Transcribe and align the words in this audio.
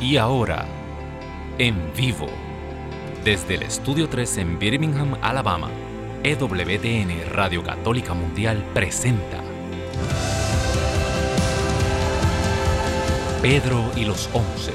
Y 0.00 0.16
ahora, 0.16 0.64
en 1.58 1.92
vivo, 1.94 2.26
desde 3.22 3.56
el 3.56 3.64
Estudio 3.64 4.08
3 4.08 4.38
en 4.38 4.58
Birmingham, 4.58 5.18
Alabama, 5.20 5.68
EWTN 6.22 7.30
Radio 7.30 7.62
Católica 7.62 8.14
Mundial 8.14 8.64
presenta 8.72 9.42
Pedro 13.42 13.90
y 13.94 14.06
los 14.06 14.30
Once. 14.32 14.72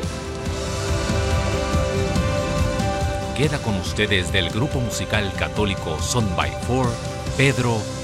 Queda 3.36 3.58
con 3.64 3.76
ustedes 3.78 4.32
del 4.32 4.52
grupo 4.52 4.80
musical 4.80 5.34
católico 5.34 6.00
Son 6.00 6.36
by 6.36 6.52
Four, 6.68 6.88
Pedro. 7.36 7.95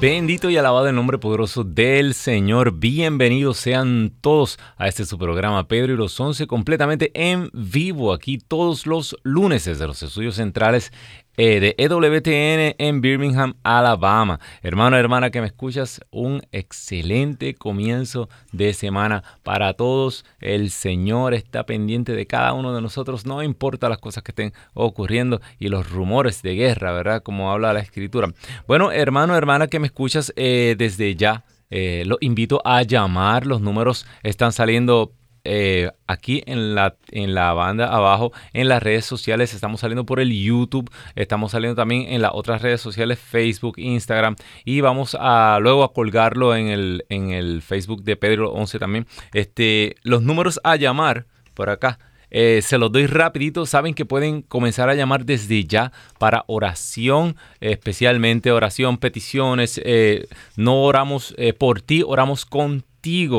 Bendito 0.00 0.48
y 0.48 0.56
alabado 0.56 0.88
el 0.88 0.94
nombre 0.94 1.18
poderoso 1.18 1.62
del 1.62 2.14
Señor. 2.14 2.72
Bienvenidos 2.72 3.58
sean 3.58 4.14
todos 4.22 4.58
a 4.78 4.88
este 4.88 5.04
su 5.04 5.18
programa 5.18 5.68
Pedro 5.68 5.92
y 5.92 5.96
los 5.98 6.18
Once 6.18 6.46
completamente 6.46 7.10
en 7.12 7.50
vivo 7.52 8.14
aquí 8.14 8.38
todos 8.38 8.86
los 8.86 9.14
lunes 9.24 9.66
desde 9.66 9.86
los 9.86 10.02
estudios 10.02 10.36
centrales 10.36 10.90
eh, 11.36 11.60
de 11.60 11.74
EWTN 11.78 12.76
en 12.78 13.00
Birmingham, 13.00 13.54
Alabama. 13.62 14.40
Hermano, 14.62 14.96
hermana 14.96 15.30
que 15.30 15.40
me 15.40 15.46
escuchas, 15.46 16.00
un 16.10 16.42
excelente 16.52 17.54
comienzo 17.54 18.28
de 18.52 18.74
semana 18.74 19.22
para 19.42 19.74
todos. 19.74 20.24
El 20.40 20.70
Señor 20.70 21.34
está 21.34 21.64
pendiente 21.64 22.12
de 22.12 22.26
cada 22.26 22.52
uno 22.52 22.74
de 22.74 22.82
nosotros, 22.82 23.26
no 23.26 23.42
importa 23.42 23.88
las 23.88 23.98
cosas 23.98 24.22
que 24.22 24.32
estén 24.32 24.52
ocurriendo 24.74 25.40
y 25.58 25.68
los 25.68 25.90
rumores 25.90 26.42
de 26.42 26.54
guerra, 26.54 26.92
¿verdad? 26.92 27.22
Como 27.22 27.50
habla 27.50 27.72
la 27.72 27.80
escritura. 27.80 28.32
Bueno, 28.66 28.92
hermano, 28.92 29.36
hermana 29.36 29.68
que 29.68 29.78
me 29.78 29.86
escuchas 29.86 30.32
eh, 30.36 30.74
desde 30.76 31.14
ya. 31.14 31.44
Eh, 31.70 32.02
los 32.04 32.18
invito 32.20 32.60
a 32.64 32.82
llamar, 32.82 33.46
los 33.46 33.60
números 33.60 34.04
están 34.24 34.50
saliendo 34.52 35.12
eh, 35.44 35.90
aquí 36.06 36.42
en 36.46 36.74
la, 36.74 36.96
en 37.10 37.34
la 37.34 37.52
banda 37.52 37.86
abajo, 37.86 38.32
en 38.52 38.68
las 38.68 38.82
redes 38.82 39.04
sociales, 39.04 39.54
estamos 39.54 39.80
saliendo 39.80 40.04
por 40.04 40.20
el 40.20 40.32
YouTube, 40.32 40.90
estamos 41.14 41.52
saliendo 41.52 41.76
también 41.76 42.12
en 42.12 42.22
las 42.22 42.32
otras 42.34 42.62
redes 42.62 42.80
sociales, 42.80 43.18
Facebook, 43.18 43.74
Instagram, 43.78 44.36
y 44.64 44.80
vamos 44.80 45.16
a 45.18 45.58
luego 45.60 45.84
a 45.84 45.92
colgarlo 45.92 46.54
en 46.54 46.68
el, 46.68 47.04
en 47.08 47.30
el 47.30 47.62
Facebook 47.62 48.02
de 48.02 48.16
Pedro 48.16 48.52
11 48.52 48.78
también. 48.78 49.06
Este, 49.32 49.96
los 50.02 50.22
números 50.22 50.60
a 50.64 50.76
llamar 50.76 51.26
por 51.54 51.70
acá. 51.70 51.98
Eh, 52.32 52.60
se 52.62 52.78
los 52.78 52.92
doy 52.92 53.06
rapidito. 53.06 53.66
Saben 53.66 53.92
que 53.92 54.04
pueden 54.04 54.42
comenzar 54.42 54.88
a 54.88 54.94
llamar 54.94 55.24
desde 55.24 55.64
ya 55.64 55.90
para 56.18 56.44
oración, 56.46 57.36
especialmente 57.60 58.52
oración, 58.52 58.98
peticiones. 58.98 59.80
Eh, 59.84 60.28
no 60.56 60.82
oramos 60.82 61.34
por 61.58 61.80
ti, 61.80 62.04
oramos 62.06 62.44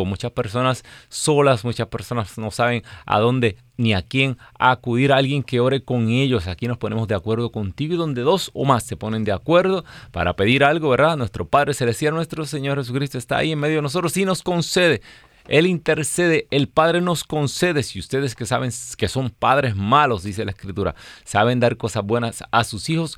Muchas 0.06 0.32
personas 0.32 0.84
solas, 1.10 1.64
muchas 1.64 1.88
personas 1.88 2.38
no 2.38 2.52
saben 2.52 2.84
a 3.06 3.20
dónde 3.20 3.58
ni 3.78 3.94
a 3.94 4.02
quién 4.02 4.38
acudir 4.58 5.12
alguien 5.12 5.44
que 5.44 5.60
ore 5.60 5.84
con 5.84 6.10
ellos. 6.10 6.48
Aquí 6.48 6.68
nos 6.68 6.78
ponemos 6.78 7.08
de 7.08 7.16
acuerdo 7.16 7.52
contigo 7.52 7.94
y 7.94 7.98
donde 7.98 8.22
dos 8.22 8.52
o 8.54 8.66
más 8.66 8.84
se 8.84 8.98
ponen 8.98 9.24
de 9.24 9.32
acuerdo 9.32 9.84
para 10.12 10.36
pedir 10.36 10.64
algo, 10.64 10.90
¿verdad? 10.90 11.18
Nuestro 11.18 11.48
Padre 11.48 11.74
Celestial, 11.74 12.14
nuestro 12.14 12.46
Señor 12.46 12.78
Jesucristo 12.78 13.18
está 13.18 13.38
ahí 13.38 13.52
en 13.52 13.60
medio 13.60 13.78
de 13.78 13.82
nosotros 13.84 14.16
y 14.18 14.26
nos 14.26 14.44
concede. 14.44 15.02
Él 15.48 15.66
intercede, 15.66 16.48
el 16.52 16.68
Padre 16.68 17.02
nos 17.02 17.24
concede. 17.24 17.84
Si 17.84 18.00
ustedes 18.00 18.36
que 18.36 18.46
saben 18.46 18.72
que 18.98 19.08
son 19.08 19.30
padres 19.32 19.76
malos, 19.76 20.24
dice 20.24 20.46
la 20.46 20.52
Escritura, 20.52 20.96
saben 21.24 21.60
dar 21.60 21.78
cosas 21.78 22.04
buenas 22.04 22.44
a 22.52 22.64
sus 22.64 22.90
hijos, 22.90 23.18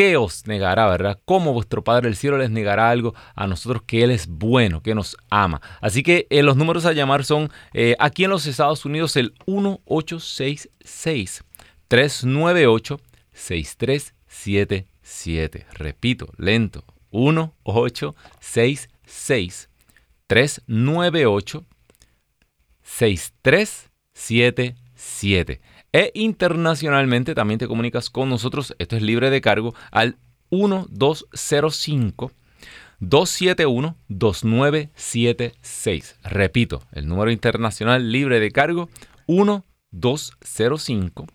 ¿qué 0.00 0.16
os 0.16 0.46
negará, 0.46 0.88
verdad? 0.88 1.20
¿Cómo 1.26 1.52
vuestro 1.52 1.84
Padre 1.84 2.08
del 2.08 2.16
Cielo 2.16 2.38
les 2.38 2.50
negará 2.50 2.88
algo 2.88 3.14
a 3.34 3.46
nosotros 3.46 3.82
que 3.86 4.02
Él 4.02 4.10
es 4.10 4.28
bueno, 4.28 4.82
que 4.82 4.94
nos 4.94 5.14
ama? 5.28 5.60
Así 5.82 6.02
que 6.02 6.26
eh, 6.30 6.42
los 6.42 6.56
números 6.56 6.86
a 6.86 6.94
llamar 6.94 7.22
son 7.22 7.52
eh, 7.74 7.96
aquí 7.98 8.24
en 8.24 8.30
los 8.30 8.46
Estados 8.46 8.86
Unidos 8.86 9.14
el 9.16 9.34
1866 9.46 11.44
398 11.88 12.98
6377. 13.34 15.66
Repito, 15.74 16.32
lento. 16.38 16.82
1866 17.12 19.68
398 20.26 21.66
6377. 22.82 25.60
E 25.92 26.12
internacionalmente 26.14 27.34
también 27.34 27.58
te 27.58 27.66
comunicas 27.66 28.10
con 28.10 28.28
nosotros, 28.28 28.76
esto 28.78 28.94
es 28.96 29.02
libre 29.02 29.30
de 29.30 29.40
cargo, 29.40 29.74
al 29.90 30.18
1205 30.50 32.30
271 33.00 33.96
2976. 34.08 36.16
Repito, 36.22 36.82
el 36.92 37.08
número 37.08 37.30
internacional 37.30 38.12
libre 38.12 38.40
de 38.40 38.50
cargo 38.50 38.90
1205 39.26 41.26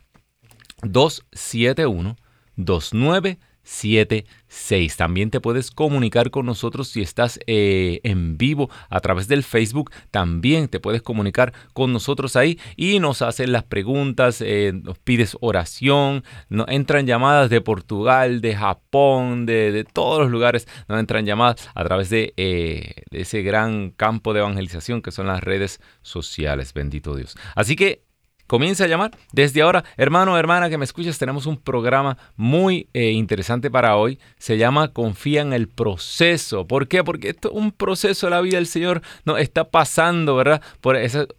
271 0.84 2.16
2976. 2.56 3.55
6. 3.66 4.96
También 4.96 5.32
te 5.32 5.42
puedes 5.42 5.72
comunicar 5.72 6.32
con 6.32 6.46
nosotros 6.46 6.88
si 6.88 7.02
estás 7.02 7.40
eh, 7.48 8.00
en 8.04 8.38
vivo 8.38 8.70
a 8.90 9.00
través 9.00 9.28
del 9.28 9.44
Facebook. 9.44 9.92
También 10.12 10.68
te 10.68 10.80
puedes 10.80 11.02
comunicar 11.02 11.54
con 11.74 11.92
nosotros 11.92 12.36
ahí 12.36 12.60
y 12.76 13.00
nos 13.00 13.22
hacen 13.22 13.52
las 13.52 13.64
preguntas, 13.64 14.42
eh, 14.42 14.72
nos 14.74 14.98
pides 15.00 15.36
oración. 15.42 16.24
Entran 16.68 17.06
llamadas 17.06 17.50
de 17.50 17.62
Portugal, 17.62 18.42
de 18.42 18.56
Japón, 18.56 19.46
de, 19.46 19.86
todos 19.92 20.20
los 20.20 20.32
lugares. 20.32 20.68
Nos 20.88 21.00
entran 21.00 21.26
llamadas 21.26 21.70
a 21.74 21.84
través 21.84 22.10
de, 22.10 22.34
eh, 22.38 23.04
de 23.12 23.22
ese 23.22 23.42
gran 23.42 23.90
campo 23.92 24.34
de 24.34 24.40
evangelización 24.40 25.02
que 25.02 25.12
son 25.12 25.28
las 25.28 25.44
redes 25.44 25.82
sociales. 26.02 26.74
Bendito 26.74 27.16
Dios. 27.16 27.36
Así 27.56 27.76
que 27.76 28.06
Comienza 28.48 28.84
a 28.84 28.88
llamar. 28.88 29.12
Desde 29.32 29.64
ahora, 29.64 29.84
hermano 29.98 30.38
hermana 30.38 30.70
que 30.70 30.78
me 30.78 30.86
escuchas, 30.86 31.18
tenemos 31.18 31.48
un 31.48 31.58
programa 31.58 32.18
muy 32.36 32.88
eh, 32.94 33.10
interesante 33.10 33.72
para 33.72 33.96
hoy. 33.96 34.20
Se 34.38 34.60
llama 34.60 34.90
Confía 34.90 35.42
en 35.42 35.52
el 35.52 35.68
proceso. 35.68 36.68
¿Por 36.68 36.88
qué? 36.88 37.04
Porque 37.04 37.30
esto 37.30 37.50
es 37.50 37.56
un 37.56 37.72
proceso 37.72 38.28
de 38.28 38.32
la 38.32 38.42
vida 38.42 38.58
del 38.58 38.68
Señor. 38.68 39.02
No, 39.26 39.38
está 39.38 39.64
pasando, 39.64 40.36
¿verdad? 40.36 40.62
Por 40.80 40.96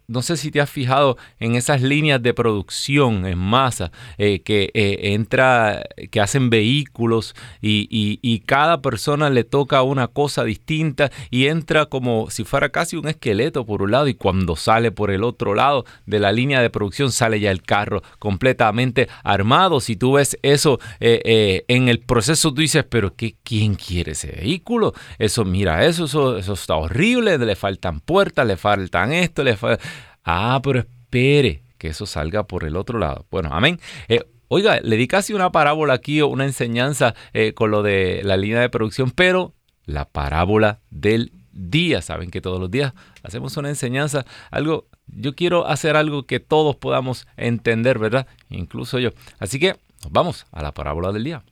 no 0.07 0.21
sé 0.21 0.35
si 0.35 0.51
te 0.51 0.59
has 0.59 0.69
fijado 0.69 1.17
en 1.39 1.55
esas 1.55 1.81
líneas 1.81 2.21
de 2.21 2.33
producción 2.33 3.25
en 3.25 3.37
masa 3.37 3.91
eh, 4.17 4.41
que 4.41 4.69
eh, 4.73 5.13
entra, 5.13 5.83
que 6.11 6.19
hacen 6.19 6.49
vehículos 6.49 7.35
y, 7.61 7.87
y 7.89 8.39
cada 8.41 8.81
persona 8.81 9.29
le 9.29 9.45
toca 9.45 9.81
una 9.81 10.07
cosa 10.07 10.43
distinta 10.43 11.09
y 11.31 11.47
entra 11.47 11.85
como 11.85 12.29
si 12.29 12.43
fuera 12.43 12.69
casi 12.69 12.97
un 12.97 13.07
esqueleto 13.07 13.65
por 13.65 13.81
un 13.81 13.91
lado 13.91 14.07
y 14.09 14.13
cuando 14.13 14.57
sale 14.57 14.91
por 14.91 15.09
el 15.09 15.23
otro 15.23 15.55
lado 15.55 15.85
de 16.05 16.19
la 16.19 16.31
línea 16.33 16.61
de 16.61 16.69
producción 16.69 16.96
sale 17.09 17.39
ya 17.39 17.51
el 17.51 17.61
carro 17.61 18.01
completamente 18.19 19.07
armado. 19.23 19.79
Si 19.79 19.95
tú 19.95 20.13
ves 20.13 20.37
eso 20.41 20.79
eh, 20.99 21.21
eh, 21.25 21.65
en 21.67 21.89
el 21.89 21.99
proceso, 21.99 22.53
tú 22.53 22.61
dices, 22.61 22.85
pero 22.89 23.15
¿qué, 23.15 23.35
¿quién 23.43 23.75
quiere 23.75 24.13
ese 24.13 24.31
vehículo? 24.31 24.93
Eso, 25.19 25.45
mira, 25.45 25.85
eso, 25.85 26.05
eso, 26.37 26.53
está 26.53 26.75
horrible, 26.75 27.37
le 27.37 27.55
faltan 27.55 27.99
puertas, 27.99 28.45
le 28.45 28.57
faltan 28.57 29.13
esto, 29.13 29.43
le 29.43 29.55
faltan... 29.55 29.85
Ah, 30.23 30.59
pero 30.63 30.79
espere 30.79 31.63
que 31.77 31.89
eso 31.89 32.05
salga 32.05 32.47
por 32.47 32.63
el 32.63 32.75
otro 32.75 32.99
lado. 32.99 33.25
Bueno, 33.31 33.49
amén. 33.51 33.79
Eh, 34.07 34.23
oiga, 34.47 34.79
le 34.81 34.97
di 34.97 35.07
casi 35.07 35.33
una 35.33 35.51
parábola 35.51 35.93
aquí 35.93 36.21
o 36.21 36.27
una 36.27 36.45
enseñanza 36.45 37.13
con 37.55 37.71
lo 37.71 37.83
de 37.83 38.21
la 38.23 38.35
línea 38.35 38.59
de 38.59 38.69
producción, 38.69 39.11
pero 39.11 39.53
la 39.85 40.05
parábola 40.05 40.81
del 40.89 41.31
día. 41.57 42.01
Saben 42.01 42.29
que 42.29 42.41
todos 42.41 42.59
los 42.59 42.71
días 42.71 42.93
hacemos 43.23 43.57
una 43.57 43.69
enseñanza, 43.69 44.25
algo 44.51 44.87
yo 45.07 45.35
quiero 45.35 45.67
hacer 45.67 45.95
algo 45.95 46.23
que 46.23 46.39
todos 46.39 46.75
podamos 46.75 47.27
entender, 47.37 47.99
¿verdad? 47.99 48.27
Incluso 48.49 48.99
yo. 48.99 49.11
Así 49.39 49.59
que 49.59 49.75
vamos 50.09 50.45
a 50.51 50.61
la 50.61 50.73
parábola 50.73 51.11
del 51.11 51.23
día. 51.23 51.43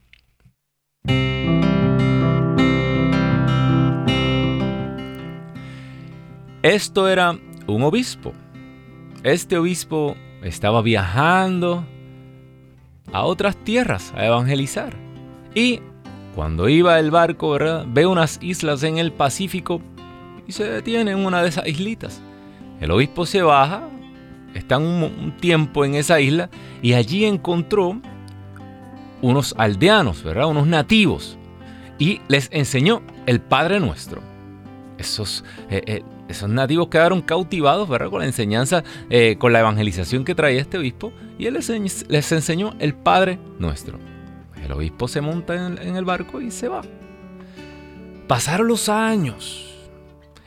Esto 6.62 7.08
era 7.08 7.38
un 7.68 7.82
obispo. 7.82 8.32
Este 9.22 9.56
obispo 9.56 10.16
estaba 10.42 10.82
viajando 10.82 11.86
a 13.12 13.22
otras 13.22 13.56
tierras 13.56 14.12
a 14.16 14.26
evangelizar. 14.26 14.94
Y 15.54 15.80
cuando 16.34 16.68
iba 16.68 16.98
el 16.98 17.10
barco, 17.10 17.50
¿verdad? 17.52 17.86
ve 17.88 18.06
unas 18.06 18.38
islas 18.42 18.82
en 18.82 18.98
el 18.98 19.12
Pacífico 19.12 19.80
y 20.46 20.52
se 20.52 20.64
detiene 20.64 21.12
en 21.12 21.24
una 21.24 21.42
de 21.42 21.48
esas 21.48 21.66
islitas. 21.66 22.20
El 22.80 22.90
obispo 22.90 23.26
se 23.26 23.42
baja, 23.42 23.88
está 24.54 24.78
un, 24.78 25.34
tiempo 25.40 25.84
en 25.84 25.94
esa 25.94 26.20
isla 26.20 26.50
y 26.82 26.92
allí 26.92 27.24
encontró 27.24 28.00
unos 29.22 29.54
aldeanos, 29.56 30.22
¿verdad? 30.22 30.46
Unos 30.46 30.66
nativos 30.66 31.38
y 31.98 32.20
les 32.28 32.48
enseñó 32.52 33.02
el 33.26 33.40
Padre 33.40 33.80
Nuestro. 33.80 34.20
Esos, 34.98 35.44
eh, 35.70 35.82
eh, 35.86 36.02
esos 36.28 36.48
nativos 36.48 36.88
quedaron 36.88 37.22
cautivados, 37.22 37.88
¿verdad? 37.88 38.10
Con 38.10 38.20
la 38.20 38.26
enseñanza, 38.26 38.82
eh, 39.10 39.36
con 39.38 39.52
la 39.52 39.60
evangelización 39.60 40.24
que 40.24 40.34
traía 40.34 40.60
este 40.60 40.78
obispo 40.78 41.12
y 41.38 41.46
él 41.46 41.54
les, 41.54 42.32
enseñó 42.32 42.74
el 42.78 42.94
Padre 42.94 43.38
Nuestro. 43.58 43.98
El 44.62 44.72
obispo 44.72 45.06
se 45.06 45.20
monta 45.20 45.54
en 45.54 45.96
el 45.96 46.04
barco 46.04 46.40
y 46.40 46.50
se 46.50 46.68
va. 46.68 46.82
Pasaron 48.26 48.66
los 48.66 48.88
años 48.88 49.72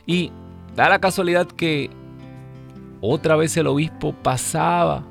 y 0.05 0.31
da 0.75 0.89
la 0.89 0.99
casualidad 0.99 1.47
que 1.47 1.89
otra 3.01 3.35
vez 3.35 3.55
el 3.57 3.67
obispo 3.67 4.13
pasaba 4.13 5.03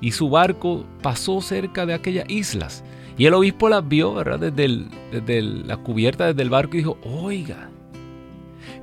y 0.00 0.12
su 0.12 0.28
barco 0.28 0.84
pasó 1.02 1.40
cerca 1.40 1.86
de 1.86 1.94
aquellas 1.94 2.28
islas. 2.28 2.84
Y 3.16 3.26
el 3.26 3.34
obispo 3.34 3.68
las 3.68 3.86
vio, 3.86 4.14
¿verdad? 4.14 4.52
Desde, 4.52 5.42
la 5.42 5.76
cubierta, 5.76 6.26
desde 6.26 6.42
el 6.42 6.50
barco 6.50 6.74
y 6.74 6.78
dijo, 6.78 6.98
oiga, 7.04 7.70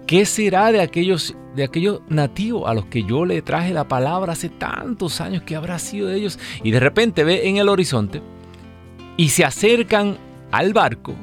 ¿qué 0.07 0.25
será 0.25 0.71
de 0.71 0.81
aquellos, 0.81 1.35
de 1.55 1.63
aquellos 1.63 2.01
nativos 2.09 2.69
a 2.69 2.73
los 2.73 2.85
que 2.85 3.03
yo 3.03 3.25
le 3.25 3.41
traje 3.41 3.73
la 3.73 3.87
palabra 3.87 4.33
hace 4.33 4.49
tantos 4.49 5.19
años? 5.19 5.43
¿Qué 5.43 5.55
habrá 5.55 5.77
sido 5.79 6.07
de 6.07 6.17
ellos? 6.17 6.39
Y 6.63 6.71
de 6.71 6.79
repente 6.79 7.23
ve 7.23 7.49
en 7.49 7.57
el 7.57 7.69
horizonte 7.69 8.21
y 9.17 9.29
se 9.29 9.43
acercan 9.43 10.17
al 10.51 10.73
barco 10.73 11.13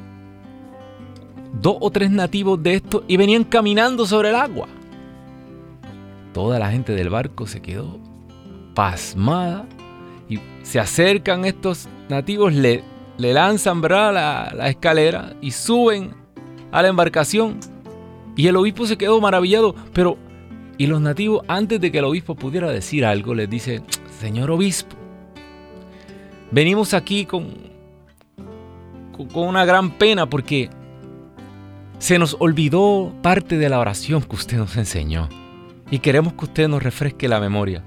dos 1.61 1.77
o 1.79 1.89
tres 1.89 2.11
nativos 2.11 2.61
de 2.61 2.75
estos 2.75 3.03
y 3.07 3.17
venían 3.17 3.43
caminando 3.43 4.05
sobre 4.05 4.29
el 4.29 4.35
agua. 4.35 4.67
Toda 6.33 6.59
la 6.59 6.71
gente 6.71 6.93
del 6.93 7.09
barco 7.09 7.47
se 7.47 7.61
quedó 7.61 7.99
pasmada 8.73 9.65
y 10.29 10.39
se 10.61 10.79
acercan 10.79 11.45
estos 11.45 11.87
nativos, 12.09 12.53
le, 12.53 12.83
lanzan 13.17 13.81
La, 13.81 14.53
la 14.55 14.69
escalera 14.69 15.33
y 15.41 15.51
suben 15.51 16.13
a 16.71 16.81
la 16.81 16.89
embarcación. 16.89 17.59
Y 18.35 18.47
el 18.47 18.55
obispo 18.55 18.85
se 18.85 18.97
quedó 18.97 19.19
maravillado, 19.19 19.73
pero 19.93 20.17
y 20.77 20.85
los 20.85 21.01
nativos, 21.01 21.43
antes 21.47 21.81
de 21.81 21.91
que 21.91 21.97
el 21.97 22.05
obispo 22.05 22.35
pudiera 22.35 22.69
decir 22.69 23.03
algo, 23.03 23.33
les 23.33 23.49
dice, 23.49 23.81
Señor 24.19 24.51
obispo, 24.51 24.95
venimos 26.51 26.93
aquí 26.93 27.25
con, 27.25 27.47
con 29.33 29.47
una 29.47 29.65
gran 29.65 29.89
pena 29.89 30.29
porque 30.29 30.69
se 31.97 32.19
nos 32.19 32.37
olvidó 32.39 33.11
parte 33.23 33.57
de 33.57 33.69
la 33.69 33.79
oración 33.79 34.21
que 34.21 34.35
usted 34.35 34.57
nos 34.57 34.77
enseñó 34.77 35.27
y 35.89 35.99
queremos 35.99 36.33
que 36.33 36.45
usted 36.45 36.67
nos 36.67 36.83
refresque 36.83 37.27
la 37.27 37.39
memoria. 37.39 37.83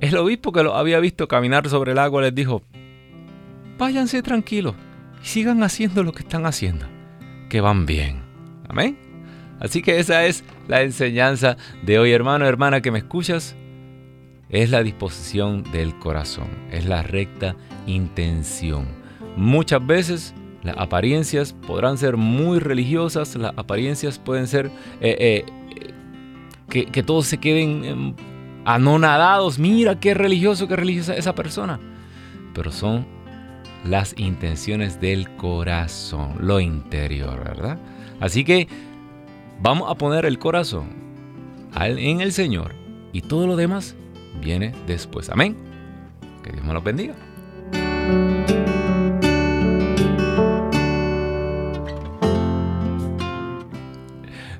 El 0.00 0.16
obispo 0.16 0.52
que 0.52 0.62
lo 0.62 0.74
había 0.74 0.98
visto 0.98 1.28
caminar 1.28 1.68
sobre 1.68 1.92
el 1.92 1.98
agua 1.98 2.22
les 2.22 2.34
dijo, 2.34 2.62
váyanse 3.78 4.22
tranquilos 4.22 4.74
y 5.22 5.26
sigan 5.26 5.62
haciendo 5.62 6.02
lo 6.02 6.12
que 6.12 6.22
están 6.22 6.44
haciendo, 6.46 6.86
que 7.48 7.60
van 7.60 7.86
bien. 7.86 8.22
Amén. 8.68 8.98
Así 9.60 9.80
que 9.80 10.00
esa 10.00 10.26
es 10.26 10.42
la 10.66 10.82
enseñanza 10.82 11.56
de 11.84 12.00
hoy, 12.00 12.10
hermano, 12.10 12.46
hermana, 12.46 12.80
que 12.80 12.90
me 12.90 12.98
escuchas. 12.98 13.54
Es 14.48 14.70
la 14.70 14.82
disposición 14.82 15.62
del 15.72 15.96
corazón, 15.98 16.48
es 16.70 16.84
la 16.84 17.02
recta 17.02 17.54
intención. 17.86 18.86
Muchas 19.36 19.86
veces 19.86 20.34
las 20.62 20.76
apariencias 20.78 21.52
podrán 21.52 21.96
ser 21.96 22.16
muy 22.16 22.58
religiosas, 22.58 23.34
las 23.36 23.52
apariencias 23.56 24.18
pueden 24.18 24.46
ser 24.46 24.66
eh, 25.00 25.16
eh, 25.18 25.44
que, 26.72 27.02
todos 27.02 27.26
se 27.26 27.38
queden 27.38 27.84
em, 27.84 28.14
anonadados. 28.64 29.58
Mira 29.58 30.00
qué 30.00 30.14
religioso, 30.14 30.68
qué 30.68 30.76
religiosa 30.76 31.14
esa 31.14 31.34
persona. 31.34 31.78
Pero 32.54 32.72
son 32.72 33.06
las 33.84 34.14
intenciones 34.18 35.00
del 35.00 35.28
corazón, 35.36 36.36
lo 36.40 36.60
interior, 36.60 37.44
¿verdad? 37.44 37.78
Así 38.20 38.44
que 38.44 38.68
vamos 39.60 39.90
a 39.90 39.96
poner 39.96 40.24
el 40.24 40.38
corazón 40.38 41.02
en 41.74 42.20
el 42.20 42.32
Señor 42.32 42.74
y 43.12 43.22
todo 43.22 43.46
lo 43.46 43.56
demás 43.56 43.94
viene 44.40 44.72
después. 44.86 45.28
Amén. 45.30 45.56
Que 46.42 46.52
Dios 46.52 46.64
me 46.64 46.72
lo 46.72 46.82
bendiga. 46.82 47.14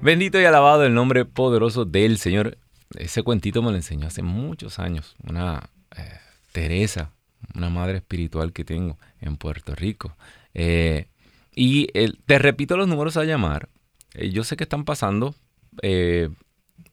Bendito 0.03 0.41
y 0.41 0.45
alabado 0.45 0.85
el 0.85 0.95
nombre 0.95 1.25
poderoso 1.25 1.85
del 1.85 2.19
Señor. 2.19 2.59
Ese 2.99 3.23
cuentito 3.23 3.63
me 3.63 3.71
lo 3.71 3.77
enseñó 3.77 4.09
hace 4.09 4.21
muchos 4.21 4.81
años 4.81 5.15
una 5.23 5.71
eh, 5.97 6.19
Teresa, 6.51 7.13
una 7.55 7.71
madre 7.71 7.99
espiritual 7.99 8.53
que 8.53 8.65
tengo 8.65 8.99
en 9.21 9.37
Puerto 9.37 9.77
Rico. 9.77 10.17
Eh, 10.55 11.07
y 11.55 11.87
te 12.27 12.41
repito 12.41 12.77
los 12.77 12.89
números 12.89 13.17
a 13.17 13.23
llamar. 13.23 13.69
Eh, 14.15 14.31
yo 14.31 14.43
sé 14.43 14.57
que 14.57 14.65
están 14.65 14.85
pasando 14.85 15.37
en 15.83 16.35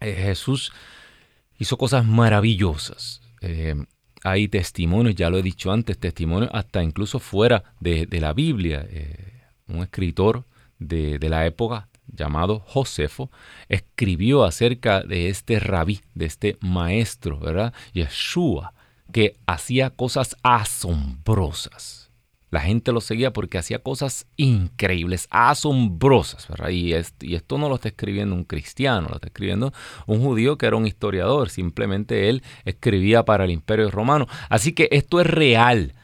Eh, 0.01 0.13
Jesús 0.13 0.73
hizo 1.57 1.79
cosas 1.79 2.05
maravillosas. 2.05 3.23
Eh, 3.41 3.77
hay 4.25 4.49
testimonios, 4.49 5.15
ya 5.15 5.31
lo 5.31 5.39
he 5.39 5.43
dicho 5.43 5.71
antes, 5.71 5.99
testimonios 5.99 6.51
hasta 6.53 6.83
incluso 6.83 7.21
fuera 7.21 7.63
de, 7.79 8.07
la 8.21 8.33
Biblia. 8.33 8.87
un 9.69 9.83
escritor 9.83 10.45
de, 10.79 11.19
de 11.19 11.29
la 11.29 11.47
época 11.47 11.89
llamado 12.09 12.61
Josefo, 12.67 13.31
escribió 13.69 14.45
acerca 14.45 15.03
de 15.03 15.29
este 15.29 15.61
rabí, 15.61 16.01
de 16.15 16.27
este 16.27 16.57
maestro, 16.61 17.39
¿verdad? 17.39 17.73
Yeshua, 17.95 18.75
que 19.11 19.37
hacía 19.47 19.91
cosas 19.91 20.37
asombrosas. 20.43 22.03
La 22.53 22.61
gente 22.61 22.93
lo 22.93 23.01
seguía 23.01 23.33
porque 23.33 23.57
hacía 23.57 23.79
cosas 23.79 24.27
increíbles, 24.37 25.27
asombrosas. 25.31 26.47
Y, 26.71 26.93
esto 26.93 27.57
no 27.57 27.71
lo 27.71 27.77
está 27.77 27.89
escribiendo 27.89 28.35
un 28.35 28.45
cristiano, 28.45 29.09
lo 29.09 29.15
está 29.15 29.29
escribiendo 29.29 29.73
un 30.07 30.21
judío 30.21 30.59
que 30.59 30.67
era 30.67 30.77
un 30.77 30.87
historiador. 30.87 31.49
Simplemente 31.49 32.29
él 32.29 32.43
escribía 32.67 33.25
para 33.25 33.45
el 33.45 33.53
imperio 33.53 33.91
romano. 33.91 34.27
Así 34.51 34.73
que 34.73 34.91
esto 34.93 35.19
es 35.19 35.27
real. 35.27 35.95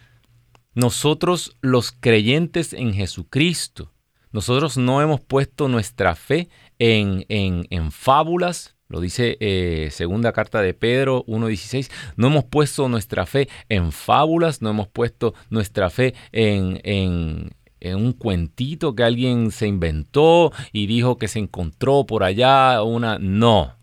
Nosotros 0.72 1.54
los 1.60 1.92
creyentes 1.92 2.72
en 2.72 2.94
Jesucristo, 2.94 3.92
nosotros 4.32 4.78
no 4.78 5.02
hemos 5.02 5.20
puesto 5.20 5.68
nuestra 5.68 6.14
fe 6.14 6.48
en, 6.78 7.26
en, 7.28 7.66
en 7.68 7.92
fábulas, 7.92 8.74
lo 8.88 9.00
dice 9.00 9.36
eh, 9.40 9.90
segunda 9.90 10.32
carta 10.32 10.62
de 10.62 10.72
Pedro 10.72 11.24
1.16. 11.26 11.90
No 12.16 12.28
hemos 12.28 12.44
puesto 12.44 12.88
nuestra 12.88 13.26
fe 13.26 13.48
en 13.68 13.92
fábulas, 13.92 14.62
no 14.62 14.70
hemos 14.70 14.88
puesto 14.88 15.34
nuestra 15.50 15.90
fe 15.90 16.14
en, 16.32 16.80
en, 16.84 17.50
un 17.94 18.12
cuentito 18.12 18.94
que 18.94 19.04
alguien 19.04 19.50
se 19.50 19.66
inventó 19.66 20.52
y 20.72 20.86
dijo 20.86 21.18
que 21.18 21.28
se 21.28 21.38
encontró 21.38 22.06
por 22.06 22.24
allá 22.24 22.82
una... 22.82 23.18
No, 23.18 23.76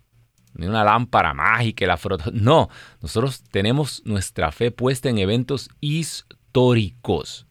ni 0.54 0.66
una 0.66 0.84
lámpara 0.84 1.34
mágica, 1.34 1.86
la 1.86 1.98
frota. 1.98 2.32
No, 2.34 2.70
nosotros 3.02 3.44
tenemos 3.52 4.02
nuestra 4.06 4.52
fe 4.52 4.72
puesta 4.72 5.10
en 5.10 5.20
eventos 5.20 5.70
históricos. 5.82 7.46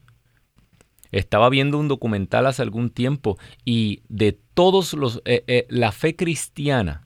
Estaba 1.12 1.48
viendo 1.50 1.78
un 1.78 1.86
documental 1.86 2.46
hace 2.46 2.62
algún 2.62 2.90
tiempo 2.90 3.38
y 3.64 4.02
de 4.08 4.32
todos 4.32 4.92
los... 4.94 5.22
Eh, 5.24 5.44
eh, 5.46 5.66
la 5.68 5.92
fe 5.92 6.16
cristiana 6.16 7.03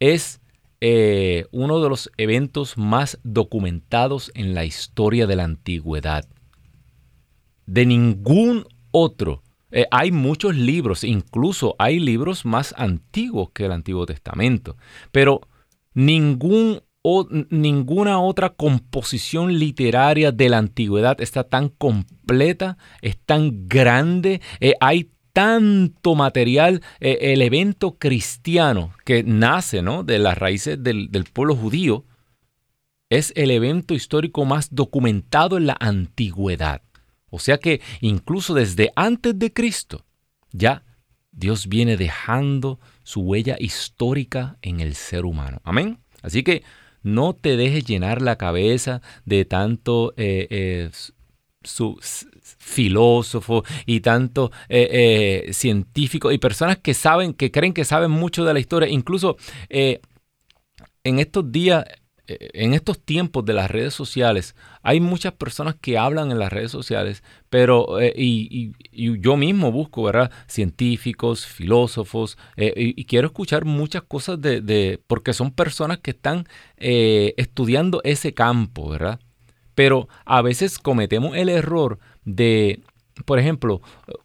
es 0.00 0.40
eh, 0.80 1.46
uno 1.52 1.80
de 1.80 1.88
los 1.88 2.10
eventos 2.16 2.76
más 2.78 3.18
documentados 3.22 4.32
en 4.34 4.54
la 4.54 4.64
historia 4.64 5.26
de 5.26 5.36
la 5.36 5.44
antigüedad. 5.44 6.26
De 7.66 7.86
ningún 7.86 8.66
otro. 8.90 9.42
Eh, 9.70 9.86
hay 9.92 10.10
muchos 10.10 10.56
libros, 10.56 11.04
incluso 11.04 11.76
hay 11.78 12.00
libros 12.00 12.44
más 12.44 12.74
antiguos 12.76 13.50
que 13.50 13.66
el 13.66 13.72
Antiguo 13.72 14.04
Testamento, 14.04 14.76
pero 15.12 15.42
ningún 15.94 16.82
ninguna 17.48 18.20
otra 18.20 18.50
composición 18.50 19.58
literaria 19.58 20.32
de 20.32 20.50
la 20.50 20.58
antigüedad 20.58 21.18
está 21.20 21.44
tan 21.44 21.70
completa, 21.70 22.76
es 23.00 23.16
tan 23.16 23.68
grande, 23.68 24.42
eh, 24.60 24.74
hay 24.80 25.10
tanto 25.40 26.14
material, 26.14 26.82
eh, 27.00 27.16
el 27.32 27.40
evento 27.40 27.96
cristiano 27.98 28.92
que 29.06 29.22
nace 29.22 29.80
¿no? 29.80 30.02
de 30.02 30.18
las 30.18 30.36
raíces 30.36 30.82
del, 30.82 31.10
del 31.10 31.24
pueblo 31.24 31.56
judío, 31.56 32.04
es 33.08 33.32
el 33.36 33.50
evento 33.50 33.94
histórico 33.94 34.44
más 34.44 34.74
documentado 34.74 35.56
en 35.56 35.66
la 35.66 35.78
antigüedad. 35.80 36.82
O 37.30 37.38
sea 37.38 37.56
que 37.56 37.80
incluso 38.02 38.52
desde 38.52 38.92
antes 38.96 39.38
de 39.38 39.50
Cristo, 39.50 40.04
ya 40.52 40.84
Dios 41.32 41.68
viene 41.68 41.96
dejando 41.96 42.78
su 43.02 43.22
huella 43.22 43.56
histórica 43.58 44.58
en 44.60 44.80
el 44.80 44.94
ser 44.94 45.24
humano. 45.24 45.62
Amén. 45.64 46.00
Así 46.20 46.42
que 46.42 46.64
no 47.02 47.32
te 47.32 47.56
dejes 47.56 47.86
llenar 47.86 48.20
la 48.20 48.36
cabeza 48.36 49.00
de 49.24 49.46
tanto 49.46 50.12
eh, 50.18 50.46
eh, 50.50 50.90
su, 51.62 51.98
filósofo 52.58 53.64
y 53.86 54.00
tanto 54.00 54.50
eh, 54.68 55.48
científico 55.52 56.32
y 56.32 56.38
personas 56.38 56.78
que 56.78 56.94
saben, 56.94 57.34
que 57.34 57.50
creen 57.50 57.72
que 57.72 57.84
saben 57.84 58.10
mucho 58.10 58.44
de 58.44 58.54
la 58.54 58.60
historia. 58.60 58.88
Incluso 58.88 59.36
en 59.68 61.18
estos 61.18 61.50
días 61.50 61.84
eh, 62.30 62.50
en 62.54 62.74
estos 62.74 63.00
tiempos 63.00 63.44
de 63.44 63.54
las 63.54 63.68
redes 63.68 63.92
sociales, 63.92 64.54
hay 64.82 65.00
muchas 65.00 65.32
personas 65.32 65.74
que 65.80 65.98
hablan 65.98 66.30
en 66.30 66.38
las 66.38 66.52
redes 66.52 66.70
sociales, 66.70 67.24
pero 67.48 67.98
eh, 68.00 68.14
y, 68.16 68.72
yo 68.92 69.36
mismo 69.36 69.72
busco, 69.72 70.04
¿verdad? 70.04 70.30
Científicos, 70.46 71.44
filósofos, 71.44 72.38
eh, 72.56 72.72
y, 72.76 73.04
quiero 73.06 73.26
escuchar 73.26 73.64
muchas 73.64 74.02
cosas 74.02 74.40
de, 74.40 75.00
porque 75.08 75.32
son 75.32 75.50
personas 75.50 75.98
que 75.98 76.12
están 76.12 76.46
estudiando 76.76 78.00
ese 78.04 78.32
campo, 78.32 78.90
¿verdad? 78.90 79.18
Pero 79.74 80.08
a 80.24 80.40
veces 80.40 80.78
cometemos 80.78 81.36
el 81.36 81.48
error 81.48 81.98
de, 82.34 82.82
por 83.24 83.38
ejemplo, 83.38 83.80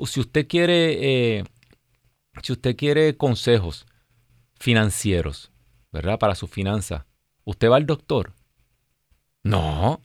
si 0.05 0.19
usted 0.19 0.47
quiere, 0.47 1.43
si 2.41 2.53
usted 2.53 2.75
quiere 2.75 3.17
consejos 3.17 3.85
financieros, 4.59 5.51
¿verdad? 5.91 6.19
Para 6.19 6.35
su 6.35 6.47
finanza 6.47 7.05
¿Usted 7.45 7.69
va 7.69 7.77
al 7.77 7.85
doctor? 7.85 8.33
No, 9.43 10.01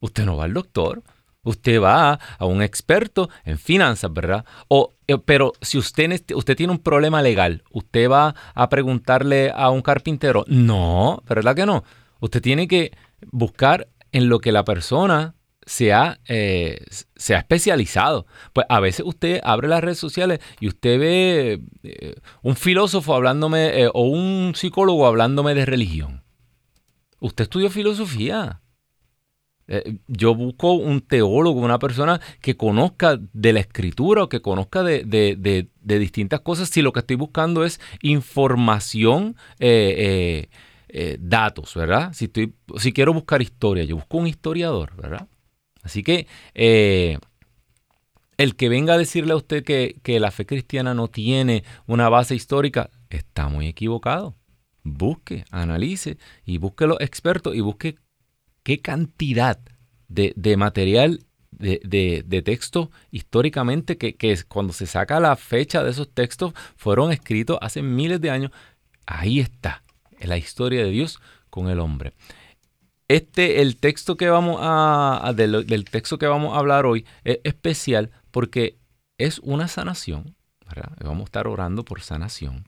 usted 0.00 0.26
no 0.26 0.36
va 0.36 0.44
al 0.44 0.52
doctor. 0.52 1.02
Usted 1.44 1.80
va 1.80 2.20
a 2.38 2.44
un 2.44 2.62
experto 2.62 3.28
en 3.44 3.58
finanzas, 3.58 4.12
¿verdad? 4.12 4.44
O, 4.68 4.92
eh, 5.08 5.18
pero 5.18 5.54
si 5.60 5.78
usted, 5.78 6.22
usted 6.34 6.56
tiene 6.56 6.72
un 6.72 6.78
problema 6.78 7.20
legal, 7.20 7.64
¿usted 7.72 8.08
va 8.08 8.36
a 8.54 8.68
preguntarle 8.68 9.50
a 9.52 9.70
un 9.70 9.82
carpintero? 9.82 10.44
No, 10.46 11.20
¿verdad 11.26 11.56
que 11.56 11.66
no? 11.66 11.82
Usted 12.20 12.42
tiene 12.42 12.68
que 12.68 12.92
buscar 13.32 13.88
en 14.12 14.28
lo 14.28 14.38
que 14.38 14.52
la 14.52 14.64
persona 14.64 15.34
se 15.66 15.92
ha, 15.92 16.18
eh, 16.26 16.84
se 17.16 17.34
ha, 17.34 17.38
especializado. 17.38 18.26
Pues 18.52 18.66
a 18.68 18.80
veces 18.80 19.04
usted 19.06 19.40
abre 19.44 19.68
las 19.68 19.82
redes 19.82 19.98
sociales 19.98 20.40
y 20.60 20.68
usted 20.68 20.98
ve 20.98 21.62
eh, 21.82 22.14
un 22.42 22.56
filósofo 22.56 23.14
hablándome 23.14 23.88
o 23.92 24.02
un 24.02 24.54
psicólogo 24.54 25.06
hablándome 25.06 25.54
de 25.54 25.66
religión. 25.66 26.22
Usted 27.20 27.44
estudió 27.44 27.70
filosofía. 27.70 28.62
Eh, 29.68 29.98
yo 30.08 30.34
busco 30.34 30.72
un 30.72 31.00
teólogo, 31.00 31.60
una 31.60 31.78
persona 31.78 32.20
que 32.40 32.56
conozca 32.56 33.18
de 33.32 33.52
la 33.52 33.60
escritura 33.60 34.24
o 34.24 34.28
que 34.28 34.42
conozca 34.42 34.82
de, 34.82 35.68
distintas 35.82 36.40
cosas 36.40 36.68
si 36.68 36.82
lo 36.82 36.92
que 36.92 37.00
estoy 37.00 37.16
buscando 37.16 37.64
es 37.64 37.80
información, 38.02 39.36
eh, 39.60 40.48
eh, 40.94 41.16
datos, 41.18 41.74
¿verdad? 41.74 42.12
Si, 42.12 42.26
estoy, 42.26 42.54
si 42.76 42.92
quiero 42.92 43.14
buscar 43.14 43.40
historia, 43.40 43.82
yo 43.84 43.96
busco 43.96 44.18
un 44.18 44.26
historiador, 44.26 44.94
¿verdad? 44.94 45.26
Así 45.82 46.02
que 46.02 46.26
el 46.54 47.18
que 48.56 48.68
venga 48.68 48.94
a 48.94 48.98
decirle 48.98 49.32
a 49.32 49.36
usted 49.36 49.64
que, 49.64 50.20
la 50.20 50.30
fe 50.30 50.46
cristiana 50.46 50.94
no 50.94 51.08
tiene 51.08 51.64
una 51.86 52.08
base 52.08 52.34
histórica, 52.34 52.90
está 53.10 53.48
muy 53.48 53.68
equivocado 53.68 54.36
busque, 54.84 55.44
analice 55.50 56.18
y 56.44 56.58
busque 56.58 56.86
los 56.86 57.00
expertos 57.00 57.54
y 57.54 57.60
busque 57.60 57.96
qué 58.62 58.80
cantidad 58.80 59.58
de, 60.08 60.56
material 60.56 61.24
de, 61.50 62.42
texto 62.44 62.90
históricamente 63.10 63.96
que, 63.96 64.14
que, 64.14 64.36
cuando 64.48 64.72
se 64.72 64.86
saca 64.86 65.20
la 65.20 65.36
fecha 65.36 65.82
de 65.82 65.90
esos 65.90 66.12
textos 66.12 66.52
fueron 66.76 67.12
escritos 67.12 67.58
hace 67.60 67.82
miles 67.82 68.20
de 68.20 68.30
años. 68.30 68.50
Ahí 69.06 69.40
está 69.40 69.82
la 70.20 70.36
historia 70.36 70.84
de 70.84 70.90
Dios 70.90 71.20
con 71.50 71.68
el 71.68 71.80
hombre. 71.80 72.12
Este, 73.12 73.60
el 73.60 73.76
texto 73.76 74.16
que 74.16 74.30
vamos 74.30 74.58
a, 74.62 75.34
del, 75.36 75.84
texto 75.84 76.16
que 76.16 76.26
vamos 76.26 76.54
a 76.54 76.58
hablar 76.58 76.86
hoy 76.86 77.04
es 77.24 77.40
especial 77.44 78.10
porque 78.30 78.78
es 79.18 79.38
una 79.40 79.68
sanación. 79.68 80.34
Vamos 81.04 81.20
a 81.20 81.24
estar 81.24 81.46
orando 81.46 81.84
por 81.84 82.00
sanación 82.00 82.66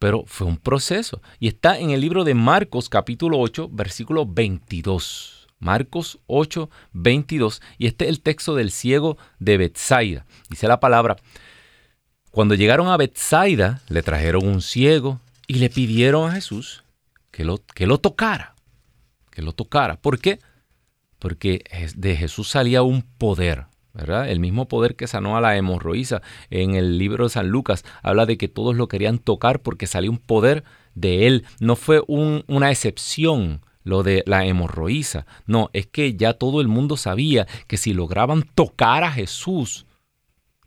pero 0.00 0.24
fue 0.26 0.48
un 0.48 0.56
proceso. 0.56 1.22
Y 1.38 1.46
está 1.46 1.78
en 1.78 1.90
el 1.90 2.00
libro 2.00 2.24
de 2.24 2.34
Marcos 2.34 2.88
capítulo 2.88 3.38
8, 3.38 3.70
versículo 3.72 4.26
22. 4.26 5.46
Marcos 5.60 6.18
8, 6.26 6.68
22. 6.92 7.62
Y 7.78 7.86
este 7.86 8.06
es 8.06 8.10
el 8.10 8.20
texto 8.20 8.56
del 8.56 8.72
ciego 8.72 9.16
de 9.38 9.58
Bethsaida. 9.58 10.26
Dice 10.50 10.66
la 10.66 10.80
palabra, 10.80 11.16
cuando 12.32 12.56
llegaron 12.56 12.88
a 12.88 12.96
Bethsaida, 12.96 13.80
le 13.88 14.02
trajeron 14.02 14.46
un 14.46 14.60
ciego 14.60 15.20
y 15.46 15.54
le 15.54 15.70
pidieron 15.70 16.28
a 16.28 16.34
Jesús 16.34 16.82
que 17.30 17.44
lo, 17.44 17.64
que 17.74 17.86
lo 17.86 17.98
tocara. 17.98 18.55
Que 19.36 19.42
lo 19.42 19.52
tocara. 19.52 20.00
¿Por 20.00 20.18
qué? 20.18 20.38
Porque 21.18 21.62
de 21.94 22.16
Jesús 22.16 22.48
salía 22.48 22.82
un 22.82 23.02
poder. 23.02 23.66
El 23.92 24.40
mismo 24.40 24.66
poder 24.66 24.96
que 24.96 25.06
sanó 25.06 25.36
a 25.36 25.42
la 25.42 25.58
hemorroísa 25.58 26.22
en 26.48 26.74
el 26.74 26.96
libro 26.96 27.24
de 27.24 27.30
San 27.30 27.50
Lucas 27.50 27.84
habla 28.02 28.24
de 28.24 28.38
que 28.38 28.48
todos 28.48 28.76
lo 28.76 28.88
querían 28.88 29.18
tocar 29.18 29.60
porque 29.60 29.86
salió 29.86 30.10
un 30.10 30.16
poder 30.16 30.64
de 30.94 31.26
él. 31.26 31.44
No 31.60 31.76
fue 31.76 32.02
una 32.06 32.70
excepción 32.70 33.60
lo 33.84 34.02
de 34.02 34.22
la 34.26 34.46
hemorroísa. 34.46 35.26
No, 35.44 35.68
es 35.74 35.86
que 35.86 36.16
ya 36.16 36.32
todo 36.32 36.62
el 36.62 36.68
mundo 36.68 36.96
sabía 36.96 37.46
que 37.66 37.76
si 37.76 37.92
lograban 37.92 38.42
tocar 38.54 39.04
a 39.04 39.12
Jesús, 39.12 39.85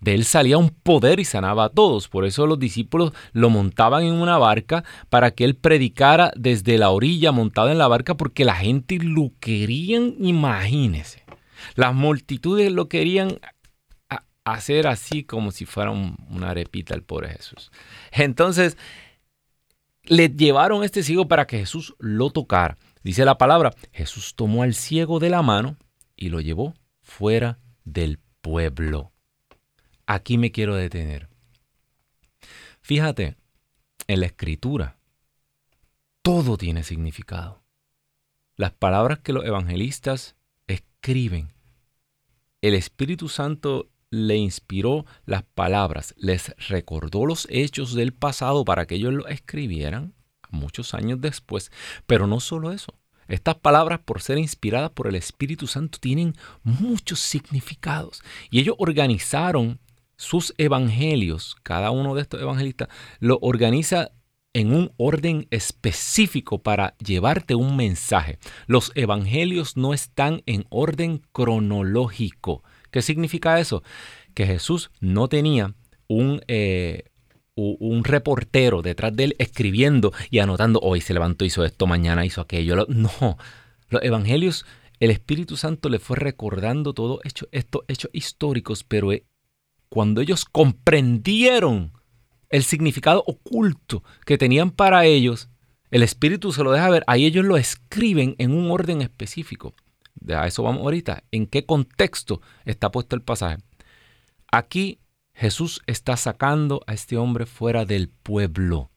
de 0.02 0.14
él 0.14 0.26
salía 0.26 0.58
un 0.58 0.70
poder 0.70 1.20
y 1.20 1.26
sanaba 1.26 1.66
a 1.66 1.70
todos. 1.70 2.08
Por 2.08 2.26
eso 2.26 2.48
los 2.48 2.60
discípulos 2.60 3.14
lo 3.34 3.50
montaban 3.50 4.04
en 4.04 4.14
una 4.14 4.38
barca 4.38 4.84
para 5.10 5.32
que 5.32 5.44
él 5.44 5.56
predicara 5.56 6.32
desde 6.36 6.78
la 6.78 6.90
orilla 6.90 7.32
montado 7.32 7.70
en 7.72 7.78
la 7.78 7.88
barca 7.88 8.16
porque 8.16 8.46
la 8.46 8.56
gente 8.56 8.98
lo 9.02 9.32
querían, 9.40 10.16
imagínese. 10.20 11.24
Las 11.76 11.94
multitudes 11.94 12.72
lo 12.72 12.88
querían 12.88 13.40
hacer 14.46 14.88
así 14.88 15.24
como 15.24 15.52
si 15.52 15.66
fuera 15.66 15.92
una 15.92 16.50
arepita 16.50 16.94
al 16.94 17.04
pobre 17.04 17.30
Jesús. 17.30 17.72
Entonces, 18.12 18.78
le 20.04 20.30
llevaron 20.30 20.84
este 20.84 21.04
ciego 21.04 21.28
para 21.28 21.46
que 21.46 21.60
Jesús 21.60 21.96
lo 22.00 22.32
tocara. 22.32 22.78
Dice 23.04 23.26
la 23.26 23.38
palabra, 23.38 23.74
Jesús 23.92 24.36
tomó 24.36 24.64
al 24.64 24.74
ciego 24.74 25.20
de 25.20 25.30
la 25.30 25.42
mano 25.42 25.78
y 26.16 26.30
lo 26.30 26.42
llevó 26.42 26.74
fuera 27.02 27.60
del 27.84 28.20
pueblo. 28.42 29.12
Aquí 30.12 30.40
me 30.40 30.52
quiero 30.52 30.74
detener. 30.74 31.30
Fíjate, 32.82 33.36
en 34.08 34.22
la 34.22 34.26
escritura, 34.26 34.98
todo 36.24 36.58
tiene 36.58 36.82
significado. 36.82 37.62
Las 38.56 38.72
palabras 38.72 39.20
que 39.20 39.34
los 39.34 39.46
evangelistas 39.46 40.36
escriben. 40.66 41.54
El 42.60 42.74
Espíritu 42.74 43.30
Santo 43.30 43.92
le 44.10 44.36
inspiró 44.38 45.06
las 45.26 45.44
palabras, 45.44 46.16
les 46.18 46.56
recordó 46.68 47.28
los 47.28 47.46
hechos 47.52 47.94
del 47.94 48.12
pasado 48.12 48.66
para 48.66 48.88
que 48.88 48.96
ellos 48.96 49.14
lo 49.14 49.28
escribieran 49.28 50.16
muchos 50.50 50.96
años 50.96 51.22
después. 51.22 51.72
Pero 52.08 52.26
no 52.26 52.40
solo 52.40 52.72
eso. 52.72 52.96
Estas 53.28 53.58
palabras, 53.58 54.00
por 54.00 54.24
ser 54.24 54.40
inspiradas 54.40 54.90
por 54.90 55.06
el 55.06 55.14
Espíritu 55.14 55.68
Santo, 55.68 56.00
tienen 56.02 56.34
muchos 56.64 57.20
significados. 57.20 58.24
Y 58.50 58.60
ellos 58.60 58.74
organizaron 58.80 59.80
sus 60.20 60.54
evangelios, 60.58 61.56
cada 61.64 61.92
uno 61.92 62.14
de 62.14 62.22
estos 62.22 62.42
evangelistas 62.42 62.90
lo 63.22 63.40
organiza 63.42 64.12
en 64.52 64.74
un 64.74 64.92
orden 64.98 65.48
específico 65.50 66.62
para 66.62 66.98
llevarte 66.98 67.56
un 67.56 67.78
mensaje. 67.78 68.38
Los 68.68 68.92
evangelios 68.96 69.78
no 69.78 69.94
están 69.94 70.44
en 70.46 70.66
orden 70.70 71.22
cronológico. 71.32 72.64
¿Qué 72.92 73.02
significa 73.02 73.62
eso? 73.62 73.82
Que 74.34 74.46
Jesús 74.46 74.92
no 75.00 75.30
tenía 75.30 75.74
un, 76.10 76.42
eh, 76.50 77.06
un 77.56 78.04
reportero 78.04 78.82
detrás 78.82 79.16
de 79.16 79.24
él 79.24 79.36
escribiendo 79.40 80.12
y 80.30 80.40
anotando, 80.40 80.82
hoy 80.82 81.00
se 81.00 81.14
levantó, 81.14 81.46
hizo 81.46 81.64
esto, 81.64 81.88
mañana 81.88 82.26
hizo 82.26 82.42
aquello. 82.42 82.86
No, 82.90 83.38
los 83.88 84.04
evangelios, 84.04 84.66
el 85.00 85.12
Espíritu 85.12 85.56
Santo 85.56 85.88
le 85.88 86.00
fue 86.00 86.18
recordando 86.18 86.94
todo 86.94 87.22
estos 87.24 87.84
hechos 87.88 88.12
históricos, 88.12 88.84
pero 88.84 89.14
cuando 89.90 90.22
ellos 90.22 90.46
comprendieron 90.46 91.94
el 92.50 92.64
significado 92.64 93.24
oculto 93.28 94.04
que 94.26 94.38
tenían 94.38 94.72
para 94.72 95.06
ellos, 95.06 95.50
el 95.92 96.04
Espíritu 96.04 96.52
se 96.52 96.64
lo 96.64 96.72
deja 96.72 96.90
ver, 96.90 97.04
ahí 97.08 97.26
ellos 97.26 97.46
lo 97.46 97.58
escriben 97.58 98.36
en 98.38 98.52
un 98.52 98.70
orden 98.70 99.02
específico. 99.02 99.74
A 100.28 100.48
eso 100.48 100.64
vamos 100.64 100.82
ahorita. 100.82 101.24
¿En 101.32 101.48
qué 101.48 101.66
contexto 101.66 102.42
está 102.66 102.92
puesto 102.92 103.16
el 103.16 103.22
pasaje? 103.22 103.58
Aquí 104.52 105.00
Jesús 105.34 105.82
está 105.88 106.18
sacando 106.18 106.82
a 106.86 106.94
este 106.94 107.18
hombre 107.18 107.46
fuera 107.46 107.86
del 107.86 108.10
pueblo. 108.10 108.92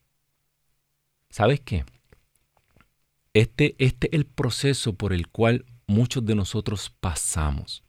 ¿Sabes 1.29 1.61
qué? 1.61 1.85
Este, 3.33 3.75
este 3.79 4.07
es 4.07 4.13
el 4.13 4.25
proceso 4.25 4.93
por 4.93 5.13
el 5.13 5.27
cual 5.29 5.65
muchos 5.87 6.25
de 6.25 6.35
nosotros 6.35 6.91
pasamos. 6.99 7.83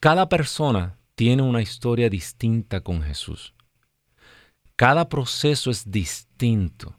Cada 0.00 0.28
persona 0.28 0.98
tiene 1.16 1.42
una 1.42 1.62
historia 1.62 2.08
distinta 2.08 2.82
con 2.82 3.02
Jesús. 3.02 3.54
Cada 4.76 5.08
proceso 5.08 5.70
es 5.70 5.90
distinto. 5.90 6.94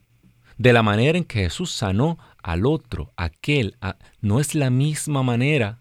De 0.58 0.72
la 0.72 0.82
manera 0.82 1.16
en 1.16 1.24
que 1.24 1.44
Jesús 1.44 1.70
sanó 1.70 2.18
al 2.42 2.66
otro, 2.66 3.12
aquel, 3.16 3.76
no 4.20 4.40
es 4.40 4.56
la 4.56 4.70
misma 4.70 5.22
manera 5.22 5.80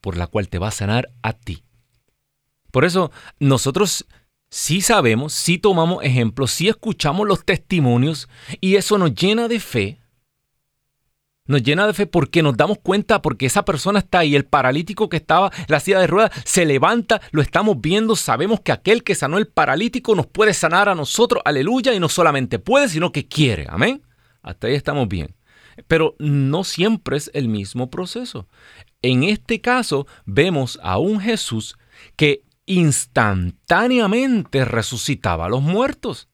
por 0.00 0.16
la 0.16 0.28
cual 0.28 0.48
te 0.48 0.58
va 0.58 0.68
a 0.68 0.72
sanar 0.72 1.12
a 1.22 1.32
ti. 1.32 1.64
Por 2.70 2.84
eso 2.84 3.10
nosotros 3.40 4.06
sí 4.48 4.80
sabemos, 4.80 5.32
sí 5.32 5.58
tomamos 5.58 6.04
ejemplos, 6.04 6.52
sí 6.52 6.68
escuchamos 6.68 7.26
los 7.26 7.44
testimonios 7.44 8.28
y 8.60 8.76
eso 8.76 8.96
nos 8.96 9.12
llena 9.12 9.48
de 9.48 9.58
fe. 9.58 9.99
Nos 11.50 11.64
llena 11.64 11.84
de 11.84 11.94
fe 11.94 12.06
porque 12.06 12.44
nos 12.44 12.56
damos 12.56 12.78
cuenta, 12.78 13.22
porque 13.22 13.46
esa 13.46 13.64
persona 13.64 13.98
está 13.98 14.20
ahí, 14.20 14.36
el 14.36 14.44
paralítico 14.44 15.08
que 15.08 15.16
estaba 15.16 15.50
la 15.66 15.80
silla 15.80 15.98
de 15.98 16.06
ruedas 16.06 16.30
se 16.44 16.64
levanta, 16.64 17.20
lo 17.32 17.42
estamos 17.42 17.80
viendo, 17.80 18.14
sabemos 18.14 18.60
que 18.60 18.70
aquel 18.70 19.02
que 19.02 19.16
sanó 19.16 19.36
el 19.36 19.48
paralítico 19.48 20.14
nos 20.14 20.28
puede 20.28 20.54
sanar 20.54 20.88
a 20.88 20.94
nosotros, 20.94 21.42
aleluya, 21.44 21.92
y 21.92 21.98
no 21.98 22.08
solamente 22.08 22.60
puede, 22.60 22.88
sino 22.88 23.10
que 23.10 23.26
quiere, 23.26 23.66
amén. 23.68 24.00
Hasta 24.42 24.68
ahí 24.68 24.76
estamos 24.76 25.08
bien. 25.08 25.34
Pero 25.88 26.14
no 26.20 26.62
siempre 26.62 27.16
es 27.16 27.32
el 27.34 27.48
mismo 27.48 27.90
proceso. 27.90 28.46
En 29.02 29.24
este 29.24 29.60
caso 29.60 30.06
vemos 30.26 30.78
a 30.84 30.98
un 30.98 31.18
Jesús 31.18 31.76
que 32.14 32.44
instantáneamente 32.64 34.64
resucitaba 34.64 35.46
a 35.46 35.48
los 35.48 35.62
muertos, 35.62 36.28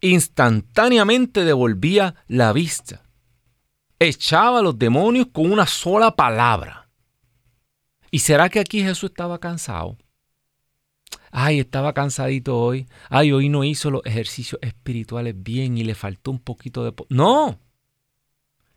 instantáneamente 0.00 1.44
devolvía 1.44 2.14
la 2.28 2.54
vista, 2.54 3.03
echaba 4.08 4.58
a 4.58 4.62
los 4.62 4.78
demonios 4.78 5.28
con 5.32 5.50
una 5.50 5.66
sola 5.66 6.14
palabra. 6.14 6.88
¿Y 8.10 8.20
será 8.20 8.48
que 8.48 8.60
aquí 8.60 8.82
Jesús 8.82 9.10
estaba 9.10 9.38
cansado? 9.38 9.96
Ay, 11.30 11.58
estaba 11.58 11.92
cansadito 11.92 12.56
hoy. 12.56 12.86
Ay, 13.10 13.32
hoy 13.32 13.48
no 13.48 13.64
hizo 13.64 13.90
los 13.90 14.06
ejercicios 14.06 14.60
espirituales 14.62 15.34
bien 15.36 15.76
y 15.76 15.82
le 15.82 15.96
faltó 15.96 16.30
un 16.30 16.38
poquito 16.38 16.84
de... 16.84 16.94
No. 17.08 17.58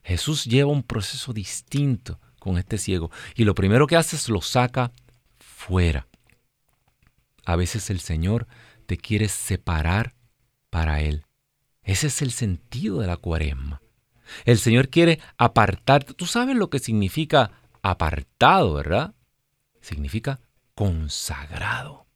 Jesús 0.02 0.46
lleva 0.46 0.72
un 0.72 0.82
proceso 0.82 1.34
distinto 1.34 2.20
con 2.40 2.58
este 2.58 2.80
ciego. 2.80 3.12
Y 3.36 3.44
lo 3.44 3.54
primero 3.54 3.86
que 3.86 3.96
hace 3.96 4.16
es 4.16 4.28
lo 4.30 4.42
saca 4.42 4.92
fuera. 5.38 6.08
A 7.46 7.56
veces 7.56 7.90
el 7.90 8.00
Señor 8.00 8.48
te 8.88 8.98
quiere 8.98 9.28
separar 9.28 10.16
para 10.70 11.02
Él. 11.02 11.26
Ese 11.84 12.08
es 12.08 12.22
el 12.22 12.32
sentido 12.32 13.02
de 13.02 13.08
la 13.08 13.18
cuaresma. 13.18 13.82
El 14.46 14.58
Señor 14.58 14.90
quiere 14.90 15.20
apartarte. 15.38 16.14
Tú 16.14 16.26
sabes 16.26 16.56
lo 16.56 16.70
que 16.70 16.80
significa 16.80 17.52
apartado, 17.82 18.74
¿verdad? 18.74 19.14
Significa 19.82 20.40
consagrado. 20.76 22.08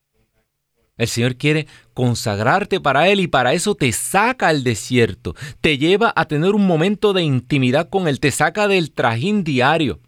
El 0.97 1.07
Señor 1.07 1.35
quiere 1.35 1.65
consagrarte 1.95 2.79
para 2.79 3.09
Él 3.09 3.21
y 3.21 3.27
para 3.27 3.53
eso 3.53 3.73
te 3.73 3.91
saca 3.91 4.49
al 4.49 4.63
desierto, 4.63 5.35
te 5.59 5.79
lleva 5.79 6.13
a 6.15 6.25
tener 6.25 6.53
un 6.53 6.67
momento 6.67 7.13
de 7.13 7.23
intimidad 7.23 7.89
con 7.89 8.07
Él, 8.07 8.19
te 8.19 8.29
saca 8.29 8.67
del 8.67 8.91
trajín 8.91 9.43
diario. 9.43 9.99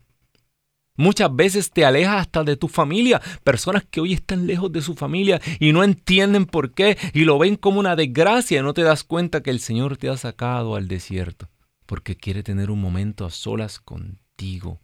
Muchas 0.96 1.36
veces 1.36 1.72
te 1.72 1.86
alejas 1.86 2.22
hasta 2.22 2.44
de 2.44 2.58
tu 2.58 2.68
familia, 2.68 3.20
personas 3.44 3.84
que 3.90 4.02
hoy 4.02 4.14
están 4.14 4.46
lejos 4.46 4.72
de 4.72 4.84
su 4.84 4.94
familia 4.94 5.42
y 5.60 5.74
no 5.74 5.84
entienden 5.84 6.46
por 6.46 6.74
qué 6.74 7.00
y 7.14 7.22
lo 7.22 7.40
ven 7.40 7.56
como 7.56 7.80
una 7.80 7.96
desgracia 7.96 8.62
no 8.62 8.76
te 8.76 8.84
das 8.84 9.04
cuenta 9.04 9.42
que 9.42 9.50
el 9.50 9.60
Señor 9.60 9.98
te 9.98 10.10
ha 10.10 10.18
sacado 10.18 10.76
al 10.76 10.88
desierto 10.88 11.50
porque 11.86 12.16
quiere 12.16 12.44
tener 12.44 12.72
un 12.72 12.82
momento 12.82 13.26
a 13.26 13.30
solas 13.30 13.80
contigo 13.80 14.80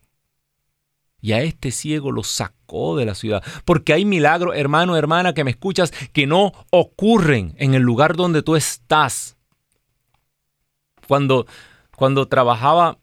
y 1.22 1.34
a 1.34 1.42
este 1.42 1.72
ciego 1.72 2.12
lo 2.12 2.24
sacó 2.24 2.98
de 2.98 3.06
la 3.06 3.16
ciudad. 3.16 3.44
Porque 3.66 3.94
hay 3.94 4.06
milagros, 4.06 4.56
hermano, 4.56 4.96
hermana, 4.96 5.34
que 5.34 5.44
me 5.44 5.52
escuchas, 5.52 5.92
que 6.14 6.28
no 6.28 6.54
ocurren 6.72 7.56
en 7.58 7.74
el 7.74 7.82
lugar 7.82 8.16
donde 8.16 8.42
tú 8.42 8.56
estás. 8.56 9.38
Cuando, 11.08 11.48
cuando 11.96 12.28
trabajaba 12.28 13.00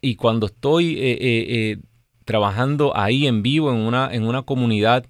y 0.00 0.16
cuando 0.16 0.46
estoy 0.46 0.94
eh, 0.94 1.12
eh, 1.12 1.18
eh, 1.20 1.78
trabajando 2.24 2.96
ahí 2.96 3.26
en 3.26 3.42
vivo 3.42 3.70
en 3.70 3.78
una, 3.78 4.08
en 4.12 4.24
una 4.24 4.42
comunidad, 4.42 5.06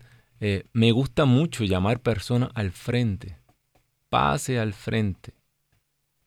me 0.73 0.91
gusta 0.91 1.27
mucho 1.27 1.65
llamar 1.65 2.01
personas 2.01 2.49
al 2.55 2.71
frente. 2.71 3.37
Pase 4.09 4.59
al 4.59 4.73
frente. 4.73 5.35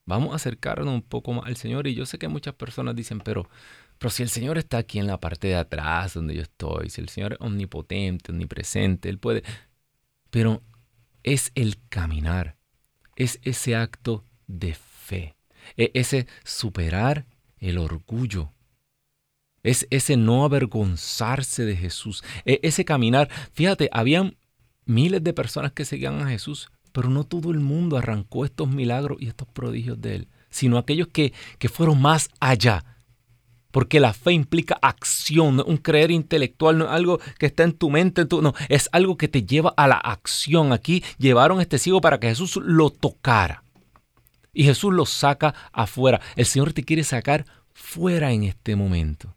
Vamos 0.05 0.33
a 0.33 0.35
acercarnos 0.35 0.93
un 0.93 1.01
poco 1.01 1.33
más 1.33 1.45
al 1.45 1.55
Señor. 1.57 1.87
Y 1.87 1.95
yo 1.95 2.05
sé 2.05 2.17
que 2.17 2.27
muchas 2.27 2.53
personas 2.55 2.95
dicen, 2.95 3.19
pero 3.19 3.47
pero 4.03 4.11
si 4.11 4.21
el 4.21 4.29
Señor 4.29 4.57
está 4.57 4.79
aquí 4.79 4.99
en 4.99 5.07
la 5.07 5.17
parte 5.17 5.47
de 5.47 5.55
atrás 5.55 6.13
donde 6.13 6.35
yo 6.35 6.41
estoy, 6.41 6.89
si 6.89 6.99
el 6.99 7.07
Señor 7.07 7.33
es 7.33 7.39
omnipotente, 7.39 8.33
omnipresente, 8.33 9.07
Él 9.07 9.17
puede... 9.17 9.43
Pero 10.29 10.61
es 11.23 11.53
el 11.55 11.77
caminar, 11.87 12.57
es 13.15 13.39
ese 13.43 13.77
acto 13.77 14.25
de 14.45 14.73
fe, 14.73 15.37
es 15.77 15.91
ese 15.93 16.27
superar 16.43 17.25
el 17.59 17.77
orgullo, 17.77 18.51
es 19.61 19.87
ese 19.89 20.17
no 20.17 20.43
avergonzarse 20.43 21.63
de 21.63 21.77
Jesús, 21.77 22.25
es 22.43 22.59
ese 22.61 22.83
caminar. 22.83 23.29
Fíjate, 23.53 23.89
habían 23.93 24.35
miles 24.83 25.23
de 25.23 25.31
personas 25.31 25.71
que 25.71 25.85
seguían 25.85 26.19
a 26.19 26.29
Jesús, 26.29 26.71
pero 26.93 27.09
no 27.09 27.25
todo 27.25 27.51
el 27.51 27.59
mundo 27.59 27.97
arrancó 27.97 28.45
estos 28.45 28.69
milagros 28.69 29.17
y 29.19 29.27
estos 29.27 29.49
prodigios 29.49 29.99
de 29.99 30.15
Él, 30.15 30.27
sino 30.49 30.77
aquellos 30.77 31.09
que, 31.09 31.33
que 31.59 31.67
fueron 31.67 32.01
más 32.01 32.29
allá, 32.39 32.85
porque 33.73 33.99
la 33.99 34.13
fe 34.13 34.33
implica 34.33 34.77
acción, 34.83 35.61
un 35.65 35.77
creer 35.77 36.11
intelectual, 36.11 36.77
no 36.77 36.85
es 36.85 36.91
algo 36.91 37.19
que 37.39 37.47
está 37.47 37.63
en 37.63 37.73
tu 37.73 37.89
mente, 37.89 38.27
no, 38.29 38.53
es 38.69 38.87
algo 38.91 39.17
que 39.17 39.27
te 39.27 39.41
lleva 39.41 39.73
a 39.75 39.87
la 39.87 39.95
acción. 39.95 40.71
Aquí 40.71 41.03
llevaron 41.17 41.59
este 41.59 41.79
ciego 41.79 41.99
para 41.99 42.19
que 42.19 42.29
Jesús 42.29 42.57
lo 42.57 42.91
tocara. 42.91 43.63
Y 44.53 44.65
Jesús 44.65 44.93
lo 44.93 45.07
saca 45.07 45.55
afuera. 45.71 46.21
El 46.35 46.45
Señor 46.45 46.71
te 46.73 46.83
quiere 46.83 47.03
sacar 47.03 47.47
fuera 47.73 48.31
en 48.31 48.43
este 48.43 48.75
momento. 48.75 49.33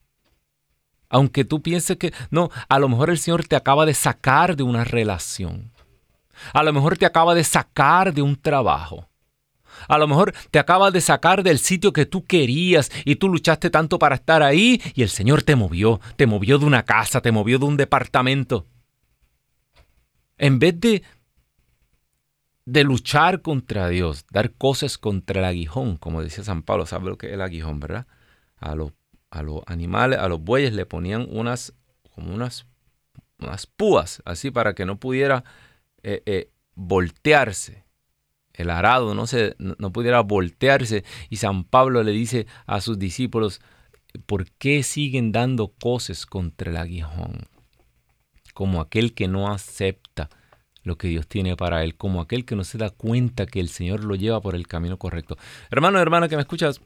Aunque 1.09 1.47
tú 1.47 1.62
pienses 1.62 1.97
que 1.97 2.12
no, 2.31 2.51
a 2.69 2.79
lo 2.79 2.90
mejor 2.90 3.09
el 3.09 3.19
Señor 3.19 3.47
te 3.47 3.57
acaba 3.57 3.87
de 3.87 3.95
sacar 3.95 4.55
de 4.55 4.64
una 4.64 4.85
relación. 4.85 5.73
A 6.53 6.62
lo 6.62 6.72
mejor 6.72 6.96
te 6.99 7.07
acaba 7.07 7.35
de 7.35 7.44
sacar 7.44 8.12
de 8.12 8.22
un 8.22 8.37
trabajo. 8.37 9.09
A 9.88 9.99
lo 9.99 10.09
mejor 10.09 10.35
te 10.51 10.59
acabas 10.59 10.92
de 10.92 11.01
sacar 11.01 11.42
del 11.42 11.59
sitio 11.59 11.92
que 11.92 12.07
tú 12.07 12.25
querías 12.25 12.90
y 13.05 13.16
tú 13.16 13.29
luchaste 13.29 13.70
tanto 13.70 13.99
para 13.99 14.16
estar 14.16 14.42
ahí 14.42 14.81
y 14.94 15.03
el 15.03 15.09
Señor 15.09 15.42
te 15.42 15.57
movió, 15.57 16.01
te 16.16 16.27
movió 16.27 16.59
de 16.59 16.64
una 16.64 16.85
casa, 16.85 17.20
te 17.20 17.33
movió 17.33 17.59
de 17.59 17.66
un 17.66 17.77
departamento. 17.77 18.66
En 20.38 20.59
vez 20.59 20.79
de, 20.81 21.03
de 22.64 22.85
luchar 22.85 23.42
contra 23.42 23.88
Dios, 23.88 24.27
dar 24.31 24.53
cosas 24.53 24.99
contra 24.99 25.40
el 25.40 25.46
aguijón, 25.46 25.96
como 25.96 26.22
decía 26.22 26.44
San 26.44 26.62
Pablo, 26.62 26.87
¿sabe 26.87 27.07
lo 27.07 27.18
que 27.18 27.29
es 27.29 27.33
el 27.35 27.42
aguijón, 27.42 27.81
verdad? 27.81 28.07
A 28.59 28.75
los, 28.75 28.92
a 29.31 29.42
los 29.42 29.62
animales, 29.66 30.18
a 30.18 30.29
los 30.29 30.40
bueyes 30.40 30.72
le 30.72 30.85
ponían 30.85 31.27
unas, 31.31 31.75
como 32.14 32.35
unas, 32.35 32.66
unas 33.38 33.66
púas, 33.66 34.22
así 34.25 34.51
para 34.51 34.75
que 34.75 34.85
no 34.85 34.99
pudiera 34.99 35.44
eh, 36.07 36.23
eh, 36.25 36.51
voltearse 36.75 37.87
el 38.57 38.71
arado 38.71 39.14
no, 39.14 39.27
se, 39.27 39.55
no 39.59 39.92
pudiera 39.92 40.21
voltearse. 40.21 41.05
Y 41.29 41.37
San 41.37 41.64
Pablo 41.64 42.03
le 42.03 42.12
dice 42.12 42.47
a 42.66 42.81
sus 42.81 42.99
discípulos, 42.99 43.61
¿por 44.25 44.51
qué 44.53 44.83
siguen 44.83 45.33
dando 45.33 45.69
cosas 45.69 46.27
contra 46.27 46.71
el 46.71 46.77
aguijón? 46.79 47.49
Como 48.55 48.81
aquel 48.81 49.14
que 49.14 49.29
no 49.29 49.53
acepta 49.53 50.31
lo 50.83 50.97
que 50.97 51.09
Dios 51.09 51.27
tiene 51.27 51.57
para 51.57 51.85
él, 51.85 51.97
como 51.97 52.21
aquel 52.21 52.45
que 52.45 52.57
no 52.57 52.64
se 52.64 52.79
da 52.79 52.90
cuenta 52.90 53.47
que 53.47 53.61
el 53.61 53.69
Señor 53.69 54.05
lo 54.05 54.14
lleva 54.14 54.40
por 54.40 54.55
el 54.55 54.66
camino 54.66 54.99
correcto. 54.99 55.37
Hermano, 55.71 55.99
hermana 55.99 56.29
que 56.29 56.37
me 56.37 56.42
escuchas, 56.42 56.81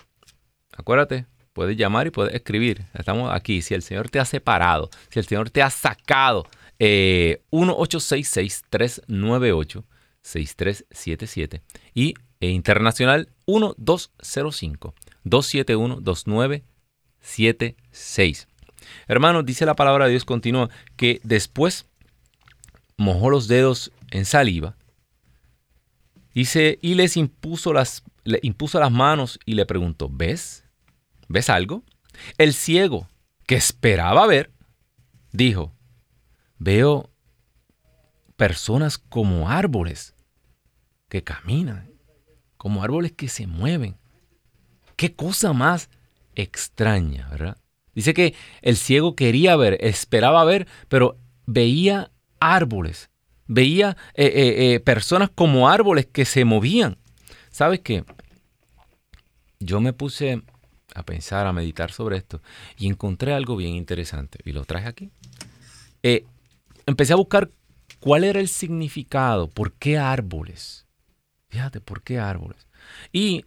acuérdate, 0.76 1.26
puedes 1.52 1.76
llamar 1.76 2.06
y 2.06 2.10
puedes 2.10 2.34
escribir. 2.34 2.86
Estamos 2.94 3.30
aquí. 3.32 3.62
Si 3.62 3.74
el 3.74 3.82
Señor 3.82 4.08
te 4.08 4.18
ha 4.18 4.24
separado, 4.24 4.90
si 5.10 5.20
el 5.20 5.26
Señor 5.26 5.50
te 5.50 5.62
ha 5.62 5.70
sacado, 5.70 6.46
eh, 6.80 7.44
1866 7.52 8.64
398 8.68 9.84
6377 10.22 11.62
y 11.94 12.14
e 12.40 12.50
internacional 12.50 13.28
1205 13.46 14.92
271 15.22 16.00
2976. 16.00 18.48
Hermanos, 19.06 19.46
dice 19.46 19.64
la 19.66 19.76
palabra 19.76 20.06
de 20.06 20.10
Dios 20.10 20.24
continúa 20.24 20.68
que 20.96 21.20
después 21.22 21.86
mojó 22.96 23.30
los 23.30 23.46
dedos 23.46 23.92
en 24.10 24.24
saliva 24.24 24.74
dice, 26.34 26.78
y 26.80 26.94
les 26.94 27.16
impuso 27.16 27.72
las, 27.72 28.02
impuso 28.42 28.80
las 28.80 28.90
manos 28.90 29.38
y 29.44 29.54
le 29.54 29.66
preguntó, 29.66 30.08
¿ves? 30.10 30.64
¿Ves 31.28 31.50
algo? 31.50 31.84
El 32.38 32.54
ciego, 32.54 33.08
que 33.46 33.56
esperaba 33.56 34.26
ver, 34.26 34.50
dijo, 35.32 35.72
veo 36.60 37.10
personas 38.36 38.98
como 38.98 39.50
árboles 39.50 40.14
que 41.08 41.24
caminan, 41.24 41.90
como 42.56 42.84
árboles 42.84 43.12
que 43.12 43.28
se 43.28 43.48
mueven. 43.48 43.96
Qué 44.94 45.14
cosa 45.16 45.52
más 45.52 45.90
extraña, 46.36 47.28
¿verdad? 47.30 47.56
Dice 47.94 48.14
que 48.14 48.34
el 48.62 48.76
ciego 48.76 49.16
quería 49.16 49.56
ver, 49.56 49.78
esperaba 49.80 50.44
ver, 50.44 50.68
pero 50.88 51.18
veía 51.46 52.12
árboles, 52.38 53.10
veía 53.46 53.96
eh, 54.14 54.74
eh, 54.74 54.80
personas 54.80 55.30
como 55.34 55.68
árboles 55.68 56.06
que 56.06 56.24
se 56.24 56.44
movían. 56.44 56.98
¿Sabes 57.50 57.80
qué? 57.80 58.04
Yo 59.58 59.80
me 59.80 59.92
puse 59.92 60.42
a 60.94 61.02
pensar, 61.04 61.46
a 61.46 61.52
meditar 61.52 61.90
sobre 61.90 62.18
esto 62.18 62.42
y 62.78 62.86
encontré 62.86 63.32
algo 63.32 63.56
bien 63.56 63.74
interesante 63.74 64.38
y 64.44 64.52
lo 64.52 64.64
traje 64.64 64.88
aquí. 64.88 65.10
Empecé 66.90 67.12
a 67.12 67.16
buscar 67.16 67.50
cuál 68.00 68.24
era 68.24 68.40
el 68.40 68.48
significado, 68.48 69.48
por 69.48 69.72
qué 69.72 69.98
árboles. 69.98 70.86
Fíjate, 71.48 71.80
¿por 71.80 72.02
qué 72.02 72.18
árboles? 72.18 72.66
Y 73.12 73.44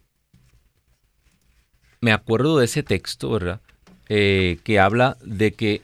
me 2.00 2.12
acuerdo 2.12 2.58
de 2.58 2.66
ese 2.66 2.82
texto, 2.82 3.30
¿verdad? 3.30 3.60
Eh, 4.08 4.58
que 4.64 4.78
habla 4.78 5.16
de 5.22 5.52
que 5.52 5.82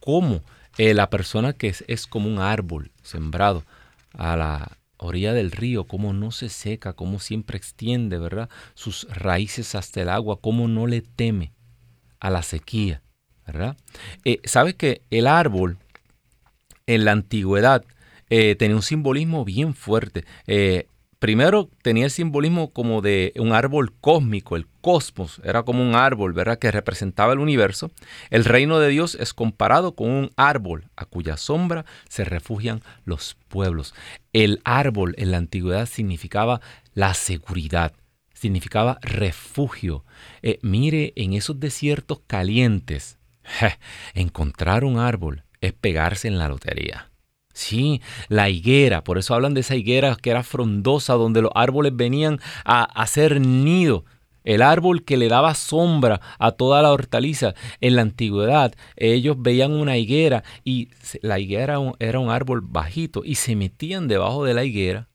cómo 0.00 0.40
eh, 0.78 0.94
la 0.94 1.10
persona 1.10 1.52
que 1.52 1.74
es, 1.88 2.06
como 2.06 2.28
un 2.28 2.38
árbol 2.38 2.92
sembrado 3.02 3.64
a 4.12 4.36
la 4.36 4.78
orilla 4.98 5.32
del 5.32 5.50
río, 5.50 5.84
cómo 5.84 6.12
no 6.12 6.30
se 6.30 6.48
seca, 6.48 6.92
cómo 6.92 7.18
siempre 7.18 7.58
extiende, 7.58 8.18
¿verdad? 8.18 8.48
Sus 8.74 9.08
raíces 9.10 9.74
hasta 9.74 10.02
el 10.02 10.08
agua, 10.08 10.40
cómo 10.40 10.68
no 10.68 10.86
le 10.86 11.02
teme 11.02 11.52
a 12.20 12.30
la 12.30 12.42
sequía, 12.42 13.02
¿verdad? 13.46 13.76
Eh, 14.24 14.40
¿Sabes 14.44 14.74
que 14.74 15.02
el 15.10 15.26
árbol 15.26 15.78
en 16.86 17.04
la 17.04 17.12
antigüedad 17.12 17.84
tenía 18.28 18.76
un 18.76 18.82
simbolismo 18.82 19.44
bien 19.44 19.74
fuerte? 19.74 20.24
primero 21.18 21.70
tenía 21.82 22.04
el 22.04 22.10
simbolismo 22.10 22.72
como 22.72 23.00
de 23.00 23.32
un 23.36 23.52
árbol 23.52 23.92
cósmico, 24.00 24.56
el 24.56 24.66
cosmos, 24.80 25.40
era 25.44 25.64
como 25.64 25.82
un 25.82 25.94
árbol, 25.94 26.32
¿verdad?, 26.32 26.58
que 26.58 26.70
representaba 26.70 27.32
el 27.32 27.40
universo. 27.40 27.90
El 28.30 28.44
reino 28.44 28.78
de 28.78 28.88
Dios 28.88 29.16
es 29.18 29.34
comparado 29.34 29.94
con 29.94 30.10
un 30.10 30.30
árbol 30.36 30.88
a 30.96 31.04
cuya 31.06 31.36
sombra 31.36 31.84
se 32.08 32.24
refugian 32.24 32.82
los 33.04 33.36
pueblos. 33.48 33.94
El 34.32 34.60
árbol 34.64 35.14
en 35.18 35.32
la 35.32 35.38
antigüedad 35.38 35.86
significaba 35.86 36.60
la 36.94 37.14
seguridad, 37.14 37.92
significaba 38.34 38.98
refugio. 39.02 40.04
Eh, 40.42 40.58
mire, 40.62 41.12
en 41.16 41.32
esos 41.32 41.58
desiertos 41.58 42.20
calientes, 42.26 43.18
encontrar 44.14 44.84
un 44.84 44.98
árbol 44.98 45.42
es 45.60 45.72
pegarse 45.72 46.28
en 46.28 46.38
la 46.38 46.48
lotería. 46.48 47.10
Sí, 47.52 48.02
la 48.28 48.50
higuera, 48.50 49.02
por 49.02 49.16
eso 49.16 49.34
hablan 49.34 49.54
de 49.54 49.60
esa 49.60 49.76
higuera 49.76 50.16
que 50.20 50.30
era 50.30 50.42
frondosa, 50.42 51.14
donde 51.14 51.40
los 51.40 51.50
árboles 51.54 51.96
venían 51.96 52.38
a 52.66 52.84
hacer 52.84 53.40
nido. 53.40 54.04
El 54.44 54.60
árbol 54.60 55.04
que 55.04 55.16
le 55.16 55.28
daba 55.28 55.54
sombra 55.54 56.20
a 56.38 56.52
toda 56.52 56.82
la 56.82 56.92
hortaliza. 56.92 57.54
En 57.80 57.96
la 57.96 58.02
antigüedad 58.02 58.74
ellos 58.94 59.36
veían 59.38 59.72
una 59.72 59.96
higuera 59.96 60.44
y 60.64 60.90
la 61.22 61.38
higuera 61.38 61.78
era 61.98 62.18
un 62.20 62.30
árbol 62.30 62.60
bajito 62.60 63.22
y 63.24 63.36
se 63.36 63.56
metían 63.56 64.06
debajo 64.06 64.44
de 64.44 64.52
la 64.54 64.64
higuera 64.64 65.08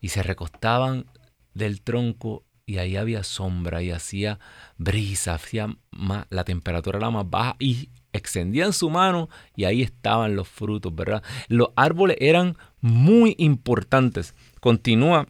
y 0.00 0.08
se 0.08 0.22
recostaban 0.22 1.06
del 1.54 1.80
tronco 1.80 2.44
y 2.66 2.78
ahí 2.78 2.96
había 2.96 3.24
sombra 3.24 3.82
y 3.82 3.90
hacía 3.90 4.38
brisa, 4.76 5.34
hacía 5.34 5.74
más, 5.90 6.26
la 6.30 6.44
temperatura 6.44 6.98
era 6.98 7.10
más 7.10 7.28
baja 7.28 7.56
y 7.58 7.88
extendían 8.12 8.72
su 8.72 8.90
mano 8.90 9.28
y 9.56 9.64
ahí 9.64 9.82
estaban 9.82 10.36
los 10.36 10.48
frutos, 10.48 10.94
¿verdad? 10.94 11.22
Los 11.48 11.68
árboles 11.76 12.16
eran 12.20 12.56
muy 12.80 13.34
importantes. 13.38 14.34
Continúa, 14.60 15.26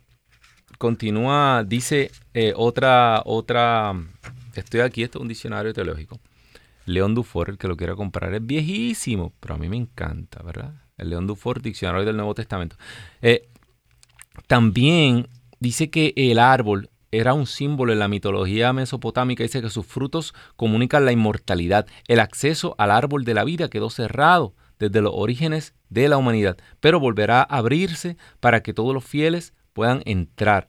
continúa, 0.79 1.65
dice 1.65 2.11
eh, 2.35 2.53
otra, 2.57 3.23
otra, 3.25 3.95
estoy 4.55 4.81
aquí, 4.81 5.03
esto 5.03 5.19
es 5.19 5.23
un 5.23 5.29
diccionario 5.29 5.73
teológico. 5.73 6.21
León 6.85 7.15
Dufour, 7.15 7.51
el 7.51 7.59
que 7.59 7.69
lo 7.69 7.77
quiera 7.77 7.95
comprar, 7.95 8.35
es 8.35 8.45
viejísimo, 8.45 9.33
pero 9.39 9.55
a 9.55 9.59
mí 9.59 9.69
me 9.69 9.77
encanta, 9.77 10.43
¿verdad? 10.43 10.75
El 10.99 11.11
León 11.11 11.27
Dufour, 11.27 11.63
diccionario 11.63 12.05
del 12.05 12.17
Nuevo 12.17 12.35
Testamento. 12.35 12.77
Eh, 13.21 13.49
también 14.47 15.29
dice 15.61 15.91
que 15.91 16.13
el 16.17 16.39
árbol 16.39 16.91
era 17.13 17.35
un 17.35 17.47
símbolo 17.47 17.93
en 17.93 17.99
la 17.99 18.09
mitología 18.09 18.73
mesopotámica. 18.73 19.43
Dice 19.43 19.61
que 19.61 19.71
sus 19.71 19.87
frutos 19.87 20.35
comunican 20.57 21.05
la 21.05 21.13
inmortalidad. 21.13 21.87
El 22.09 22.21
acceso 22.21 22.75
al 22.79 22.91
árbol 22.91 23.25
de 23.25 23.35
la 23.35 23.45
vida 23.45 23.69
quedó 23.69 23.91
cerrado 23.91 24.55
desde 24.79 25.03
los 25.03 25.13
orígenes 25.15 25.75
de 25.91 26.09
la 26.09 26.17
humanidad, 26.17 26.57
pero 26.81 26.99
volverá 26.99 27.41
a 27.41 27.59
abrirse 27.59 28.17
para 28.41 28.63
que 28.63 28.75
todos 28.75 28.93
los 28.95 29.05
fieles 29.05 29.53
puedan 29.75 30.03
entrar. 30.07 30.69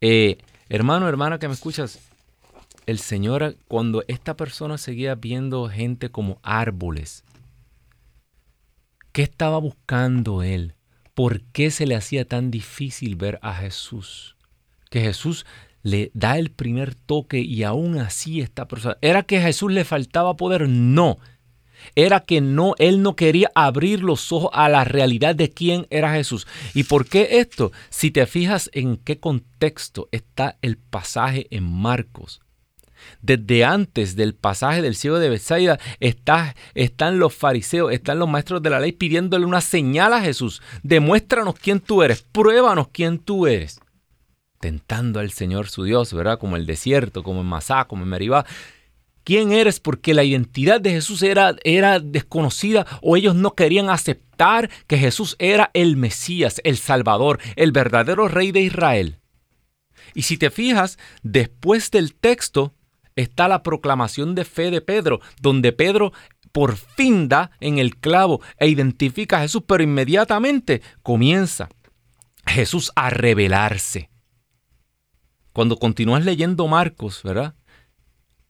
Eh, 0.00 0.38
hermano, 0.68 1.06
hermana 1.06 1.38
que 1.38 1.46
me 1.46 1.54
escuchas, 1.54 2.00
el 2.86 2.98
Señor, 2.98 3.56
cuando 3.68 4.02
esta 4.08 4.36
persona 4.36 4.78
seguía 4.78 5.14
viendo 5.14 5.68
gente 5.68 6.10
como 6.10 6.40
árboles, 6.42 7.24
¿qué 9.12 9.22
estaba 9.22 9.58
buscando 9.58 10.42
él? 10.42 10.74
¿Por 11.14 11.42
qué 11.42 11.70
se 11.70 11.86
le 11.86 11.94
hacía 11.94 12.26
tan 12.26 12.50
difícil 12.50 13.16
ver 13.16 13.38
a 13.42 13.54
Jesús? 13.54 14.36
Que 14.90 15.00
Jesús 15.00 15.46
le 15.84 16.10
da 16.14 16.38
el 16.38 16.50
primer 16.50 16.94
toque 16.94 17.40
y 17.40 17.62
aún 17.62 17.98
así 17.98 18.40
esta 18.40 18.66
persona, 18.66 18.96
¿era 19.02 19.22
que 19.22 19.36
a 19.36 19.42
Jesús 19.42 19.70
le 19.70 19.84
faltaba 19.84 20.34
poder? 20.34 20.68
No. 20.68 21.18
Era 21.94 22.20
que 22.20 22.40
no, 22.40 22.74
él 22.78 23.02
no 23.02 23.14
quería 23.14 23.52
abrir 23.54 24.02
los 24.02 24.32
ojos 24.32 24.50
a 24.54 24.70
la 24.70 24.84
realidad 24.84 25.34
de 25.34 25.50
quién 25.50 25.86
era 25.90 26.14
Jesús. 26.14 26.46
¿Y 26.72 26.84
por 26.84 27.06
qué 27.06 27.38
esto? 27.38 27.70
Si 27.90 28.10
te 28.10 28.26
fijas 28.26 28.70
en 28.72 28.96
qué 28.96 29.20
contexto 29.20 30.08
está 30.10 30.56
el 30.62 30.78
pasaje 30.78 31.46
en 31.50 31.64
Marcos. 31.64 32.40
Desde 33.20 33.66
antes 33.66 34.16
del 34.16 34.34
pasaje 34.34 34.80
del 34.80 34.96
ciego 34.96 35.18
de 35.18 35.28
Bethsaida 35.28 35.78
está, 36.00 36.56
están 36.74 37.18
los 37.18 37.34
fariseos, 37.34 37.92
están 37.92 38.18
los 38.18 38.30
maestros 38.30 38.62
de 38.62 38.70
la 38.70 38.80
ley 38.80 38.92
pidiéndole 38.92 39.44
una 39.44 39.60
señal 39.60 40.14
a 40.14 40.22
Jesús. 40.22 40.62
Demuéstranos 40.82 41.56
quién 41.56 41.80
tú 41.80 42.02
eres, 42.02 42.22
pruébanos 42.22 42.88
quién 42.88 43.18
tú 43.18 43.46
eres 43.46 43.83
tentando 44.64 45.20
al 45.20 45.30
Señor 45.30 45.68
su 45.68 45.84
Dios, 45.84 46.14
¿verdad? 46.14 46.38
Como 46.38 46.56
el 46.56 46.64
desierto, 46.64 47.22
como 47.22 47.42
en 47.42 47.46
Masá, 47.46 47.84
como 47.84 48.04
en 48.04 48.08
Meribá. 48.08 48.46
¿Quién 49.22 49.52
eres? 49.52 49.78
Porque 49.78 50.14
la 50.14 50.24
identidad 50.24 50.80
de 50.80 50.92
Jesús 50.92 51.22
era, 51.22 51.54
era 51.64 52.00
desconocida 52.00 52.86
o 53.02 53.14
ellos 53.18 53.34
no 53.34 53.54
querían 53.54 53.90
aceptar 53.90 54.70
que 54.86 54.96
Jesús 54.96 55.36
era 55.38 55.70
el 55.74 55.98
Mesías, 55.98 56.62
el 56.64 56.78
Salvador, 56.78 57.40
el 57.56 57.72
verdadero 57.72 58.26
Rey 58.26 58.52
de 58.52 58.62
Israel. 58.62 59.18
Y 60.14 60.22
si 60.22 60.38
te 60.38 60.48
fijas, 60.48 60.98
después 61.22 61.90
del 61.90 62.14
texto 62.14 62.72
está 63.16 63.48
la 63.48 63.62
proclamación 63.62 64.34
de 64.34 64.46
fe 64.46 64.70
de 64.70 64.80
Pedro, 64.80 65.20
donde 65.42 65.72
Pedro 65.72 66.14
por 66.52 66.76
fin 66.76 67.28
da 67.28 67.50
en 67.60 67.78
el 67.78 67.96
clavo 67.96 68.40
e 68.56 68.68
identifica 68.68 69.36
a 69.36 69.40
Jesús, 69.40 69.64
pero 69.66 69.82
inmediatamente 69.82 70.80
comienza 71.02 71.68
Jesús 72.46 72.92
a 72.96 73.10
revelarse. 73.10 74.08
Cuando 75.54 75.76
continúas 75.76 76.24
leyendo 76.24 76.66
Marcos, 76.66 77.22
¿verdad? 77.22 77.54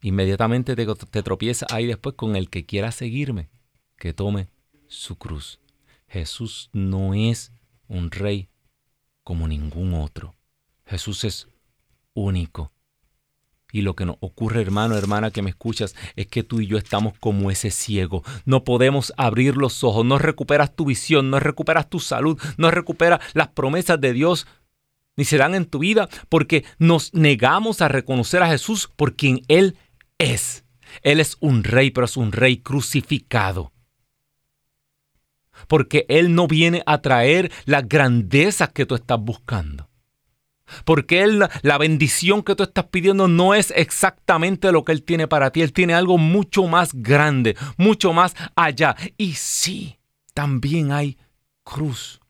Inmediatamente 0.01 0.75
te, 0.75 0.87
te 0.87 1.23
tropiezas 1.23 1.71
ahí 1.71 1.87
después 1.87 2.15
con 2.15 2.35
el 2.35 2.49
que 2.49 2.65
quiera 2.65 2.93
seguirme, 2.93 3.51
que 3.99 4.15
tome 4.15 4.49
su 4.89 5.17
cruz. 5.17 5.61
Jesús 6.09 6.71
no 6.73 7.13
es 7.13 7.53
un 7.89 8.11
rey 8.11 8.49
como 9.23 9.47
ningún 9.47 9.93
otro. 9.93 10.35
Jesús 10.87 11.25
es 11.25 11.47
único. 12.15 12.73
Y 13.71 13.83
lo 13.83 13.95
que 13.95 14.07
nos 14.07 14.17
ocurre, 14.21 14.63
hermano, 14.63 14.97
hermana, 14.97 15.31
que 15.31 15.43
me 15.43 15.51
escuchas, 15.51 15.95
es 16.17 16.27
que 16.29 16.43
tú 16.43 16.61
y 16.61 16.69
yo 16.69 16.79
estamos 16.79 17.19
como 17.21 17.51
ese 17.51 17.71
ciego. 17.71 18.23
No 18.47 18.65
podemos 18.65 19.13
abrir 19.19 19.59
los 19.59 19.85
ojos, 19.85 20.07
no 20.07 20.17
recuperas 20.17 20.75
tu 20.75 20.87
visión, 20.87 21.29
no 21.29 21.39
recuperas 21.39 21.91
tu 21.91 22.01
salud, 22.01 22.41
no 22.57 22.71
recuperas 22.71 23.21
las 23.35 23.49
promesas 23.49 24.01
de 24.01 24.15
Dios 24.15 24.47
ni 25.17 25.25
se 25.25 25.37
dan 25.37 25.55
en 25.55 25.67
tu 25.67 25.81
vida 25.81 26.09
porque 26.29 26.65
nos 26.79 27.15
negamos 27.15 27.81
a 27.81 27.89
reconocer 27.89 28.43
a 28.43 28.49
Jesús 28.49 28.91
por 28.95 29.15
quien 29.15 29.43
Él 29.49 29.77
es. 30.19 30.65
Él 31.03 31.21
es 31.21 31.37
un 31.41 31.65
rey, 31.65 31.91
pero 31.91 32.05
es 32.05 32.17
un 32.17 32.33
rey 32.33 32.59
crucificado. 32.59 33.73
Porque 35.69 36.05
Él 36.09 36.35
no 36.35 36.47
viene 36.47 36.83
a 36.87 37.01
traer 37.01 37.53
las 37.65 37.89
grandezas 37.89 38.71
que 38.71 38.87
tú 38.87 38.95
estás 38.95 39.21
buscando. 39.21 39.89
Porque 40.85 41.23
Él, 41.23 41.47
la 41.63 41.79
bendición 41.79 42.43
que 42.43 42.55
tú 42.55 42.63
estás 42.63 42.87
pidiendo 42.87 43.29
no 43.29 43.55
es 43.55 43.73
exactamente 43.77 44.73
lo 44.73 44.85
que 44.85 44.93
Él 44.93 45.03
tiene 45.03 45.29
para 45.29 45.51
ti. 45.51 45.63
Él 45.63 45.73
tiene 45.73 45.95
algo 45.95 46.19
mucho 46.19 46.67
más 46.67 46.93
grande, 46.95 47.57
mucho 47.77 48.13
más 48.13 48.35
allá. 48.57 48.97
Y 49.17 49.35
sí, 49.35 49.99
también 50.33 50.91
hay 50.91 51.19
cruz 51.63 52.21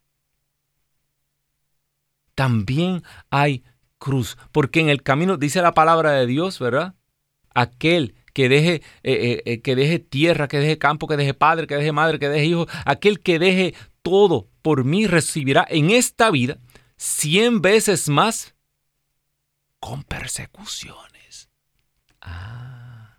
también 2.34 3.02
hay 3.30 3.64
cruz. 3.98 4.36
Porque 4.52 4.80
en 4.80 4.88
el 4.88 5.02
camino 5.02 5.36
dice 5.36 5.62
la 5.62 5.74
palabra 5.74 6.12
de 6.12 6.26
Dios, 6.26 6.58
¿verdad? 6.58 6.94
Aquel 7.54 8.14
que 8.34 8.48
deje, 8.48 8.74
eh, 8.74 8.82
eh, 9.02 9.42
eh, 9.46 9.62
que 9.62 9.76
deje 9.76 10.00
tierra, 10.00 10.48
que 10.48 10.58
deje 10.58 10.76
campo, 10.76 11.06
que 11.06 11.16
deje 11.16 11.34
padre, 11.34 11.66
que 11.66 11.76
deje 11.76 11.92
madre, 11.92 12.18
que 12.18 12.28
deje 12.28 12.46
hijo, 12.46 12.66
aquel 12.84 13.20
que 13.20 13.38
deje 13.38 13.74
todo 14.02 14.48
por 14.60 14.84
mí 14.84 15.06
recibirá 15.06 15.66
en 15.70 15.90
esta 15.90 16.30
vida 16.30 16.58
cien 16.96 17.62
veces 17.62 18.08
más 18.08 18.54
con 19.78 20.02
persecuciones. 20.02 21.48
Ah. 22.20 23.18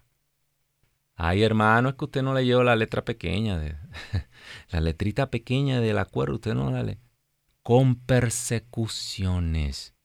Ay, 1.16 1.44
hermano, 1.44 1.90
es 1.90 1.96
que 1.96 2.06
usted 2.06 2.22
no 2.22 2.34
le 2.34 2.46
lleva 2.46 2.64
la 2.64 2.76
letra 2.76 3.06
pequeña, 3.06 3.58
de, 3.58 3.78
la 4.70 4.82
letrita 4.82 5.32
pequeña 5.32 5.80
del 5.80 5.98
acuerdo, 5.98 6.36
usted 6.36 6.54
no 6.54 6.72
la 6.72 6.84
lee. 6.84 7.00
Con 7.66 7.96
persecuciones. 7.96 9.96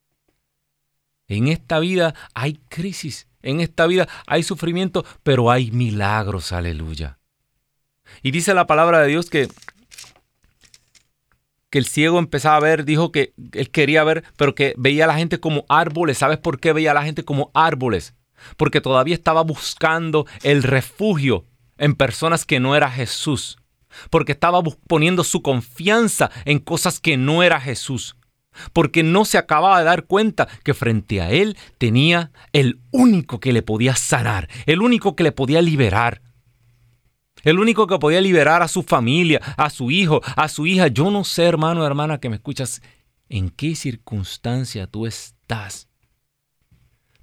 En 1.28 1.48
esta 1.48 1.78
vida 1.78 2.14
hay 2.32 2.54
crisis, 2.70 3.28
en 3.42 3.60
esta 3.60 3.86
vida 3.86 4.08
hay 4.26 4.44
sufrimiento, 4.44 5.04
pero 5.22 5.50
hay 5.50 5.70
milagros, 5.70 6.52
aleluya. 6.52 7.18
Y 8.22 8.30
dice 8.30 8.54
la 8.54 8.66
palabra 8.66 9.00
de 9.00 9.08
Dios 9.08 9.28
que, 9.28 9.48
que 11.68 11.78
el 11.78 11.84
ciego 11.84 12.18
empezaba 12.18 12.56
a 12.56 12.60
ver, 12.60 12.86
dijo 12.86 13.12
que 13.12 13.34
él 13.52 13.68
quería 13.68 14.04
ver, 14.04 14.24
pero 14.38 14.54
que 14.54 14.72
veía 14.78 15.04
a 15.04 15.08
la 15.08 15.16
gente 15.16 15.38
como 15.38 15.66
árboles. 15.68 16.16
¿Sabes 16.16 16.38
por 16.38 16.60
qué 16.60 16.72
veía 16.72 16.92
a 16.92 16.94
la 16.94 17.04
gente 17.04 17.26
como 17.26 17.50
árboles? 17.52 18.14
Porque 18.56 18.80
todavía 18.80 19.14
estaba 19.14 19.42
buscando 19.42 20.24
el 20.44 20.62
refugio 20.62 21.44
en 21.76 21.94
personas 21.94 22.46
que 22.46 22.58
no 22.58 22.74
era 22.74 22.90
Jesús. 22.90 23.59
Porque 24.10 24.32
estaba 24.32 24.62
poniendo 24.86 25.24
su 25.24 25.42
confianza 25.42 26.30
en 26.44 26.58
cosas 26.58 27.00
que 27.00 27.16
no 27.16 27.42
era 27.42 27.60
Jesús 27.60 28.16
porque 28.72 29.02
no 29.02 29.24
se 29.24 29.38
acababa 29.38 29.78
de 29.78 29.84
dar 29.84 30.04
cuenta 30.04 30.48
que 30.64 30.74
frente 30.74 31.20
a 31.20 31.30
él 31.30 31.56
tenía 31.78 32.32
el 32.52 32.80
único 32.90 33.40
que 33.40 33.52
le 33.52 33.62
podía 33.62 33.94
sanar, 33.96 34.48
el 34.66 34.82
único 34.82 35.16
que 35.16 35.22
le 35.22 35.32
podía 35.32 35.62
liberar. 35.62 36.22
El 37.42 37.58
único 37.58 37.86
que 37.86 37.98
podía 37.98 38.20
liberar 38.20 38.62
a 38.62 38.68
su 38.68 38.82
familia, 38.82 39.40
a 39.56 39.70
su 39.70 39.90
hijo, 39.90 40.20
a 40.36 40.48
su 40.48 40.66
hija. 40.66 40.88
Yo 40.88 41.10
no 41.10 41.24
sé, 41.24 41.44
hermano, 41.44 41.86
hermana, 41.86 42.18
que 42.18 42.28
me 42.28 42.36
escuchas, 42.36 42.82
en 43.30 43.48
qué 43.48 43.74
circunstancia 43.74 44.86
tú 44.86 45.06
estás. 45.06 45.88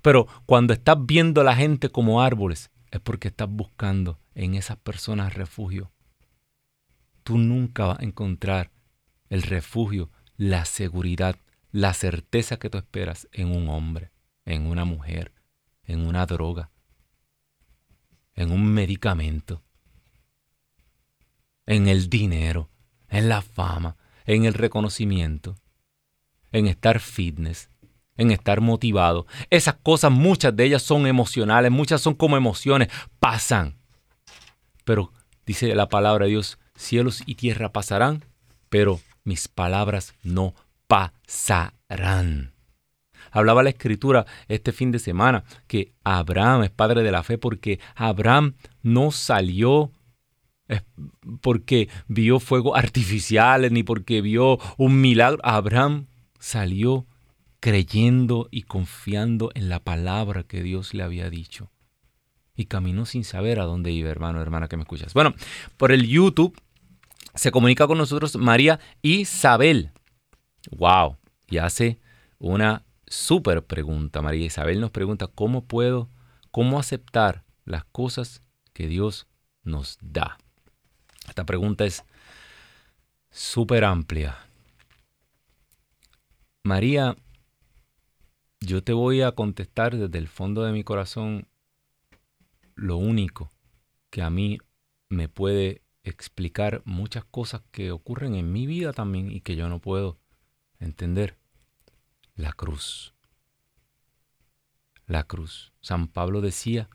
Pero 0.01 0.27
cuando 0.47 0.73
estás 0.73 0.97
viendo 0.99 1.41
a 1.41 1.43
la 1.43 1.55
gente 1.55 1.89
como 1.89 2.21
árboles, 2.21 2.71
es 2.89 2.99
porque 2.99 3.27
estás 3.27 3.49
buscando 3.49 4.17
en 4.33 4.55
esas 4.55 4.77
personas 4.77 5.35
refugio. 5.35 5.91
Tú 7.27 7.37
nunca 7.37 7.87
vas 7.87 7.99
a 7.99 8.03
encontrar 8.05 8.71
el 9.27 9.41
refugio 9.41 10.09
la 10.37 10.63
seguridad, 10.63 11.35
la 11.73 11.93
certeza 11.93 12.57
que 12.57 12.69
tú 12.69 12.77
esperas 12.77 13.27
en 13.33 13.53
un 13.53 13.67
hombre, 13.67 14.11
en 14.45 14.65
una 14.65 14.85
mujer, 14.85 15.33
en 15.83 16.07
una 16.07 16.25
droga, 16.25 16.71
en 18.33 18.53
un 18.53 18.65
medicamento, 18.73 19.61
en 21.65 21.89
el 21.89 22.09
dinero, 22.09 22.69
en 23.09 23.27
la 23.27 23.41
fama, 23.41 23.97
en 24.25 24.45
el 24.45 24.53
reconocimiento, 24.53 25.57
en 26.53 26.65
estar 26.67 27.01
fitness, 27.01 27.69
en 28.15 28.31
estar 28.31 28.61
motivado. 28.61 29.27
Esas 29.49 29.75
cosas, 29.75 30.13
muchas 30.13 30.55
de 30.55 30.63
ellas 30.63 30.81
son 30.81 31.05
emocionales, 31.05 31.73
muchas 31.73 31.99
son 31.99 32.13
como 32.13 32.37
emociones, 32.37 32.87
pasan. 33.19 33.77
Pero 34.85 35.11
dice 35.45 35.75
la 35.75 35.89
palabra 35.89 36.23
de 36.23 36.31
Dios, 36.31 36.57
cielos 36.77 37.23
y 37.25 37.35
tierra 37.35 37.73
pasarán, 37.73 38.23
pero 38.69 39.01
mis 39.25 39.49
palabras 39.49 40.13
no 40.23 40.53
pasarán. 40.87 42.53
Hablaba 43.31 43.63
la 43.63 43.71
escritura 43.71 44.25
este 44.47 44.71
fin 44.71 44.91
de 44.91 44.99
semana 44.99 45.43
que 45.67 45.91
Abraham 46.03 46.63
es 46.63 46.69
padre 46.69 47.03
de 47.03 47.11
la 47.11 47.23
fe 47.23 47.37
porque 47.37 47.79
Abraham 47.95 48.55
no 48.83 49.11
salió 49.11 49.91
porque 51.41 51.89
vio 52.07 52.39
fuegos 52.39 52.77
artificiales 52.77 53.71
ni 53.71 53.83
porque 53.83 54.21
vio 54.21 54.59
un 54.77 55.01
milagro. 55.01 55.39
Abraham 55.43 56.07
salió 56.39 57.05
creyendo 57.59 58.47
y 58.51 58.63
confiando 58.63 59.51
en 59.55 59.69
la 59.69 59.79
palabra 59.79 60.43
que 60.43 60.61
Dios 60.61 60.93
le 60.93 61.03
había 61.03 61.29
dicho. 61.29 61.71
Y 62.55 62.65
caminó 62.65 63.05
sin 63.05 63.23
saber 63.23 63.59
a 63.59 63.65
dónde 63.65 63.91
iba, 63.91 64.09
hermano, 64.09 64.41
hermana 64.41 64.67
que 64.67 64.77
me 64.77 64.83
escuchas. 64.83 65.13
Bueno, 65.13 65.33
por 65.77 65.91
el 65.91 66.07
YouTube 66.07 66.59
se 67.37 67.51
comunica 67.51 67.87
con 67.87 67.97
nosotros 67.97 68.35
María 68.35 68.79
Isabel. 69.01 69.91
¡Wow! 70.71 71.17
Y 71.49 71.59
hace 71.59 71.99
una 72.39 72.85
súper 73.05 73.65
pregunta. 73.65 74.21
María 74.21 74.45
Isabel 74.45 74.81
nos 74.81 74.91
pregunta, 74.91 75.27
¿cómo 75.27 75.65
puedo, 75.65 76.09
cómo 76.51 76.79
aceptar 76.79 77.43
las 77.65 77.85
cosas 77.85 78.41
que 78.73 78.87
Dios 78.87 79.27
nos 79.63 79.97
da? 80.01 80.37
Esta 81.27 81.45
pregunta 81.45 81.85
es 81.85 82.03
súper 83.29 83.83
amplia. 83.83 84.37
María, 86.63 87.15
yo 88.59 88.83
te 88.83 88.93
voy 88.93 89.21
a 89.21 89.31
contestar 89.31 89.95
desde 89.95 90.17
el 90.17 90.27
fondo 90.27 90.63
de 90.63 90.71
mi 90.71 90.83
corazón 90.83 91.47
lo 92.75 92.97
único 92.97 93.49
que 94.09 94.21
a 94.21 94.29
mí 94.29 94.57
me 95.09 95.29
puede 95.29 95.81
explicar 96.09 96.81
muchas 96.85 97.25
cosas 97.25 97.61
que 97.71 97.91
ocurren 97.91 98.35
en 98.35 98.51
mi 98.51 98.65
vida 98.65 98.93
también 98.93 99.31
y 99.31 99.41
que 99.41 99.55
yo 99.55 99.69
no 99.69 99.79
puedo 99.79 100.17
entender. 100.79 101.37
La 102.35 102.53
cruz. 102.53 103.13
La 105.07 105.23
cruz. 105.23 105.73
San 105.81 106.07
Pablo 106.07 106.41
decía 106.41 106.89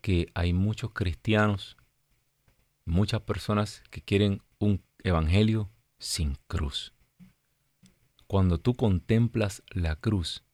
que 0.00 0.30
hay 0.34 0.52
muchos 0.52 0.92
cristianos, 0.92 1.76
muchas 2.84 3.22
personas 3.22 3.82
que 3.90 4.02
quieren 4.02 4.42
un 4.58 4.82
evangelio 5.02 5.70
sin 5.98 6.36
cruz. 6.46 6.92
Cuando 8.26 8.58
tú 8.58 8.74
contemplas 8.74 9.62
la 9.68 9.96
cruz, 9.96 10.44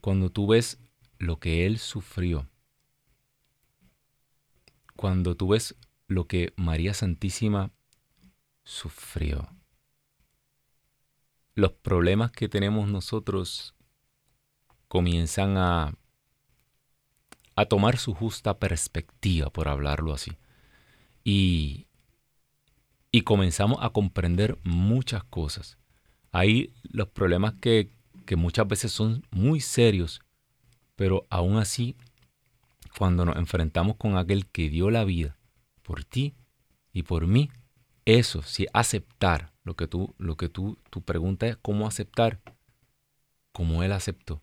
cuando 0.00 0.30
tú 0.30 0.46
ves 0.46 0.78
lo 1.18 1.38
que 1.38 1.66
Él 1.66 1.78
sufrió, 1.78 2.48
cuando 4.96 5.36
tú 5.36 5.48
ves 5.48 5.76
lo 6.08 6.26
que 6.26 6.52
María 6.56 6.94
Santísima 6.94 7.70
sufrió. 8.64 9.48
Los 11.54 11.72
problemas 11.72 12.30
que 12.30 12.48
tenemos 12.48 12.88
nosotros 12.88 13.74
comienzan 14.88 15.56
a, 15.58 15.94
a 17.56 17.64
tomar 17.66 17.98
su 17.98 18.14
justa 18.14 18.58
perspectiva, 18.58 19.50
por 19.50 19.68
hablarlo 19.68 20.14
así. 20.14 20.32
Y, 21.24 21.86
y 23.12 23.22
comenzamos 23.22 23.78
a 23.82 23.90
comprender 23.90 24.58
muchas 24.64 25.24
cosas. 25.24 25.78
Hay 26.32 26.72
los 26.82 27.08
problemas 27.08 27.54
que, 27.60 27.90
que 28.24 28.36
muchas 28.36 28.66
veces 28.66 28.92
son 28.92 29.26
muy 29.30 29.60
serios, 29.60 30.22
pero 30.96 31.26
aún 31.28 31.58
así, 31.58 31.96
cuando 32.96 33.24
nos 33.24 33.36
enfrentamos 33.36 33.96
con 33.96 34.16
aquel 34.16 34.46
que 34.46 34.70
dio 34.70 34.90
la 34.90 35.04
vida, 35.04 35.37
por 35.88 36.04
ti 36.04 36.34
y 36.92 37.02
por 37.04 37.26
mí. 37.26 37.50
Eso, 38.04 38.42
si 38.42 38.66
aceptar 38.74 39.54
lo 39.64 39.74
que 39.74 39.86
tú, 39.86 40.14
lo 40.18 40.36
que 40.36 40.50
tú, 40.50 40.78
tu 40.90 41.00
pregunta 41.02 41.46
es 41.46 41.56
cómo 41.56 41.86
aceptar, 41.86 42.42
como 43.52 43.82
Él 43.82 43.92
aceptó. 43.92 44.42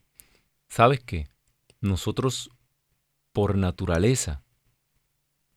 ¿Sabes 0.67 1.01
qué? 1.01 1.27
Nosotros, 1.81 2.49
por 3.31 3.55
naturaleza, 3.57 4.43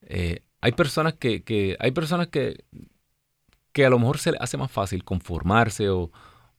eh, 0.03 0.43
hay 0.61 0.73
personas 0.73 1.15
que, 1.15 1.77
hay 1.81 1.91
personas 1.93 2.29
que, 2.29 2.67
que 3.73 3.87
a 3.87 3.91
lo 3.91 3.99
mejor 3.99 4.19
se 4.19 4.33
les 4.33 4.41
hace 4.43 4.59
más 4.59 4.71
fácil 4.71 5.05
conformarse 5.05 5.89
o, 5.89 6.11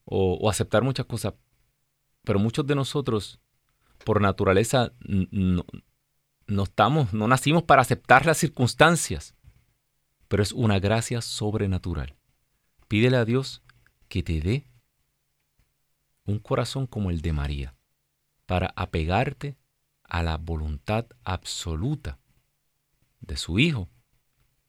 o 0.04 0.50
aceptar 0.50 0.82
muchas 0.82 1.06
cosas, 1.06 1.34
pero 2.24 2.40
muchos 2.40 2.66
de 2.66 2.74
nosotros, 2.74 3.38
por 4.04 4.20
naturaleza, 4.20 4.92
no, 4.98 5.64
no 6.50 6.64
estamos, 6.64 7.12
no 7.12 7.28
nacimos 7.28 7.62
para 7.62 7.82
aceptar 7.82 8.26
las 8.26 8.38
circunstancias, 8.38 9.34
pero 10.28 10.42
es 10.42 10.52
una 10.52 10.78
gracia 10.78 11.22
sobrenatural. 11.22 12.16
Pídele 12.88 13.16
a 13.16 13.24
Dios 13.24 13.62
que 14.08 14.22
te 14.22 14.40
dé 14.40 14.66
un 16.24 16.38
corazón 16.38 16.86
como 16.86 17.10
el 17.10 17.20
de 17.20 17.32
María, 17.32 17.74
para 18.46 18.72
apegarte 18.76 19.56
a 20.04 20.22
la 20.22 20.36
voluntad 20.36 21.06
absoluta 21.24 22.18
de 23.20 23.36
su 23.36 23.58
Hijo, 23.58 23.88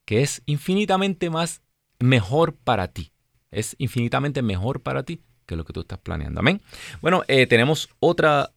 que 0.04 0.22
es 0.22 0.42
infinitamente 0.46 1.30
más 1.30 1.62
mejor 1.98 2.56
para 2.56 2.88
ti. 2.88 3.12
Es 3.50 3.74
infinitamente 3.78 4.42
mejor 4.42 4.82
para 4.82 5.02
ti 5.02 5.22
que 5.46 5.56
lo 5.56 5.64
que 5.64 5.72
tú 5.72 5.80
estás 5.80 5.98
planeando. 5.98 6.40
Amén. 6.40 6.62
Bueno, 7.00 7.22
eh, 7.28 7.46
tenemos 7.46 7.90
otra 7.98 8.52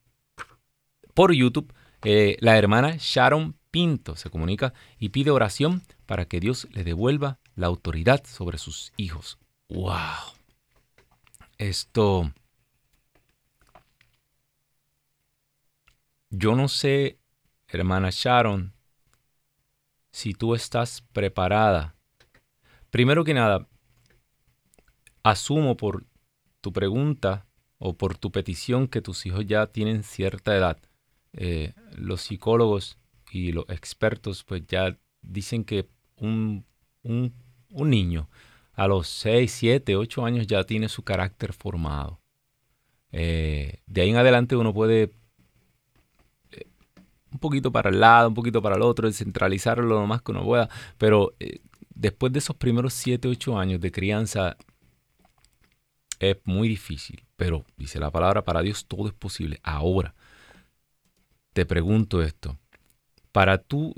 por 1.13 1.33
YouTube 1.33 1.73
eh, 2.05 2.37
la 2.39 2.57
hermana 2.57 2.95
Sharon 2.99 3.57
Pinto 3.71 4.15
se 4.15 4.29
comunica 4.29 4.73
y 4.99 5.09
pide 5.09 5.31
oración 5.31 5.81
para 6.05 6.25
que 6.25 6.39
Dios 6.39 6.67
le 6.71 6.83
devuelva 6.83 7.39
la 7.55 7.67
autoridad 7.67 8.23
sobre 8.25 8.57
sus 8.57 8.93
hijos. 8.95 9.39
¡Wow! 9.69 10.35
Esto... 11.57 12.31
Yo 16.29 16.55
no 16.55 16.67
sé, 16.67 17.17
hermana 17.67 18.09
Sharon, 18.11 18.73
si 20.11 20.33
tú 20.33 20.53
estás 20.53 21.01
preparada. 21.13 21.95
Primero 22.89 23.23
que 23.23 23.33
nada, 23.33 23.67
asumo 25.23 25.75
por 25.75 26.05
tu 26.61 26.71
pregunta 26.71 27.45
o 27.77 27.97
por 27.97 28.17
tu 28.17 28.31
petición 28.31 28.87
que 28.87 29.01
tus 29.01 29.25
hijos 29.25 29.45
ya 29.45 29.67
tienen 29.67 30.03
cierta 30.03 30.55
edad. 30.55 30.77
Eh, 31.37 31.73
los 31.97 32.21
psicólogos 32.21 32.97
y 33.29 33.51
los 33.51 33.65
expertos 33.67 34.45
pues 34.45 34.65
ya 34.67 34.97
dicen 35.21 35.65
que 35.65 35.89
un, 36.15 36.65
un, 37.03 37.33
niño 37.69 38.29
a 38.73 38.87
los 38.87 39.09
6, 39.09 39.51
7, 39.51 39.97
8 39.97 40.25
años 40.25 40.47
ya 40.47 40.63
tiene 40.63 40.87
su 40.87 41.03
carácter 41.03 41.51
formado. 41.51 42.21
Eh, 43.11 43.81
de 43.85 44.01
ahí 44.01 44.09
en 44.09 44.15
adelante 44.15 44.55
uno 44.55 44.73
puede 44.73 45.11
eh, 46.51 46.67
un 47.31 47.39
poquito 47.39 47.69
para 47.71 47.89
el 47.89 47.99
lado, 47.99 48.29
un 48.29 48.33
poquito 48.33 48.61
para 48.61 48.77
el 48.77 48.81
otro, 48.81 49.07
descentralizarlo 49.07 49.83
lo 49.83 50.07
más 50.07 50.21
que 50.21 50.31
uno 50.31 50.45
pueda, 50.45 50.69
pero 50.97 51.33
después 51.93 52.31
de 52.31 52.39
esos 52.39 52.55
primeros 52.55 52.93
7, 52.93 53.27
8 53.27 53.59
años 53.59 53.81
de 53.81 53.91
crianza 53.91 54.55
es 56.19 56.37
muy 56.45 56.69
difícil, 56.69 57.25
pero 57.35 57.65
dice 57.75 57.99
la 57.99 58.09
palabra, 58.09 58.43
para 58.43 58.61
Dios 58.61 58.85
todo 58.85 59.07
es 59.07 59.13
posible. 59.13 59.59
Ahora, 59.63 60.15
te 61.55 61.65
pregunto 61.65 62.21
esto, 62.21 62.59
para 63.31 63.57
tú, 63.57 63.95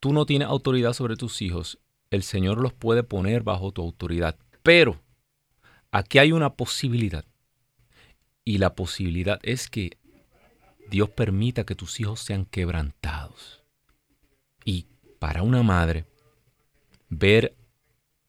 tú 0.00 0.12
no 0.12 0.26
tienes 0.26 0.48
autoridad 0.48 0.92
sobre 0.92 1.16
tus 1.16 1.40
hijos, 1.40 1.78
el 2.10 2.22
Señor 2.22 2.60
los 2.60 2.74
puede 2.74 3.02
poner 3.02 3.42
bajo 3.42 3.72
tu 3.72 3.80
autoridad, 3.80 4.36
pero 4.62 5.00
aquí 5.90 6.18
hay 6.18 6.32
una 6.32 6.56
posibilidad. 6.56 7.24
Y 8.44 8.58
la 8.58 8.74
posibilidad 8.74 9.40
es 9.42 9.70
que 9.70 9.96
Dios 10.90 11.08
permita 11.08 11.64
que 11.64 11.74
tus 11.74 12.00
hijos 12.00 12.20
sean 12.20 12.44
quebrantados. 12.44 13.62
Y 14.66 14.86
para 15.18 15.42
una 15.42 15.62
madre, 15.62 16.04
ver 17.08 17.56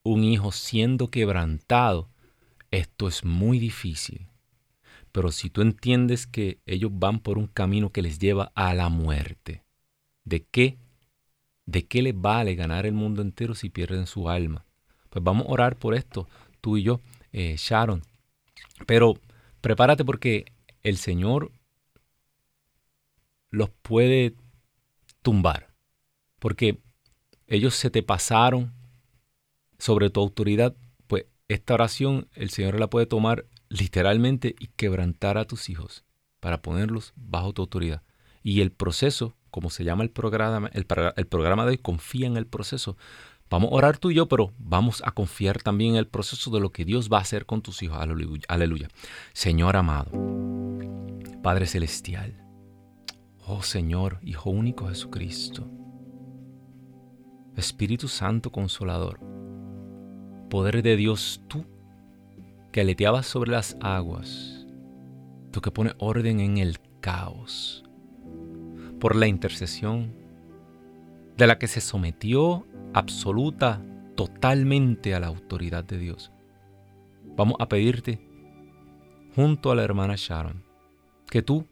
un 0.02 0.24
hijo 0.24 0.50
siendo 0.50 1.10
quebrantado, 1.10 2.08
esto 2.70 3.06
es 3.06 3.22
muy 3.22 3.58
difícil. 3.58 4.25
Pero 5.16 5.32
si 5.32 5.48
tú 5.48 5.62
entiendes 5.62 6.26
que 6.26 6.60
ellos 6.66 6.90
van 6.92 7.20
por 7.20 7.38
un 7.38 7.46
camino 7.46 7.90
que 7.90 8.02
les 8.02 8.18
lleva 8.18 8.52
a 8.54 8.74
la 8.74 8.90
muerte, 8.90 9.64
¿de 10.24 10.44
qué? 10.44 10.76
¿De 11.64 11.86
qué 11.86 12.02
les 12.02 12.14
vale 12.14 12.54
ganar 12.54 12.84
el 12.84 12.92
mundo 12.92 13.22
entero 13.22 13.54
si 13.54 13.70
pierden 13.70 14.06
su 14.06 14.28
alma? 14.28 14.66
Pues 15.08 15.24
vamos 15.24 15.46
a 15.46 15.52
orar 15.52 15.78
por 15.78 15.94
esto, 15.94 16.28
tú 16.60 16.76
y 16.76 16.82
yo, 16.82 17.00
eh, 17.32 17.54
Sharon. 17.56 18.02
Pero 18.86 19.14
prepárate 19.62 20.04
porque 20.04 20.52
el 20.82 20.98
Señor 20.98 21.50
los 23.48 23.70
puede 23.70 24.34
tumbar. 25.22 25.72
Porque 26.38 26.82
ellos 27.46 27.74
se 27.74 27.88
te 27.88 28.02
pasaron 28.02 28.74
sobre 29.78 30.10
tu 30.10 30.20
autoridad, 30.20 30.76
pues 31.06 31.24
esta 31.48 31.72
oración 31.72 32.28
el 32.34 32.50
Señor 32.50 32.78
la 32.78 32.90
puede 32.90 33.06
tomar 33.06 33.46
literalmente 33.68 34.54
y 34.58 34.68
quebrantar 34.68 35.38
a 35.38 35.44
tus 35.44 35.68
hijos 35.68 36.04
para 36.40 36.62
ponerlos 36.62 37.12
bajo 37.16 37.52
tu 37.52 37.62
autoridad. 37.62 38.02
Y 38.42 38.60
el 38.60 38.70
proceso, 38.70 39.36
como 39.50 39.70
se 39.70 39.84
llama 39.84 40.04
el 40.04 40.10
programa, 40.10 40.70
el, 40.72 40.86
programa 40.86 41.64
de 41.64 41.70
hoy, 41.70 41.78
confía 41.78 42.26
en 42.26 42.36
el 42.36 42.46
proceso. 42.46 42.96
Vamos 43.50 43.70
a 43.70 43.74
orar 43.74 43.98
tú 43.98 44.10
y 44.10 44.14
yo, 44.14 44.28
pero 44.28 44.52
vamos 44.58 45.02
a 45.04 45.10
confiar 45.10 45.62
también 45.62 45.92
en 45.92 45.96
el 45.96 46.06
proceso 46.06 46.50
de 46.50 46.60
lo 46.60 46.70
que 46.70 46.84
Dios 46.84 47.08
va 47.12 47.18
a 47.18 47.22
hacer 47.22 47.46
con 47.46 47.62
tus 47.62 47.82
hijos. 47.82 47.98
Aleluya. 47.98 48.44
Aleluya. 48.48 48.88
Señor 49.32 49.76
amado, 49.76 50.10
Padre 51.42 51.66
Celestial, 51.66 52.40
oh 53.46 53.62
Señor, 53.62 54.18
Hijo 54.22 54.50
único 54.50 54.88
Jesucristo, 54.88 55.68
Espíritu 57.56 58.08
Santo 58.08 58.52
Consolador, 58.52 59.20
poder 60.50 60.82
de 60.82 60.96
Dios, 60.96 61.42
tú 61.48 61.64
que 62.76 62.82
aleteabas 62.82 63.24
sobre 63.24 63.52
las 63.52 63.74
aguas, 63.80 64.66
tú 65.50 65.62
que 65.62 65.70
pones 65.70 65.94
orden 65.96 66.40
en 66.40 66.58
el 66.58 66.78
caos, 67.00 67.86
por 69.00 69.16
la 69.16 69.26
intercesión 69.26 70.14
de 71.38 71.46
la 71.46 71.58
que 71.58 71.68
se 71.68 71.80
sometió 71.80 72.66
absoluta, 72.92 73.82
totalmente 74.14 75.14
a 75.14 75.20
la 75.20 75.28
autoridad 75.28 75.84
de 75.84 75.96
Dios. 75.96 76.32
Vamos 77.34 77.56
a 77.60 77.68
pedirte, 77.70 78.20
junto 79.34 79.70
a 79.70 79.74
la 79.74 79.82
hermana 79.82 80.12
Sharon, 80.14 80.62
que 81.30 81.40
tú 81.40 81.66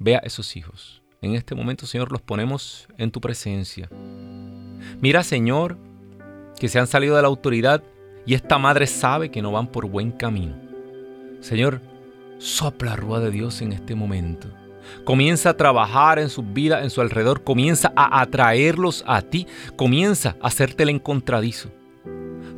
vea 0.00 0.18
a 0.18 0.26
esos 0.26 0.56
hijos. 0.56 1.00
En 1.22 1.36
este 1.36 1.54
momento, 1.54 1.86
Señor, 1.86 2.10
los 2.10 2.22
ponemos 2.22 2.88
en 2.98 3.12
tu 3.12 3.20
presencia. 3.20 3.88
Mira, 5.00 5.22
Señor, 5.22 5.78
que 6.58 6.66
se 6.66 6.80
han 6.80 6.88
salido 6.88 7.14
de 7.14 7.22
la 7.22 7.28
autoridad 7.28 7.84
y 8.26 8.34
esta 8.34 8.58
madre 8.58 8.86
sabe 8.86 9.30
que 9.30 9.42
no 9.42 9.52
van 9.52 9.66
por 9.66 9.86
buen 9.86 10.10
camino. 10.10 10.54
Señor, 11.40 11.80
sopla 12.38 12.96
rúa 12.96 13.20
de 13.20 13.30
Dios 13.30 13.60
en 13.60 13.72
este 13.72 13.94
momento. 13.94 14.48
Comienza 15.04 15.50
a 15.50 15.56
trabajar 15.56 16.18
en 16.18 16.30
sus 16.30 16.44
vidas, 16.52 16.82
en 16.82 16.90
su 16.90 17.00
alrededor. 17.00 17.42
Comienza 17.42 17.92
a 17.96 18.20
atraerlos 18.20 19.04
a 19.06 19.22
ti. 19.22 19.46
Comienza 19.76 20.36
a 20.40 20.48
hacerte 20.48 20.84
el 20.84 20.90
encontradizo. 20.90 21.70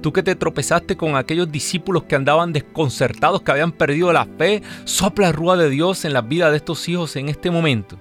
Tú 0.02 0.12
que 0.12 0.22
te 0.22 0.36
tropezaste 0.36 0.96
con 0.96 1.16
aquellos 1.16 1.50
discípulos 1.50 2.04
que 2.04 2.14
andaban 2.14 2.52
desconcertados, 2.52 3.42
que 3.42 3.50
habían 3.50 3.72
perdido 3.72 4.12
la 4.12 4.26
fe, 4.26 4.62
sopla 4.84 5.32
rúa 5.32 5.56
de 5.56 5.70
Dios 5.70 6.04
en 6.04 6.12
la 6.12 6.20
vida 6.20 6.50
de 6.50 6.58
estos 6.58 6.88
hijos 6.88 7.16
en 7.16 7.28
este 7.28 7.50
momento. 7.50 8.00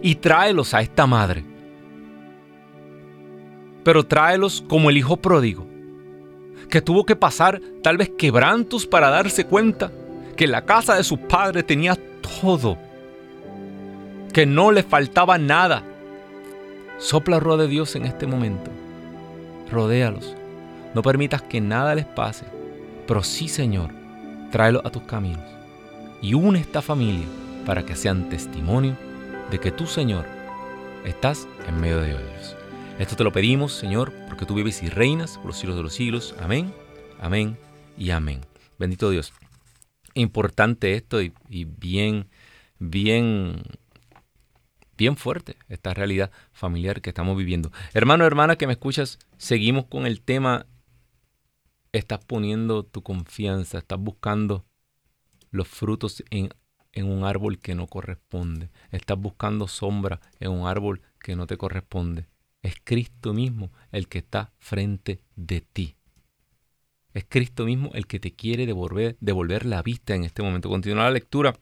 Y 0.00 0.14
tráelos 0.14 0.72
a 0.72 0.80
esta 0.80 1.06
madre. 1.06 1.44
Pero 3.82 4.06
tráelos 4.06 4.64
como 4.66 4.88
el 4.88 4.96
hijo 4.96 5.18
pródigo 5.18 5.73
que 6.68 6.82
tuvo 6.82 7.04
que 7.04 7.16
pasar 7.16 7.60
tal 7.82 7.96
vez 7.96 8.10
quebrantos 8.10 8.86
para 8.86 9.10
darse 9.10 9.44
cuenta 9.44 9.90
que 10.36 10.46
la 10.46 10.64
casa 10.64 10.94
de 10.94 11.04
sus 11.04 11.18
padres 11.18 11.66
tenía 11.66 11.96
todo, 12.40 12.76
que 14.32 14.46
no 14.46 14.72
le 14.72 14.82
faltaba 14.82 15.38
nada. 15.38 15.82
Sopla 16.98 17.40
rueda 17.40 17.62
de 17.62 17.68
Dios 17.68 17.94
en 17.96 18.06
este 18.06 18.26
momento. 18.26 18.70
Rodéalos. 19.70 20.34
No 20.94 21.02
permitas 21.02 21.42
que 21.42 21.60
nada 21.60 21.94
les 21.94 22.06
pase, 22.06 22.44
pero 23.06 23.22
sí, 23.22 23.48
Señor, 23.48 23.90
tráelos 24.52 24.84
a 24.84 24.90
tus 24.90 25.02
caminos 25.02 25.42
y 26.22 26.34
une 26.34 26.60
esta 26.60 26.80
familia 26.80 27.26
para 27.66 27.84
que 27.84 27.96
sean 27.96 28.28
testimonio 28.28 28.96
de 29.50 29.58
que 29.58 29.72
tú, 29.72 29.86
Señor, 29.86 30.24
estás 31.04 31.46
en 31.68 31.80
medio 31.80 32.00
de 32.00 32.10
ellos. 32.12 32.56
Esto 32.98 33.16
te 33.16 33.24
lo 33.24 33.32
pedimos, 33.32 33.72
Señor, 33.72 34.12
porque 34.28 34.46
tú 34.46 34.54
vives 34.54 34.80
y 34.84 34.88
reinas 34.88 35.36
por 35.38 35.46
los 35.46 35.58
siglos 35.58 35.76
de 35.76 35.82
los 35.82 35.92
siglos. 35.92 36.32
Amén, 36.38 36.72
amén 37.20 37.58
y 37.98 38.10
amén. 38.10 38.40
Bendito 38.78 39.10
Dios. 39.10 39.32
Importante 40.14 40.94
esto 40.94 41.20
y, 41.20 41.32
bien, 41.48 42.28
bien, 42.78 43.62
bien 44.96 45.16
fuerte 45.16 45.56
esta 45.68 45.92
realidad 45.92 46.30
familiar 46.52 47.00
que 47.00 47.10
estamos 47.10 47.36
viviendo. 47.36 47.72
Hermano, 47.94 48.26
hermana 48.26 48.54
que 48.54 48.68
me 48.68 48.74
escuchas, 48.74 49.18
seguimos 49.38 49.86
con 49.86 50.06
el 50.06 50.20
tema. 50.22 50.66
Estás 51.90 52.24
poniendo 52.24 52.84
tu 52.84 53.02
confianza, 53.02 53.78
estás 53.78 53.98
buscando 53.98 54.66
los 55.50 55.66
frutos 55.66 56.22
en, 56.30 56.50
en 56.92 57.10
un 57.10 57.24
árbol 57.24 57.58
que 57.58 57.74
no 57.74 57.88
corresponde. 57.88 58.70
Estás 58.92 59.18
buscando 59.18 59.66
sombra 59.66 60.20
en 60.38 60.52
un 60.52 60.68
árbol 60.68 61.02
que 61.18 61.34
no 61.34 61.48
te 61.48 61.56
corresponde. 61.56 62.28
Es 62.64 62.76
Cristo 62.82 63.34
mismo 63.34 63.70
el 63.92 64.08
que 64.08 64.16
está 64.16 64.50
frente 64.58 65.20
de 65.36 65.60
ti. 65.60 65.96
Es 67.12 67.26
Cristo 67.28 67.66
mismo 67.66 67.90
el 67.92 68.06
que 68.06 68.18
te 68.18 68.34
quiere 68.34 68.64
devolver, 68.64 69.66
la 69.66 69.82
vista 69.82 70.14
en 70.14 70.24
este 70.24 70.42
momento. 70.42 70.70
Continúa 70.70 71.04
la 71.04 71.10
lectura. 71.10 71.54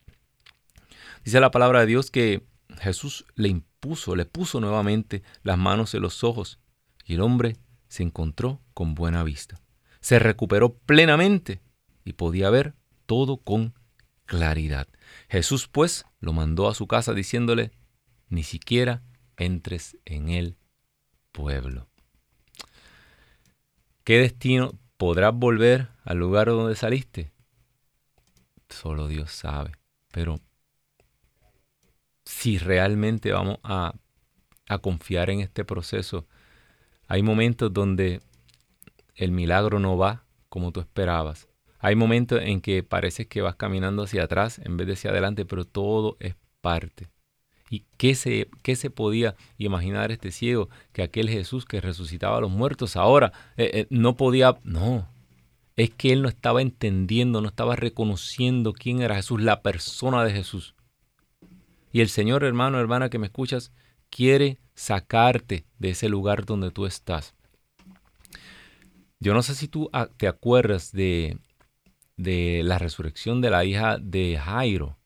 Dice 1.24 1.40
la 1.40 1.50
palabra 1.50 1.80
de 1.80 1.86
Dios 1.86 2.12
que 2.12 2.46
Jesús 2.78 3.26
le 3.34 3.48
impuso, 3.48 4.14
le 4.14 4.26
puso 4.26 4.60
nuevamente 4.60 5.24
las 5.42 5.58
manos 5.58 5.92
en 5.94 6.02
los 6.02 6.22
ojos 6.22 6.60
y 7.04 7.14
el 7.14 7.20
hombre 7.20 7.56
se 7.88 8.04
encontró 8.04 8.60
con 8.72 8.94
buena 8.94 9.24
vista. 9.24 9.60
Se 10.00 10.20
recuperó 10.20 10.72
plenamente 10.72 11.60
y 12.04 12.12
podía 12.12 12.48
ver 12.48 12.74
todo 13.06 13.38
con 13.38 13.74
claridad. 14.24 14.86
Jesús 15.28 15.66
pues 15.66 16.04
lo 16.20 16.32
mandó 16.32 16.68
a 16.68 16.74
su 16.74 16.86
casa 16.86 17.12
diciéndole, 17.12 17.72
ni 18.28 18.44
siquiera 18.44 19.02
entres 19.36 19.96
en 20.04 20.28
él 20.28 20.56
pueblo. 21.33 21.89
¿Qué 24.05 24.18
destino 24.18 24.72
podrás 24.97 25.35
volver 25.35 25.89
al 26.05 26.18
lugar 26.18 26.49
donde 26.49 26.76
saliste? 26.76 27.33
Solo 28.68 29.09
Dios 29.09 29.30
sabe. 29.33 29.72
Pero 30.12 30.41
si 32.24 32.59
realmente 32.59 33.33
vamos 33.33 33.59
a, 33.62 33.95
confiar 34.80 35.28
en 35.28 35.41
este 35.41 35.66
proceso, 35.66 36.26
hay 37.07 37.22
momentos 37.22 37.70
donde 37.74 38.22
el 39.14 39.30
milagro 39.30 39.78
no 39.78 39.99
va 39.99 40.24
como 40.49 40.72
tú 40.72 40.80
esperabas. 40.80 41.47
Hay 41.78 41.95
momentos 41.95 42.41
en 42.43 42.62
que 42.62 42.83
parece 42.83 43.28
que 43.28 43.43
vas 43.43 43.57
caminando 43.57 44.05
hacia 44.05 44.24
atrás 44.24 44.59
en 44.61 44.78
vez 44.78 44.87
de 44.87 44.95
hacia 44.95 45.11
adelante, 45.11 45.45
pero 45.45 45.66
todo 45.66 46.16
es 46.20 46.37
parte. 46.62 47.11
¿Y 47.73 47.87
qué 47.97 48.14
se, 48.14 48.51
qué 48.62 48.77
se 48.77 48.91
podía 48.91 49.35
imaginar 49.57 50.12
este 50.12 50.31
ciego? 50.31 50.68
Que 50.93 51.03
aquel 51.03 51.31
Jesús 51.31 51.64
que 51.64 51.81
resucitaba 51.81 52.37
a 52.37 52.41
los 52.43 52.51
muertos 52.51 52.97
ahora 52.97 53.33
eh, 53.57 53.70
eh, 53.73 53.87
no 53.89 54.14
podía... 54.14 54.59
No, 54.62 55.09
es 55.77 55.89
que 55.89 56.12
él 56.12 56.20
no 56.20 56.29
estaba 56.29 56.61
entendiendo, 56.61 57.41
no 57.41 57.49
estaba 57.49 57.75
reconociendo 57.75 58.75
quién 58.75 59.01
era 59.01 59.14
Jesús, 59.14 59.41
la 59.41 59.62
persona 59.62 60.23
de 60.23 60.35
Jesús. 60.35 60.75
Y 61.93 62.03
el 62.03 62.11
Señor, 62.11 62.45
hermano, 62.45 62.79
hermana, 62.79 63.09
que 63.09 63.18
me 63.18 63.29
escuchas, 63.29 63.73
quiere 64.11 64.59
sacarte 64.75 65.64
de 65.79 65.91
ese 65.93 66.11
lugar 66.11 66.45
donde 66.45 66.73
tú 66.73 66.85
estás. 66.85 67.35
Yo 69.18 69.33
no 69.33 69.43
sé 69.43 69.55
si 69.55 69.66
tú 69.66 69.89
ah, 69.95 70.11
te 70.14 70.29
acuerdas 70.29 70.93
de, 70.93 71.39
de 72.18 72.61
la 72.64 72.77
resurrección 72.79 73.41
de 73.41 73.49
la 73.49 73.64
hija 73.64 73.97
de 73.97 74.37
Jairo, 74.37 74.99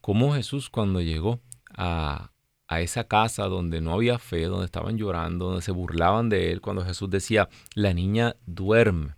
cómo 0.00 0.34
Jesús 0.34 0.70
cuando 0.70 1.00
llegó 1.00 1.40
a, 1.76 2.30
esa 2.78 3.04
casa 3.04 3.44
donde 3.48 3.82
no 3.82 3.92
había 3.92 4.18
fe, 4.18 4.44
donde 4.44 4.64
estaban 4.64 4.96
llorando, 4.96 5.48
donde 5.48 5.60
se 5.60 5.72
burlaban 5.72 6.30
de 6.30 6.52
él, 6.52 6.62
cuando 6.62 6.82
Jesús 6.82 7.10
decía, 7.10 7.50
la 7.74 7.92
niña 7.92 8.36
duerme. 8.46 9.14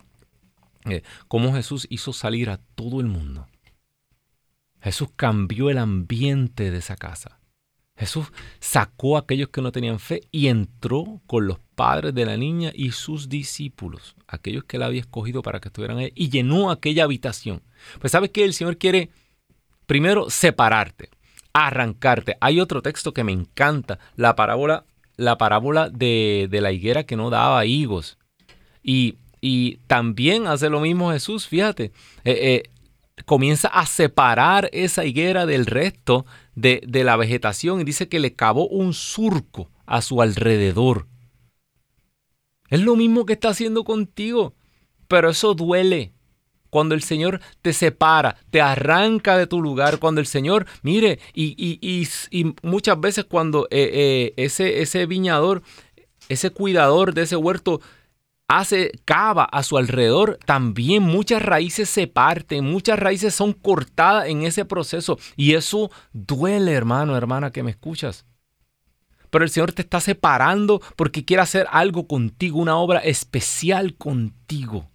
Eh, 0.86 1.02
cómo 1.28 1.54
Jesús 1.54 1.86
hizo 1.88 2.12
salir 2.12 2.50
a 2.50 2.58
todo 2.74 3.00
el 3.00 3.06
mundo. 3.06 3.46
Jesús 4.80 5.08
cambió 5.14 5.70
el 5.70 5.78
ambiente 5.78 6.72
de 6.72 6.78
esa 6.78 6.96
casa. 6.96 7.38
Jesús 7.96 8.26
sacó 8.58 9.16
a 9.16 9.20
aquellos 9.20 9.50
que 9.50 9.62
no 9.62 9.70
tenían 9.70 10.00
fe 10.00 10.22
y 10.32 10.48
entró 10.48 11.20
con 11.26 11.46
los 11.46 11.58
padres 11.76 12.12
de 12.12 12.26
la 12.26 12.36
niña 12.36 12.72
y 12.74 12.90
sus 12.90 13.28
discípulos, 13.28 14.16
aquellos 14.26 14.64
que 14.64 14.78
él 14.78 14.82
había 14.82 15.00
escogido 15.00 15.42
para 15.42 15.60
que 15.60 15.68
estuvieran 15.68 15.98
ahí, 15.98 16.12
y 16.14 16.28
llenó 16.28 16.70
aquella 16.70 17.04
habitación. 17.04 17.62
Pues 18.00 18.10
sabes 18.10 18.30
que 18.30 18.44
el 18.44 18.52
Señor 18.52 18.78
quiere 18.78 19.10
primero 19.86 20.28
separarte, 20.28 21.10
arrancarte. 21.54 22.36
Hay 22.40 22.60
otro 22.60 22.82
texto 22.82 23.14
que 23.14 23.24
me 23.24 23.32
encanta, 23.32 23.98
la 24.16 24.36
parábola, 24.36 24.84
la 25.16 25.38
parábola 25.38 25.88
de, 25.88 26.48
la 26.50 26.72
higuera 26.72 27.04
que 27.04 27.16
no 27.16 27.30
daba 27.30 27.64
higos. 27.64 28.18
Y, 28.82 29.16
también 29.86 30.46
hace 30.46 30.70
lo 30.70 30.80
mismo 30.80 31.12
Jesús, 31.12 31.46
fíjate. 31.46 31.92
Eh, 32.24 32.38
eh, 32.42 32.62
comienza 33.26 33.68
a 33.68 33.86
separar 33.86 34.70
esa 34.72 35.04
higuera 35.04 35.46
del 35.46 35.66
resto 35.66 36.24
de, 36.54 36.82
de 36.86 37.04
la 37.04 37.16
vegetación 37.16 37.80
y 37.80 37.84
dice 37.84 38.08
que 38.08 38.20
le 38.20 38.34
cavó 38.34 38.66
un 38.66 38.94
surco 38.94 39.70
a 39.84 40.00
su 40.00 40.22
alrededor. 40.22 41.06
Es 42.70 42.80
lo 42.80 42.96
mismo 42.96 43.26
que 43.26 43.34
está 43.34 43.50
haciendo 43.50 43.84
contigo, 43.84 44.54
pero 45.08 45.28
eso 45.28 45.54
duele. 45.54 46.13
Cuando 46.74 46.96
el 46.96 47.04
Señor 47.04 47.40
te 47.62 47.72
separa, 47.72 48.34
te 48.50 48.60
arranca 48.60 49.38
de 49.38 49.46
tu 49.46 49.62
lugar, 49.62 50.00
cuando 50.00 50.20
el 50.20 50.26
Señor, 50.26 50.66
mire, 50.82 51.20
y, 51.32 51.54
y, 51.56 52.08
y, 52.32 52.54
muchas 52.64 52.98
veces 52.98 53.26
cuando 53.26 53.68
eh, 53.70 53.90
eh, 53.92 54.34
ese, 54.36 54.82
ese 54.82 55.06
viñador, 55.06 55.62
ese 56.28 56.50
cuidador 56.50 57.14
de 57.14 57.22
ese 57.22 57.36
huerto 57.36 57.80
hace 58.48 58.90
cava 59.04 59.44
a 59.44 59.62
su 59.62 59.78
alrededor, 59.78 60.40
también 60.46 61.04
muchas 61.04 61.42
raíces 61.42 61.88
se 61.88 62.08
parten, 62.08 62.64
muchas 62.64 62.98
raíces 62.98 63.36
son 63.36 63.52
cortadas 63.52 64.26
en 64.26 64.42
ese 64.42 64.64
proceso 64.64 65.16
y 65.36 65.54
eso 65.54 65.92
duele, 66.12 66.72
hermano, 66.72 67.16
hermana, 67.16 67.52
que 67.52 67.62
me 67.62 67.70
escuchas. 67.70 68.26
Pero 69.30 69.44
el 69.44 69.50
Señor 69.50 69.70
te 69.70 69.82
está 69.82 70.00
separando 70.00 70.82
porque 70.96 71.24
quiere 71.24 71.44
hacer 71.44 71.68
algo 71.70 72.08
contigo, 72.08 72.58
una 72.58 72.78
obra 72.78 72.98
especial 72.98 73.94
contigo. 73.94 74.90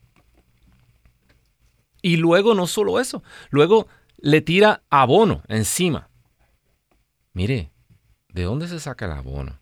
Y 2.01 2.17
luego 2.17 2.53
no 2.53 2.67
solo 2.67 2.99
eso, 2.99 3.23
luego 3.49 3.87
le 4.17 4.41
tira 4.41 4.83
abono 4.89 5.43
encima. 5.47 6.09
Mire, 7.33 7.71
¿de 8.29 8.43
dónde 8.43 8.67
se 8.67 8.79
saca 8.79 9.05
el 9.05 9.11
abono? 9.11 9.59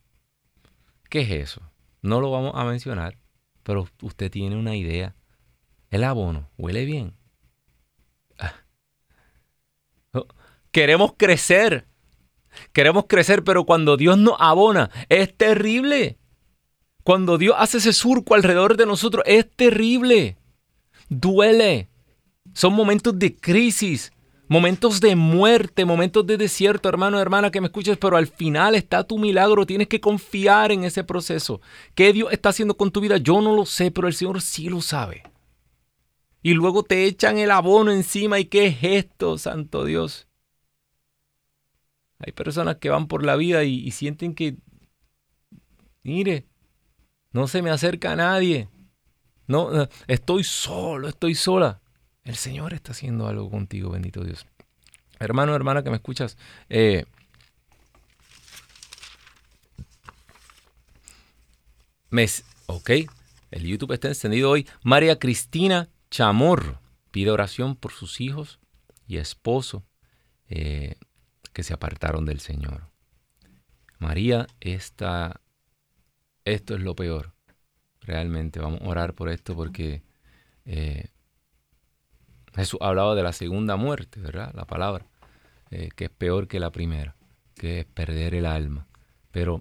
¿Qué 1.10 1.22
es 1.22 1.32
eso? 1.32 1.62
No 2.02 2.22
lo 2.22 2.32
vamos 2.32 2.54
a 2.56 2.66
mencionar, 2.66 3.18
pero 3.64 3.88
usted 4.02 4.32
tiene 4.32 4.56
una 4.56 4.76
idea. 4.76 5.16
El 5.90 6.04
abono 6.04 6.50
huele 6.58 6.86
bien. 6.86 7.16
Ah. 8.40 8.54
Oh, 10.14 10.28
queremos 10.72 11.14
crecer. 11.18 11.88
Queremos 12.74 13.06
crecer, 13.08 13.44
pero 13.44 13.66
cuando 13.66 13.98
Dios 13.98 14.18
nos 14.18 14.36
abona, 14.40 14.90
es 15.10 15.36
terrible. 15.36 16.18
Cuando 17.04 17.38
Dios 17.38 17.56
hace 17.58 17.78
ese 17.78 17.94
surco 17.94 18.36
alrededor 18.36 18.76
de 18.76 18.86
nosotros, 18.86 19.24
es 19.26 19.50
terrible. 19.50 20.38
Duele. 21.10 21.90
Son 22.58 22.74
momentos 22.74 23.20
de 23.20 23.36
crisis. 23.36 24.12
Momentos 24.48 25.00
de 25.00 25.16
muerte, 25.16 25.86
momentos 25.86 26.26
de 26.26 26.38
desierto, 26.38 26.90
hermano, 26.90 27.20
hermana, 27.20 27.52
que 27.52 27.62
me 27.62 27.68
escuches, 27.68 28.00
pero 28.00 28.18
al 28.18 28.26
final 28.26 28.74
está 28.74 29.04
tu 29.04 29.20
milagro, 29.20 29.68
tienes 29.68 29.88
que 29.88 30.02
confiar 30.02 30.72
en 30.72 30.84
ese 30.84 31.04
proceso. 31.04 31.62
¿Qué 31.94 32.14
Dios 32.14 32.32
está 32.32 32.50
haciendo 32.50 32.76
con 32.76 32.90
tu 32.90 33.00
vida? 33.00 33.18
Yo 33.18 33.42
no 33.42 33.56
lo 33.56 33.68
sé, 33.68 33.92
pero 33.92 34.08
el 34.08 34.16
Señor 34.16 34.42
sí 34.42 34.70
lo 34.70 34.82
sabe. 34.82 35.22
Y 36.42 36.56
luego 36.56 36.82
te 36.82 37.06
echan 37.06 37.38
el 37.38 37.52
abono 37.52 37.92
encima 37.92 38.40
y 38.40 38.46
qué 38.46 38.66
es 38.66 38.78
esto, 38.82 39.38
santo 39.38 39.86
Dios. 39.86 40.28
Hay 42.18 42.32
personas 42.32 42.78
que 42.78 42.90
van 42.90 43.08
por 43.08 43.24
la 43.24 43.36
vida 43.36 43.66
y, 43.66 43.92
sienten 43.92 44.34
que, 44.34 44.56
mire, 46.02 46.48
no 47.34 47.48
se 47.48 47.62
me 47.62 47.70
acerca 47.70 48.14
a 48.14 48.16
nadie. 48.16 48.68
No, 49.46 49.70
estoy 50.08 50.44
solo, 50.44 51.08
estoy 51.08 51.36
sola. 51.36 51.82
El 52.28 52.36
Señor 52.36 52.74
está 52.74 52.92
haciendo 52.92 53.28
algo 53.30 53.50
contigo, 53.50 53.92
bendito 53.92 54.22
Dios. 54.22 54.46
Hermano, 55.18 55.56
hermana 55.56 55.82
que 55.82 55.90
me 55.90 55.96
escuchas, 55.96 56.38
eh, 56.68 57.06
ok, 62.66 62.90
el 63.52 63.64
YouTube 63.64 63.94
está 63.94 64.10
encendido 64.10 64.50
hoy. 64.50 64.68
María 64.84 65.20
Cristina 65.20 65.88
Chamorro 66.12 66.82
pide 67.12 67.32
oración 67.32 67.78
por 67.78 67.94
sus 67.94 68.20
hijos 68.20 68.60
y 69.08 69.18
esposo 69.18 69.86
eh, 70.50 70.96
que 71.54 71.64
se 71.64 71.74
apartaron 71.74 72.26
del 72.26 72.42
Señor. 72.42 72.90
María, 74.00 74.48
esta, 74.60 75.40
esto 76.44 76.76
es 76.76 76.82
lo 76.82 76.94
peor. 76.94 77.34
Realmente 78.02 78.60
vamos 78.60 78.82
a 78.82 78.88
orar 78.88 79.14
por 79.14 79.30
esto 79.30 79.56
porque 79.56 80.04
eh, 80.66 81.08
Jesús 82.56 82.80
hablaba 82.82 83.16
de 83.16 83.24
la 83.24 83.34
segunda 83.34 83.76
muerte, 83.76 84.20
¿verdad? 84.20 84.52
La 84.56 84.66
palabra, 84.66 85.06
eh, 85.70 85.90
que 85.96 86.06
es 86.06 86.10
peor 86.10 86.48
que 86.48 86.60
la 86.60 86.72
primera, 86.72 87.16
que 87.56 87.82
es 87.82 87.86
perder 87.86 88.36
el 88.36 88.46
alma. 88.46 88.88
Pero 89.32 89.60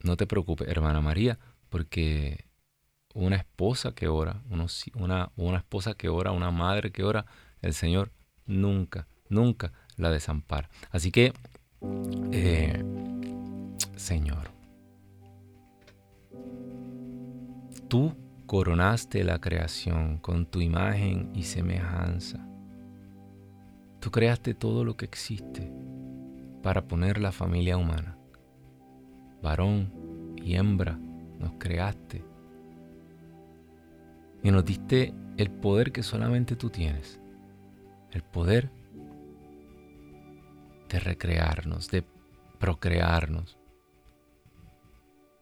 no 0.00 0.16
te 0.16 0.26
preocupes, 0.26 0.68
hermana 0.68 1.00
María, 1.00 1.38
porque 1.68 2.46
una 3.14 3.36
esposa 3.36 3.92
que 3.92 4.08
ora, 4.08 4.42
una, 4.50 5.32
una 5.36 5.58
esposa 5.58 5.94
que 5.94 6.08
ora, 6.08 6.32
una 6.32 6.50
madre 6.50 6.92
que 6.92 7.02
ora, 7.02 7.26
el 7.62 7.74
Señor 7.74 8.12
nunca, 8.46 9.08
nunca 9.28 9.72
la 9.96 10.10
desampara. 10.10 10.68
Así 10.90 11.10
que, 11.10 11.32
eh, 12.32 12.84
Señor, 13.96 14.50
tú 17.88 18.14
coronaste 18.46 19.24
la 19.24 19.40
creación 19.40 20.18
con 20.18 20.46
tu 20.46 20.60
imagen 20.60 21.30
y 21.34 21.42
semejanza. 21.42 22.46
Tú 24.00 24.10
creaste 24.10 24.54
todo 24.54 24.84
lo 24.84 24.96
que 24.96 25.04
existe 25.04 25.72
para 26.62 26.86
poner 26.86 27.18
la 27.18 27.32
familia 27.32 27.76
humana. 27.76 28.16
Varón 29.42 30.34
y 30.36 30.54
hembra 30.54 30.98
nos 31.38 31.52
creaste 31.58 32.24
y 34.42 34.50
nos 34.50 34.64
diste 34.64 35.12
el 35.36 35.50
poder 35.50 35.92
que 35.92 36.02
solamente 36.02 36.56
tú 36.56 36.70
tienes. 36.70 37.20
El 38.12 38.22
poder 38.22 38.70
de 40.88 41.00
recrearnos, 41.00 41.90
de 41.90 42.04
procrearnos, 42.58 43.55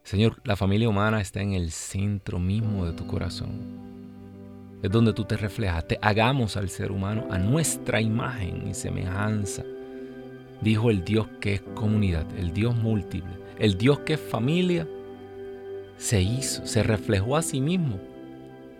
Señor, 0.05 0.39
la 0.43 0.55
familia 0.55 0.87
humana 0.87 1.19
está 1.19 1.41
en 1.41 1.53
el 1.53 1.71
centro 1.71 2.37
mismo 2.37 2.85
de 2.85 2.93
tu 2.93 3.07
corazón. 3.07 3.49
Es 4.83 4.91
donde 4.91 5.13
tú 5.13 5.25
te 5.25 5.35
reflejaste. 5.35 5.97
Hagamos 5.99 6.57
al 6.57 6.69
ser 6.69 6.91
humano 6.91 7.25
a 7.31 7.39
nuestra 7.39 7.99
imagen 8.01 8.67
y 8.67 8.75
semejanza. 8.75 9.63
Dijo 10.61 10.91
el 10.91 11.03
Dios 11.03 11.27
que 11.41 11.55
es 11.55 11.61
comunidad, 11.73 12.27
el 12.37 12.53
Dios 12.53 12.75
múltiple, 12.75 13.33
el 13.57 13.79
Dios 13.79 13.97
que 14.01 14.13
es 14.13 14.19
familia. 14.19 14.87
Se 15.97 16.21
hizo, 16.21 16.67
se 16.67 16.83
reflejó 16.83 17.35
a 17.35 17.41
sí 17.41 17.59
mismo 17.59 17.99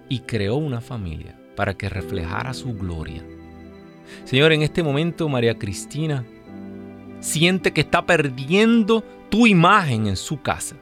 y 0.07 0.19
creó 0.19 0.57
una 0.57 0.79
familia 0.79 1.35
para 1.55 1.73
que 1.73 1.89
reflejara 1.89 2.53
su 2.53 2.75
gloria. 2.75 3.23
Señor, 4.25 4.53
en 4.53 4.61
este 4.61 4.83
momento 4.83 5.27
María 5.27 5.57
Cristina 5.57 6.23
siente 7.19 7.73
que 7.73 7.81
está 7.81 8.05
perdiendo 8.05 9.03
tu 9.31 9.47
imagen 9.47 10.05
en 10.05 10.17
su 10.17 10.39
casa. 10.39 10.75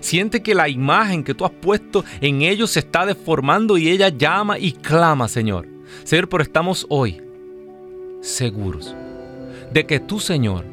Siente 0.00 0.42
que 0.42 0.54
la 0.54 0.68
imagen 0.68 1.24
que 1.24 1.34
tú 1.34 1.44
has 1.44 1.50
puesto 1.50 2.04
en 2.20 2.42
ellos 2.42 2.70
se 2.70 2.80
está 2.80 3.06
deformando 3.06 3.78
y 3.78 3.88
ella 3.88 4.08
llama 4.08 4.58
y 4.58 4.72
clama, 4.72 5.28
Señor. 5.28 5.66
Señor, 6.04 6.28
pero 6.28 6.42
estamos 6.42 6.86
hoy 6.88 7.20
seguros 8.20 8.94
de 9.72 9.86
que 9.86 10.00
tú, 10.00 10.20
Señor, 10.20 10.64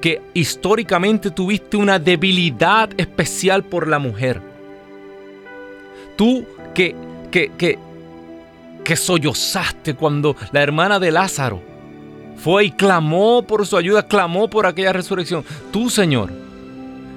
que 0.00 0.20
históricamente 0.34 1.30
tuviste 1.30 1.76
una 1.76 1.98
debilidad 1.98 2.90
especial 2.98 3.62
por 3.62 3.86
la 3.86 3.98
mujer. 3.98 4.42
Tú 6.16 6.44
que, 6.74 6.94
que, 7.30 7.52
que, 7.56 7.78
que 8.84 8.96
sollozaste 8.96 9.94
cuando 9.94 10.36
la 10.50 10.62
hermana 10.62 10.98
de 10.98 11.12
Lázaro 11.12 11.62
fue 12.36 12.64
y 12.64 12.70
clamó 12.72 13.42
por 13.46 13.66
su 13.66 13.76
ayuda, 13.76 14.06
clamó 14.06 14.48
por 14.48 14.66
aquella 14.66 14.92
resurrección. 14.92 15.44
Tú, 15.70 15.88
Señor, 15.88 16.32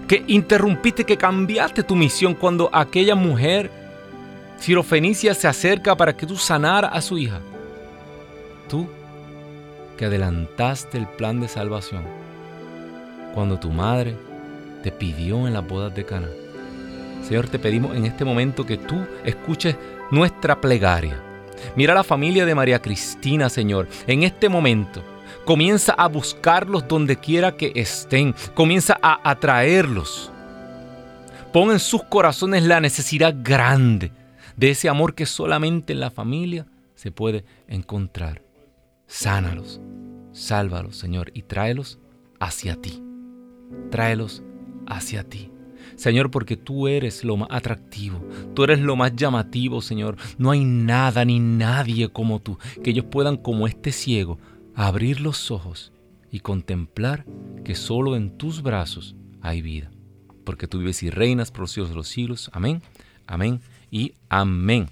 que 0.07 0.23
interrumpiste, 0.27 1.03
que 1.03 1.17
cambiaste 1.17 1.83
tu 1.83 1.95
misión 1.95 2.33
cuando 2.33 2.69
aquella 2.71 3.15
mujer 3.15 3.71
sirofenicia 4.59 5.33
se 5.33 5.47
acerca 5.47 5.95
para 5.95 6.15
que 6.15 6.25
tú 6.25 6.37
sanara 6.37 6.87
a 6.87 7.01
su 7.01 7.17
hija. 7.17 7.39
Tú 8.69 8.87
que 9.97 10.05
adelantaste 10.05 10.97
el 10.97 11.07
plan 11.07 11.39
de 11.39 11.47
salvación 11.47 12.03
cuando 13.33 13.59
tu 13.59 13.69
madre 13.69 14.15
te 14.83 14.91
pidió 14.91 15.47
en 15.47 15.53
las 15.53 15.67
bodas 15.67 15.93
de 15.95 16.05
Cana. 16.05 16.27
Señor, 17.27 17.47
te 17.47 17.59
pedimos 17.59 17.95
en 17.95 18.05
este 18.05 18.23
momento 18.23 18.65
que 18.65 18.77
tú 18.77 19.05
escuches 19.23 19.75
nuestra 20.11 20.61
plegaria. 20.61 21.19
Mira 21.75 21.93
la 21.93 22.03
familia 22.03 22.45
de 22.45 22.53
María 22.53 22.81
Cristina, 22.81 23.49
Señor, 23.49 23.87
en 24.05 24.23
este 24.23 24.47
momento. 24.47 25.03
Comienza 25.45 25.93
a 25.93 26.07
buscarlos 26.07 26.87
donde 26.87 27.17
quiera 27.17 27.55
que 27.55 27.71
estén. 27.75 28.33
Comienza 28.55 28.97
a 29.01 29.29
atraerlos. 29.29 30.31
Pon 31.53 31.71
en 31.71 31.79
sus 31.79 32.03
corazones 32.03 32.63
la 32.63 32.79
necesidad 32.79 33.35
grande 33.43 34.11
de 34.57 34.71
ese 34.71 34.89
amor 34.89 35.13
que 35.13 35.25
solamente 35.25 35.93
en 35.93 35.99
la 35.99 36.09
familia 36.09 36.65
se 36.95 37.11
puede 37.11 37.45
encontrar. 37.67 38.41
Sánalos, 39.07 39.79
sálvalos, 40.31 40.97
Señor, 40.97 41.29
y 41.35 41.43
tráelos 41.43 41.99
hacia 42.39 42.75
ti. 42.75 43.03
Tráelos 43.91 44.41
hacia 44.87 45.23
ti. 45.23 45.51
Señor, 45.95 46.31
porque 46.31 46.57
tú 46.57 46.87
eres 46.87 47.23
lo 47.23 47.37
más 47.37 47.49
atractivo, 47.51 48.19
tú 48.53 48.63
eres 48.63 48.79
lo 48.79 48.95
más 48.95 49.15
llamativo, 49.15 49.81
Señor. 49.81 50.17
No 50.37 50.51
hay 50.51 50.65
nada 50.65 51.23
ni 51.23 51.39
nadie 51.39 52.09
como 52.09 52.41
tú, 52.41 52.57
que 52.83 52.89
ellos 52.89 53.05
puedan, 53.05 53.37
como 53.37 53.67
este 53.67 53.91
ciego, 53.91 54.39
abrir 54.75 55.21
los 55.21 55.51
ojos 55.51 55.91
y 56.31 56.41
contemplar 56.41 57.25
que 57.63 57.75
solo 57.75 58.15
en 58.15 58.37
tus 58.37 58.61
brazos 58.61 59.15
hay 59.41 59.61
vida. 59.61 59.91
Porque 60.43 60.67
tú 60.67 60.79
vives 60.79 61.01
y 61.03 61.09
reinas 61.09 61.51
por 61.51 61.61
los 61.61 61.71
siglos 61.71 61.89
de 61.89 61.95
los 61.95 62.07
siglos. 62.07 62.49
Amén, 62.53 62.81
amén 63.25 63.61
y 63.89 64.13
amén. 64.29 64.89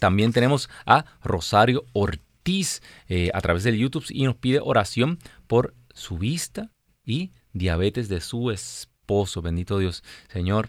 También 0.00 0.32
tenemos 0.32 0.68
a 0.84 1.06
Rosario 1.22 1.84
Ortiz 1.92 2.82
eh, 3.08 3.30
a 3.32 3.40
través 3.40 3.64
del 3.64 3.78
YouTube 3.78 4.06
y 4.10 4.24
nos 4.24 4.36
pide 4.36 4.60
oración 4.62 5.18
por 5.46 5.74
su 5.94 6.18
vista 6.18 6.70
y 7.04 7.32
diabetes 7.52 8.08
de 8.08 8.20
su 8.20 8.50
esposo. 8.50 9.40
Bendito 9.40 9.78
Dios. 9.78 10.02
Señor, 10.28 10.68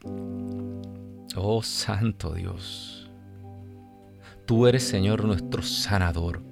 oh 1.36 1.64
Santo 1.64 2.34
Dios, 2.34 3.10
tú 4.46 4.68
eres 4.68 4.88
Señor 4.88 5.26
nuestro 5.26 5.64
sanador. 5.64 6.47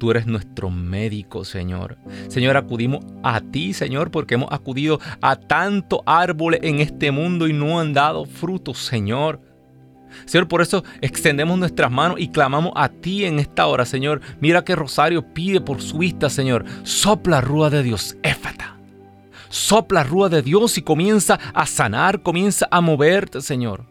Tú 0.00 0.10
eres 0.10 0.26
nuestro 0.26 0.70
médico, 0.70 1.44
Señor. 1.44 1.98
Señor, 2.28 2.56
acudimos 2.56 3.04
a 3.22 3.42
ti, 3.42 3.74
Señor, 3.74 4.10
porque 4.10 4.34
hemos 4.34 4.50
acudido 4.50 4.98
a 5.20 5.36
tanto 5.36 6.02
árboles 6.06 6.60
en 6.62 6.80
este 6.80 7.10
mundo 7.10 7.46
y 7.46 7.52
no 7.52 7.78
han 7.78 7.92
dado 7.92 8.24
frutos, 8.24 8.78
Señor. 8.78 9.42
Señor, 10.24 10.48
por 10.48 10.62
eso 10.62 10.82
extendemos 11.02 11.58
nuestras 11.58 11.90
manos 11.90 12.18
y 12.18 12.28
clamamos 12.28 12.72
a 12.76 12.88
ti 12.88 13.26
en 13.26 13.38
esta 13.38 13.66
hora, 13.66 13.84
Señor. 13.84 14.22
Mira 14.40 14.64
que 14.64 14.74
Rosario 14.74 15.34
pide 15.34 15.60
por 15.60 15.82
su 15.82 15.98
vista, 15.98 16.30
Señor. 16.30 16.64
Sopla 16.82 17.42
rúa 17.42 17.68
de 17.68 17.82
Dios, 17.82 18.16
éfata 18.22 18.78
sopla 19.50 20.04
rúa 20.04 20.28
de 20.28 20.42
Dios 20.42 20.78
y 20.78 20.82
comienza 20.82 21.34
a 21.52 21.66
sanar, 21.66 22.22
comienza 22.22 22.68
a 22.70 22.80
moverte, 22.80 23.42
Señor. 23.42 23.84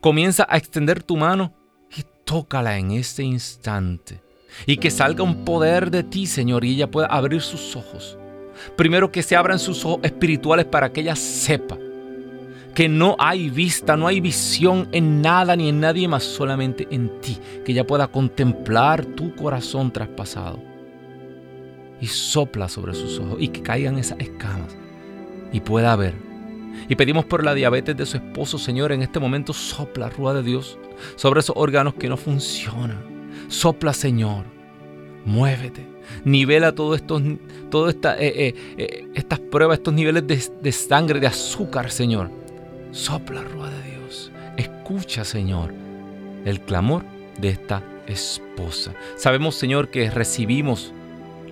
Comienza 0.00 0.46
a 0.48 0.56
extender 0.56 1.02
tu 1.02 1.16
mano 1.16 1.52
y 1.94 2.04
tócala 2.24 2.78
en 2.78 2.92
este 2.92 3.24
instante. 3.24 4.22
Y 4.66 4.76
que 4.76 4.90
salga 4.90 5.22
un 5.22 5.44
poder 5.44 5.90
de 5.90 6.02
ti, 6.02 6.26
Señor, 6.26 6.64
y 6.64 6.72
ella 6.72 6.90
pueda 6.90 7.06
abrir 7.06 7.40
sus 7.40 7.76
ojos. 7.76 8.18
Primero 8.76 9.10
que 9.10 9.22
se 9.22 9.36
abran 9.36 9.58
sus 9.58 9.84
ojos 9.84 10.00
espirituales 10.02 10.66
para 10.66 10.92
que 10.92 11.00
ella 11.00 11.16
sepa 11.16 11.78
que 12.74 12.88
no 12.88 13.16
hay 13.18 13.50
vista, 13.50 13.96
no 13.96 14.06
hay 14.06 14.20
visión 14.20 14.88
en 14.92 15.20
nada 15.22 15.56
ni 15.56 15.68
en 15.68 15.80
nadie 15.80 16.08
más, 16.08 16.22
solamente 16.22 16.86
en 16.90 17.20
ti. 17.20 17.38
Que 17.64 17.72
ella 17.72 17.86
pueda 17.86 18.06
contemplar 18.06 19.04
tu 19.04 19.34
corazón 19.34 19.92
traspasado. 19.92 20.62
Y 22.00 22.06
sopla 22.06 22.68
sobre 22.68 22.94
sus 22.94 23.18
ojos 23.18 23.36
y 23.40 23.48
que 23.48 23.62
caigan 23.62 23.98
esas 23.98 24.18
escamas 24.20 24.76
y 25.52 25.60
pueda 25.60 25.94
ver. 25.96 26.14
Y 26.88 26.94
pedimos 26.94 27.24
por 27.24 27.44
la 27.44 27.54
diabetes 27.54 27.96
de 27.96 28.06
su 28.06 28.16
esposo, 28.16 28.56
Señor, 28.56 28.92
en 28.92 29.02
este 29.02 29.20
momento 29.20 29.52
sopla, 29.52 30.08
Rúa 30.08 30.32
de 30.32 30.42
Dios, 30.42 30.78
sobre 31.16 31.40
esos 31.40 31.56
órganos 31.56 31.94
que 31.94 32.08
no 32.08 32.16
funcionan. 32.16 33.09
Sopla, 33.50 33.92
Señor, 33.92 34.44
muévete, 35.24 35.84
nivela 36.24 36.72
todo 36.72 36.96
todas 37.68 37.94
esta, 37.94 38.16
eh, 38.16 38.32
eh, 38.48 38.54
eh, 38.78 39.08
estas 39.14 39.40
pruebas, 39.40 39.78
estos 39.78 39.92
niveles 39.92 40.24
de, 40.24 40.40
de 40.62 40.72
sangre, 40.72 41.18
de 41.18 41.26
azúcar, 41.26 41.90
Señor. 41.90 42.30
Sopla, 42.92 43.42
Rúa 43.42 43.68
de 43.68 43.90
Dios. 43.90 44.30
Escucha, 44.56 45.24
Señor, 45.24 45.74
el 46.44 46.60
clamor 46.60 47.04
de 47.40 47.48
esta 47.48 47.82
esposa. 48.06 48.94
Sabemos, 49.16 49.56
Señor, 49.56 49.90
que 49.90 50.08
recibimos 50.10 50.94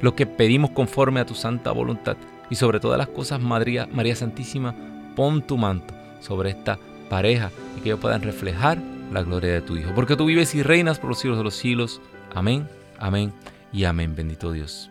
lo 0.00 0.14
que 0.14 0.24
pedimos 0.24 0.70
conforme 0.70 1.18
a 1.18 1.26
tu 1.26 1.34
santa 1.34 1.72
voluntad. 1.72 2.16
Y 2.48 2.54
sobre 2.54 2.78
todas 2.78 2.96
las 2.96 3.08
cosas, 3.08 3.40
María, 3.40 3.88
María 3.90 4.14
Santísima, 4.14 4.74
pon 5.16 5.42
tu 5.42 5.56
manto 5.56 5.94
sobre 6.20 6.50
esta 6.50 6.78
pareja 7.10 7.50
y 7.76 7.80
que 7.80 7.88
ellos 7.88 8.00
puedan 8.00 8.22
reflejar 8.22 8.78
la 9.12 9.22
gloria 9.22 9.52
de 9.52 9.60
tu 9.60 9.76
Hijo. 9.76 9.92
Porque 9.94 10.16
tú 10.16 10.26
vives 10.26 10.54
y 10.54 10.62
reinas 10.62 10.98
por 10.98 11.10
los 11.10 11.18
siglos 11.18 11.38
de 11.38 11.44
los 11.44 11.54
siglos. 11.54 12.00
Amén, 12.34 12.68
amén 12.98 13.32
y 13.72 13.84
amén. 13.84 14.14
Bendito 14.14 14.52
Dios. 14.52 14.90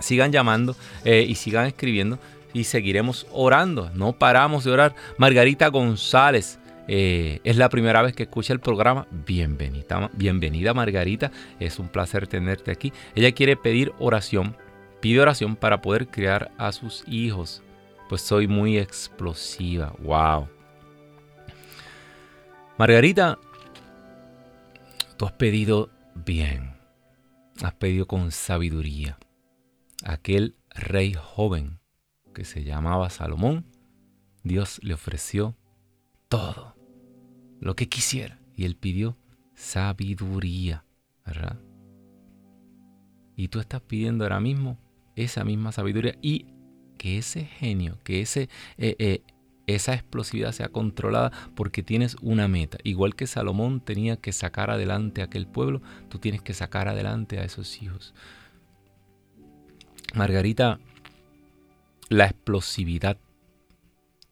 Sigan 0.00 0.32
llamando 0.32 0.76
eh, 1.04 1.24
y 1.28 1.34
sigan 1.34 1.66
escribiendo 1.66 2.18
y 2.52 2.64
seguiremos 2.64 3.26
orando. 3.32 3.90
No 3.94 4.12
paramos 4.12 4.64
de 4.64 4.72
orar. 4.72 4.94
Margarita 5.18 5.68
González. 5.68 6.58
Eh, 6.88 7.40
es 7.44 7.56
la 7.56 7.68
primera 7.68 8.02
vez 8.02 8.12
que 8.12 8.24
escucha 8.24 8.52
el 8.52 8.60
programa. 8.60 9.06
Bienvenida, 9.10 10.10
bienvenida 10.14 10.74
Margarita. 10.74 11.30
Es 11.60 11.78
un 11.78 11.88
placer 11.88 12.26
tenerte 12.26 12.72
aquí. 12.72 12.92
Ella 13.14 13.30
quiere 13.32 13.56
pedir 13.56 13.92
oración 14.00 14.56
Pide 15.02 15.20
oración 15.20 15.56
para 15.56 15.82
poder 15.82 16.06
criar 16.06 16.52
a 16.58 16.70
sus 16.70 17.02
hijos, 17.08 17.60
pues 18.08 18.22
soy 18.22 18.46
muy 18.46 18.78
explosiva. 18.78 19.92
¡Wow! 19.98 20.46
Margarita, 22.78 23.38
tú 25.18 25.26
has 25.26 25.32
pedido 25.32 25.90
bien, 26.14 26.72
has 27.62 27.74
pedido 27.74 28.06
con 28.06 28.32
sabiduría. 28.32 29.18
Aquel 30.04 30.56
rey 30.70 31.12
joven 31.12 31.80
que 32.34 32.44
se 32.44 32.64
llamaba 32.64 33.10
Salomón, 33.10 33.66
Dios 34.42 34.80
le 34.82 34.94
ofreció 34.94 35.54
todo, 36.28 36.74
lo 37.60 37.76
que 37.76 37.88
quisiera, 37.88 38.40
y 38.56 38.64
él 38.64 38.74
pidió 38.74 39.18
sabiduría, 39.54 40.84
¿verdad? 41.26 41.60
Y 43.36 43.48
tú 43.48 43.60
estás 43.60 43.82
pidiendo 43.82 44.24
ahora 44.24 44.40
mismo 44.40 44.78
esa 45.14 45.44
misma 45.44 45.72
sabiduría 45.72 46.16
y 46.22 46.46
que 46.96 47.18
ese 47.18 47.44
genio, 47.44 47.98
que 48.02 48.22
ese, 48.22 48.48
eh, 48.78 48.96
eh, 48.98 49.22
esa 49.66 49.94
explosividad 49.94 50.52
sea 50.52 50.68
controlada 50.68 51.32
porque 51.54 51.82
tienes 51.82 52.16
una 52.20 52.48
meta. 52.48 52.78
Igual 52.82 53.14
que 53.14 53.26
Salomón 53.26 53.80
tenía 53.80 54.16
que 54.16 54.32
sacar 54.32 54.70
adelante 54.70 55.20
a 55.20 55.24
aquel 55.24 55.46
pueblo, 55.46 55.82
tú 56.08 56.18
tienes 56.18 56.42
que 56.42 56.54
sacar 56.54 56.88
adelante 56.88 57.38
a 57.38 57.44
esos 57.44 57.82
hijos. 57.82 58.14
Margarita, 60.14 60.78
la 62.08 62.26
explosividad, 62.26 63.16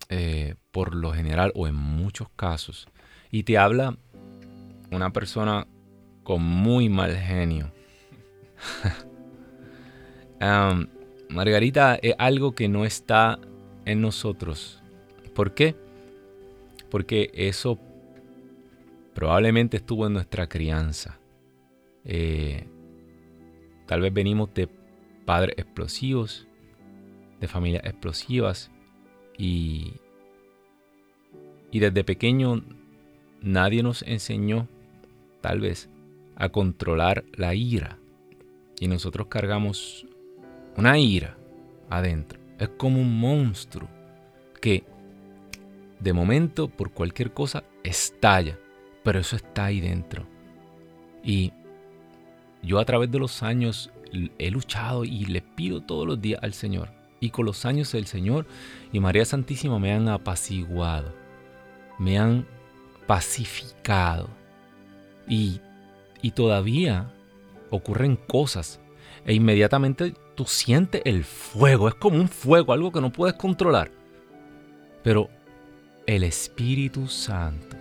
eh, 0.09 0.57
por 0.72 0.95
lo 0.95 1.12
general 1.12 1.53
o 1.55 1.66
en 1.66 1.74
muchos 1.74 2.28
casos, 2.37 2.89
y 3.31 3.45
te 3.45 3.57
habla 3.57 3.97
una 4.91 5.12
persona 5.12 5.66
con 6.22 6.43
muy 6.43 6.89
mal 6.89 7.16
genio. 7.16 7.72
Margarita 11.31 11.95
es 11.97 12.14
algo 12.18 12.55
que 12.55 12.68
no 12.68 12.85
está 12.85 13.39
en 13.85 14.01
nosotros. 14.01 14.80
¿Por 15.35 15.55
qué? 15.55 15.76
Porque 16.91 17.31
eso 17.35 17.78
probablemente 19.14 19.76
estuvo 19.76 20.07
en 20.07 20.14
nuestra 20.14 20.49
crianza. 20.49 21.18
Eh, 22.05 22.66
tal 23.87 24.01
vez 24.01 24.12
venimos 24.12 24.53
de 24.55 24.68
padres 25.24 25.55
explosivos, 25.59 26.47
de 27.41 27.49
familias 27.49 27.85
explosivas 27.85 28.70
y, 29.37 29.95
y 31.70 31.78
desde 31.78 32.05
pequeño 32.05 32.62
nadie 33.41 33.83
nos 33.83 34.03
enseñó, 34.03 34.68
tal 35.41 35.61
vez, 35.61 35.89
a 36.37 36.49
controlar 36.49 37.24
la 37.35 37.55
ira. 37.55 37.99
Y 38.78 38.89
nosotros 38.89 39.26
cargamos 39.28 40.07
una 40.76 40.99
ira 40.99 41.37
adentro. 41.91 42.41
Es 42.59 42.70
como 42.70 43.01
un 43.01 43.18
monstruo 43.18 43.89
que 44.61 44.85
de 46.01 46.12
momento 46.12 46.68
por 46.68 46.90
cualquier 46.90 47.32
cosa 47.32 47.64
estalla, 47.84 48.59
pero 49.05 49.20
eso 49.20 49.36
está 49.36 49.66
ahí 49.66 49.80
dentro. 49.80 50.26
Y 51.22 51.53
yo 52.62 52.78
a 52.78 52.84
través 52.84 53.11
de 53.11 53.18
los 53.18 53.42
años 53.42 53.90
he 54.38 54.51
luchado 54.51 55.05
y 55.05 55.24
le 55.26 55.42
pido 55.42 55.82
todos 55.82 56.07
los 56.07 56.20
días 56.20 56.42
al 56.42 56.53
Señor 56.53 56.90
Y 57.20 57.30
con 57.30 57.46
los 57.46 57.64
años 57.64 57.94
el 57.94 58.07
Señor 58.07 58.46
y 58.92 58.98
María 58.98 59.24
Santísima 59.24 59.78
me 59.78 59.92
han 59.92 60.09
apaciguado, 60.09 61.14
me 61.98 62.18
han 62.18 62.46
pacificado. 63.07 64.28
Y, 65.28 65.61
y 66.22 66.32
todavía 66.32 67.12
ocurren 67.70 68.16
cosas 68.16 68.80
e 69.26 69.34
inmediatamente 69.34 70.14
tú 70.34 70.44
sientes 70.46 71.03
el 71.05 71.24
fuego, 71.24 71.88
es 71.88 71.94
como 71.94 72.16
un 72.16 72.28
fuego, 72.28 72.72
algo 72.72 72.90
que 72.90 73.01
no 73.01 73.12
puedes 73.12 73.36
controlar. 73.36 73.90
Pero 75.03 75.28
el 76.11 76.24
Espíritu 76.24 77.06
Santo 77.06 77.76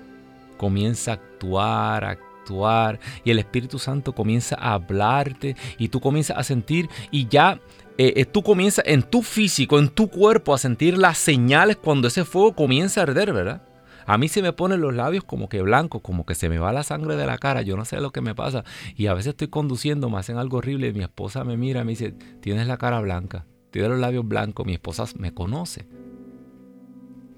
comienza 0.58 1.12
a 1.12 1.14
actuar, 1.16 2.04
a 2.04 2.10
actuar, 2.12 3.00
y 3.24 3.32
el 3.32 3.40
Espíritu 3.40 3.80
Santo 3.80 4.14
comienza 4.14 4.56
a 4.60 4.74
hablarte 4.74 5.56
y 5.78 5.90
tú 5.90 6.00
comienzas 6.00 6.38
a 6.38 6.44
sentir 6.44 6.90
y 7.12 7.28
ya 7.28 7.60
eh, 7.98 8.14
eh, 8.16 8.26
tú 8.26 8.44
comienzas 8.44 8.86
en 8.88 9.04
tu 9.04 9.24
físico, 9.24 9.80
en 9.80 9.90
tu 9.90 10.10
cuerpo 10.10 10.54
a 10.54 10.58
sentir 10.58 10.98
las 10.98 11.18
señales 11.18 11.78
cuando 11.78 12.08
ese 12.08 12.24
fuego 12.24 12.54
comienza 12.54 13.02
a 13.02 13.04
arder, 13.04 13.34
¿verdad? 13.34 13.64
A 14.06 14.18
mí 14.18 14.28
se 14.28 14.42
me 14.42 14.54
ponen 14.54 14.82
los 14.82 14.94
labios 14.94 15.24
como 15.24 15.50
que 15.50 15.62
blancos, 15.62 16.02
como 16.02 16.26
que 16.26 16.34
se 16.34 16.50
me 16.50 16.58
va 16.58 16.72
la 16.72 16.84
sangre 16.84 17.16
de 17.16 17.26
la 17.26 17.38
cara, 17.38 17.62
yo 17.62 17.78
no 17.78 17.86
sé 17.86 18.00
lo 18.00 18.12
que 18.12 18.22
me 18.22 18.34
pasa. 18.34 18.64
Y 18.96 19.08
a 19.08 19.14
veces 19.14 19.32
estoy 19.32 19.50
conduciendo, 19.50 20.10
me 20.10 20.18
hacen 20.18 20.38
algo 20.38 20.58
horrible 20.58 20.88
y 20.88 20.94
mi 20.94 21.04
esposa 21.04 21.44
me 21.44 21.58
mira 21.58 21.84
me 21.84 21.92
dice, 21.92 22.14
tienes 22.42 22.68
la 22.68 22.78
cara 22.78 23.00
blanca, 23.02 23.46
tienes 23.70 23.92
los 23.92 24.00
labios 24.00 24.28
blancos, 24.28 24.66
mi 24.66 24.74
esposa 24.74 25.06
me 25.18 25.34
conoce. 25.34 25.86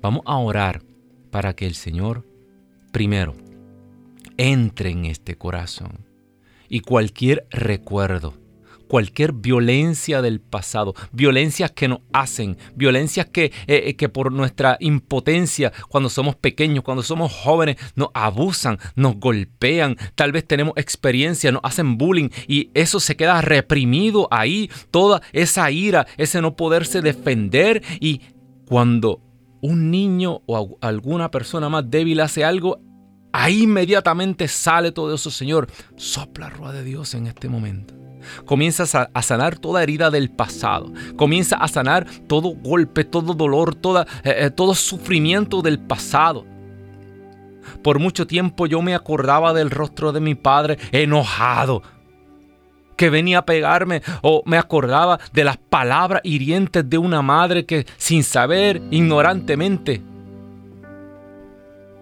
Vamos 0.02 0.24
a 0.26 0.38
orar 0.38 0.82
para 1.30 1.56
que 1.56 1.68
el 1.68 1.76
Señor, 1.76 2.26
primero, 2.92 3.36
entre 4.38 4.90
en 4.90 5.06
este 5.06 5.38
corazón 5.38 6.08
y 6.68 6.80
cualquier 6.80 7.46
recuerdo, 7.52 8.34
cualquier 8.88 9.32
violencia 9.32 10.24
del 10.24 10.42
pasado, 10.42 10.96
violencias 11.12 11.72
que 11.72 11.88
nos 11.88 12.00
hacen, 12.14 12.58
violencias 12.76 13.28
que, 13.28 13.46
eh, 13.46 13.52
eh, 13.68 13.96
que 13.96 14.10
por 14.10 14.32
nuestra 14.32 14.76
impotencia, 14.80 15.72
cuando 15.88 16.10
somos 16.10 16.36
pequeños, 16.36 16.84
cuando 16.84 17.04
somos 17.04 17.32
jóvenes, 17.32 17.78
nos 17.96 18.10
abusan, 18.16 18.80
nos 18.96 19.18
golpean, 19.18 19.98
tal 20.16 20.32
vez 20.32 20.48
tenemos 20.48 20.74
experiencia, 20.78 21.52
nos 21.52 21.62
hacen 21.64 22.00
bullying 22.00 22.30
y 22.48 22.72
eso 22.74 23.00
se 23.00 23.16
queda 23.16 23.40
reprimido 23.42 24.28
ahí, 24.32 24.72
toda 24.90 25.22
esa 25.32 25.70
ira, 25.70 26.08
ese 26.18 26.42
no 26.42 26.56
poderse 26.56 27.02
defender 27.02 27.84
y 28.00 28.22
cuando 28.66 29.22
un 29.62 29.92
niño 29.92 30.42
o 30.46 30.78
alguna 30.82 31.32
persona 31.32 31.70
más 31.70 31.90
débil 31.90 32.20
hace 32.20 32.44
algo, 32.44 32.80
ahí 33.32 33.64
inmediatamente 33.64 34.48
sale 34.48 34.92
todo 34.92 35.14
eso, 35.14 35.32
Señor. 35.32 35.68
Sopla 35.96 36.50
rueda 36.50 36.74
de 36.74 36.84
Dios 36.84 37.14
en 37.14 37.28
este 37.28 37.48
momento. 37.48 37.96
Comienzas 38.46 38.96
a, 38.96 39.22
sanar 39.22 39.58
toda 39.58 39.84
herida 39.84 40.12
del 40.12 40.30
pasado. 40.30 40.92
Comienza 41.16 41.56
a 41.58 41.68
sanar 41.68 42.08
todo 42.28 42.50
golpe, 42.56 43.04
todo 43.04 43.34
dolor, 43.34 43.76
toda, 43.76 44.06
eh, 44.24 44.36
eh, 44.38 44.52
todo 44.52 44.76
sufrimiento 44.76 45.62
del 45.62 45.80
pasado. 45.80 46.46
Por 47.84 48.00
mucho 48.00 48.28
tiempo 48.28 48.68
yo 48.68 48.82
me 48.82 48.96
acordaba 48.96 49.54
del 49.54 49.70
rostro 49.70 50.12
de 50.12 50.20
mi 50.20 50.36
padre 50.36 50.78
enojado, 50.92 51.82
que 53.02 53.10
venía 53.10 53.40
a 53.40 53.46
pegarme 53.48 54.04
o 54.22 54.44
me 54.46 54.60
acordaba 54.60 55.20
de 55.34 55.44
las 55.44 55.58
palabras 55.58 56.22
hirientes 56.24 56.88
de 56.88 57.00
una 57.00 57.24
madre 57.24 57.66
que 57.66 57.88
sin 57.98 58.24
saber, 58.24 58.80
ignorantemente, 58.92 60.04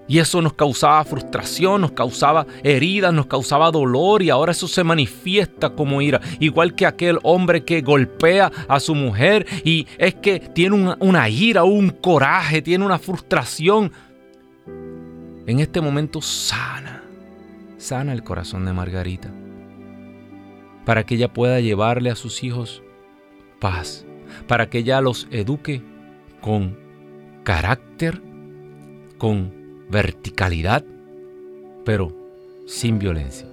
y 0.10 0.20
eso 0.20 0.42
nos 0.42 0.56
causaba 0.56 1.02
frustración, 1.06 1.80
nos 1.80 1.94
causaba 1.94 2.46
heridas, 2.64 3.14
nos 3.14 3.28
causaba 3.28 3.72
dolor 3.72 4.22
y 4.22 4.30
ahora 4.30 4.52
eso 4.52 4.68
se 4.68 4.84
manifiesta 4.84 5.70
como 5.70 6.02
ira. 6.02 6.20
Igual 6.42 6.76
que 6.76 6.86
aquel 6.86 7.18
hombre 7.24 7.64
que 7.64 7.80
golpea 7.80 8.52
a 8.68 8.82
su 8.82 8.94
mujer 8.94 9.48
y 9.64 9.88
es 9.98 10.16
que 10.16 10.42
tiene 10.42 10.98
una, 11.00 11.30
ira, 11.30 11.64
un 11.64 11.92
coraje, 11.92 12.62
tiene 12.62 12.84
una 12.84 13.00
frustración. 13.00 13.94
En 15.48 15.62
este 15.62 15.80
momento 15.80 16.22
sana, 16.22 17.04
sana 17.78 18.12
el 18.12 18.22
corazón 18.22 18.66
de 18.66 18.74
Margarita 18.74 19.32
para 20.90 21.04
que 21.04 21.14
ella 21.14 21.32
pueda 21.32 21.60
llevarle 21.60 22.10
a 22.10 22.16
sus 22.16 22.44
hijos 22.44 22.82
paz, 23.60 24.08
para 24.48 24.72
que 24.72 24.80
ella 24.80 25.02
los 25.02 25.28
eduque 25.30 25.84
con 26.42 26.80
carácter, 27.44 28.20
con 29.20 29.54
verticalidad, 29.88 30.84
pero 31.86 32.12
sin 32.66 32.98
violencia. 32.98 33.46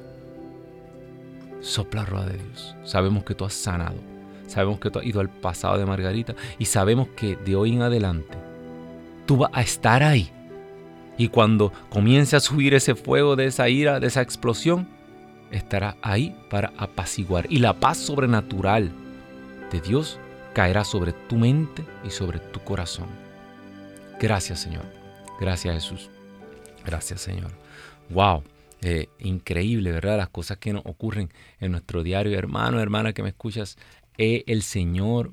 Sopla 1.61 2.07
rueda 2.07 2.25
de 2.25 2.39
Dios. 2.39 2.75
Sabemos 2.85 3.23
que 3.23 3.35
tú 3.35 3.45
has 3.45 3.53
sanado. 3.53 3.99
Sabemos 4.47 4.81
que 4.81 4.91
tú 4.91 5.01
has 5.01 5.05
ido 5.05 5.21
al 5.21 5.29
pasado 5.29 5.77
de 5.77 5.85
Margarita 5.85 6.35
y 6.59 6.65
sabemos 6.65 7.09
que 7.09 7.37
de 7.37 7.55
hoy 7.55 7.75
en 7.75 7.83
adelante 7.83 8.39
tú 9.27 9.37
vas 9.37 9.51
a 9.53 9.61
estar 9.61 10.03
ahí. 10.03 10.31
Y 11.19 11.29
cuando 11.29 11.71
comience 11.91 12.35
a 12.35 12.41
subir 12.41 12.73
ese 12.73 12.95
fuego 12.95 13.37
de 13.37 13.45
esa 13.45 13.69
ira, 13.69 14.01
de 14.01 14.07
esa 14.07 14.23
explosión, 14.23 14.96
estará 15.51 15.97
ahí 16.03 16.37
para 16.51 16.73
apaciguar. 16.77 17.47
Y 17.51 17.59
la 17.59 17.75
paz 17.75 17.99
sobrenatural 17.99 18.93
de 19.71 19.81
Dios 19.81 20.19
caerá 20.55 20.85
sobre 20.85 21.13
tu 21.13 21.37
mente 21.37 21.85
y 22.05 22.11
sobre 22.11 22.39
tu 22.39 22.61
corazón. 22.61 23.09
Gracias 24.21 24.61
Señor. 24.61 24.85
Gracias 25.39 25.75
Jesús. 25.75 26.11
Gracias, 26.87 27.21
Señor. 27.21 27.51
Wow. 28.11 28.45
Eh, 28.81 29.09
increíble, 29.19 29.91
¿verdad? 29.91 30.17
Las 30.17 30.29
cosas 30.29 30.59
que 30.59 30.73
nos 30.73 30.87
ocurren 30.87 31.31
en 31.59 31.73
nuestro 31.73 32.05
diario. 32.05 32.39
Hermano, 32.39 32.81
hermana 32.81 33.13
que 33.13 33.25
me 33.25 33.31
escuchas, 33.31 33.77
eh, 34.19 34.45
el 34.47 34.63
Señor, 34.63 35.33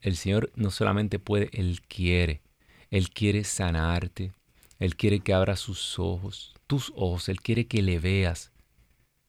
el 0.00 0.16
Señor 0.16 0.50
no 0.56 0.70
solamente 0.70 1.20
puede, 1.20 1.48
Él 1.52 1.80
quiere. 1.82 2.42
Él 2.90 3.10
quiere 3.10 3.44
sanarte. 3.44 4.32
Él 4.80 4.96
quiere 4.96 5.20
que 5.20 5.32
abra 5.32 5.54
sus 5.54 5.98
ojos, 5.98 6.54
tus 6.66 6.92
ojos. 6.96 7.28
Él 7.28 7.40
quiere 7.40 7.66
que 7.66 7.82
le 7.82 8.00
veas. 8.00 8.50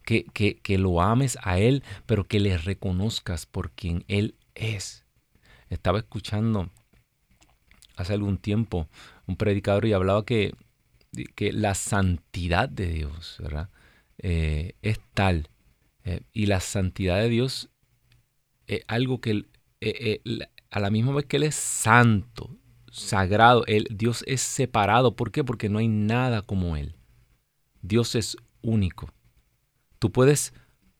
Que, 0.05 0.25
que, 0.25 0.57
que 0.57 0.77
lo 0.77 1.01
ames 1.01 1.37
a 1.43 1.59
Él, 1.59 1.83
pero 2.05 2.27
que 2.27 2.39
le 2.39 2.57
reconozcas 2.57 3.45
por 3.45 3.71
quien 3.71 4.03
Él 4.07 4.35
es. 4.55 5.05
Estaba 5.69 5.99
escuchando 5.99 6.69
hace 7.95 8.13
algún 8.13 8.37
tiempo 8.37 8.87
un 9.27 9.35
predicador 9.35 9.85
y 9.85 9.93
hablaba 9.93 10.25
que 10.25 10.53
que 11.35 11.51
la 11.51 11.75
santidad 11.75 12.69
de 12.69 12.87
Dios, 12.87 13.37
¿verdad? 13.39 13.69
Eh, 14.17 14.75
es 14.81 14.99
tal. 15.13 15.49
Eh, 16.03 16.21
y 16.33 16.45
la 16.47 16.59
santidad 16.59 17.17
de 17.17 17.29
Dios 17.29 17.69
es 18.67 18.83
algo 18.87 19.21
que 19.21 19.45
eh, 19.81 20.21
a 20.69 20.79
la 20.79 20.89
misma 20.89 21.13
vez 21.13 21.25
que 21.25 21.37
Él 21.37 21.43
es 21.43 21.55
santo, 21.55 22.57
sagrado, 22.91 23.63
él, 23.67 23.87
Dios 23.91 24.23
es 24.27 24.41
separado. 24.41 25.15
¿Por 25.15 25.31
qué? 25.31 25.43
Porque 25.43 25.69
no 25.69 25.79
hay 25.79 25.87
nada 25.87 26.41
como 26.41 26.75
Él. 26.75 26.95
Dios 27.81 28.15
es 28.15 28.37
único. 28.61 29.09
Tú 30.01 30.11
puedes 30.11 30.51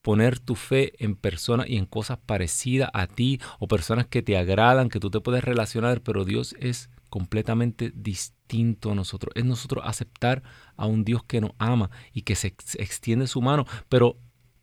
poner 0.04 0.38
tu 0.38 0.54
fe 0.54 0.94
en 1.04 1.16
personas 1.16 1.68
y 1.68 1.78
en 1.78 1.88
cosas 1.88 2.20
parecidas 2.24 2.92
a 2.94 3.08
ti 3.08 3.40
o 3.58 3.68
personas 3.68 4.06
que 4.06 4.22
te 4.22 4.38
agradan, 4.38 4.90
que 4.90 5.00
tú 5.00 5.10
te 5.10 5.22
puedes 5.22 5.44
relacionar, 5.44 6.02
pero 6.02 6.24
Dios 6.24 6.56
es 6.60 6.92
completamente 7.10 7.92
distinto 7.96 8.92
a 8.92 8.96
nosotros. 8.96 9.34
Es 9.36 9.44
nosotros 9.44 9.84
aceptar 9.88 10.44
a 10.78 10.86
un 10.86 11.04
Dios 11.04 11.24
que 11.24 11.42
nos 11.42 11.54
ama 11.58 11.90
y 12.14 12.22
que 12.22 12.36
se 12.36 12.54
extiende 12.78 13.26
su 13.26 13.42
mano, 13.42 13.66
pero 13.90 14.20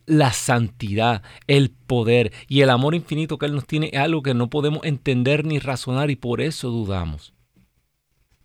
la 0.06 0.32
santidad, 0.32 1.24
el 1.48 1.70
poder 1.72 2.32
y 2.46 2.60
el 2.60 2.70
amor 2.70 2.94
infinito 2.94 3.38
que 3.38 3.46
Él 3.46 3.56
nos 3.56 3.66
tiene 3.66 3.90
es 3.92 3.98
algo 3.98 4.22
que 4.22 4.34
no 4.34 4.50
podemos 4.50 4.84
entender 4.84 5.44
ni 5.44 5.58
razonar 5.58 6.12
y 6.12 6.16
por 6.16 6.40
eso 6.40 6.70
dudamos. 6.70 7.34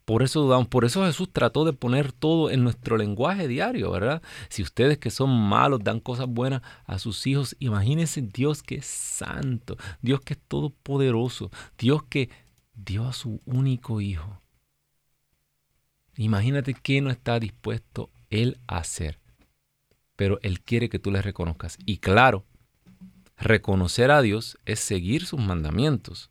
Por 0.05 0.21
eso 0.21 0.41
dudamos, 0.41 0.67
por 0.67 0.83
eso 0.83 1.05
Jesús 1.05 1.29
trató 1.31 1.63
de 1.63 1.71
poner 1.71 2.11
todo 2.11 2.49
en 2.49 2.63
nuestro 2.63 2.97
lenguaje 2.97 3.47
diario, 3.47 3.91
¿verdad? 3.91 4.21
Si 4.49 4.61
ustedes 4.61 4.97
que 4.97 5.09
son 5.09 5.29
malos 5.29 5.81
dan 5.81 6.01
cosas 6.01 6.27
buenas 6.27 6.61
a 6.85 6.99
sus 6.99 7.25
hijos, 7.25 7.55
imagínense 7.59 8.21
Dios 8.21 8.63
que 8.63 8.75
es 8.75 8.85
santo, 8.85 9.77
Dios 10.01 10.19
que 10.19 10.33
es 10.33 10.39
todopoderoso, 10.47 11.51
Dios 11.77 12.03
que 12.03 12.29
dio 12.73 13.07
a 13.07 13.13
su 13.13 13.41
único 13.45 14.01
hijo. 14.01 14.41
Imagínate 16.15 16.73
qué 16.73 17.01
no 17.01 17.09
está 17.09 17.39
dispuesto 17.39 18.09
Él 18.29 18.59
a 18.67 18.77
hacer. 18.77 19.19
Pero 20.15 20.37
Él 20.43 20.61
quiere 20.61 20.89
que 20.89 20.99
tú 20.99 21.11
le 21.11 21.21
reconozcas. 21.21 21.77
Y 21.85 21.97
claro, 21.97 22.45
reconocer 23.37 24.11
a 24.11 24.21
Dios 24.21 24.59
es 24.65 24.79
seguir 24.79 25.25
sus 25.25 25.39
mandamientos. 25.39 26.29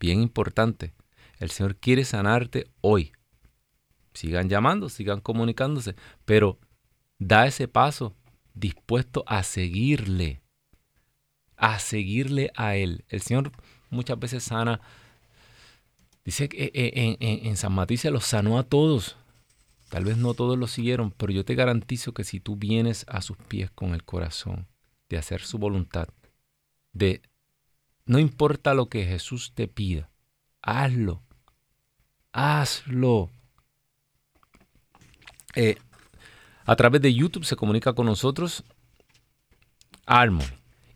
Bien 0.00 0.20
importante. 0.20 0.94
El 1.38 1.50
Señor 1.50 1.76
quiere 1.76 2.04
sanarte 2.04 2.70
hoy. 2.80 3.12
Sigan 4.14 4.48
llamando, 4.48 4.88
sigan 4.88 5.20
comunicándose, 5.20 5.94
pero 6.24 6.58
da 7.18 7.46
ese 7.46 7.68
paso 7.68 8.14
dispuesto 8.54 9.24
a 9.26 9.42
seguirle, 9.42 10.40
a 11.56 11.78
seguirle 11.78 12.50
a 12.54 12.76
Él. 12.76 13.04
El 13.08 13.20
Señor 13.20 13.52
muchas 13.90 14.18
veces 14.18 14.44
sana 14.44 14.80
Dice 16.26 16.48
que 16.48 16.64
eh, 16.64 16.70
eh, 16.74 17.16
en, 17.20 17.56
San 17.56 17.72
Mateo 17.72 17.96
se 17.96 18.10
los 18.10 18.26
sanó 18.26 18.58
a 18.58 18.64
todos. 18.64 19.16
Tal 19.90 20.04
vez 20.04 20.16
no 20.16 20.34
todos 20.34 20.58
lo 20.58 20.66
siguieron, 20.66 21.12
pero 21.12 21.32
yo 21.32 21.44
te 21.44 21.54
garantizo 21.54 22.12
que 22.12 22.24
si 22.24 22.40
tú 22.40 22.56
vienes 22.56 23.06
a 23.08 23.22
sus 23.22 23.36
pies 23.36 23.70
con 23.70 23.94
el 23.94 24.02
corazón 24.02 24.66
de 25.08 25.18
hacer 25.18 25.40
su 25.40 25.58
voluntad, 25.58 26.08
de 26.92 27.22
No 28.06 28.18
importa 28.18 28.74
lo 28.74 28.88
que 28.88 29.04
Jesús 29.04 29.52
te 29.54 29.68
pida, 29.68 30.10
hazlo. 30.62 31.22
Hazlo. 32.38 33.30
Eh, 35.54 35.76
a 36.66 36.76
través 36.76 37.00
de 37.00 37.14
YouTube 37.14 37.46
se 37.46 37.56
comunica 37.56 37.94
con 37.94 38.04
nosotros 38.04 38.62
Harmony 40.04 40.44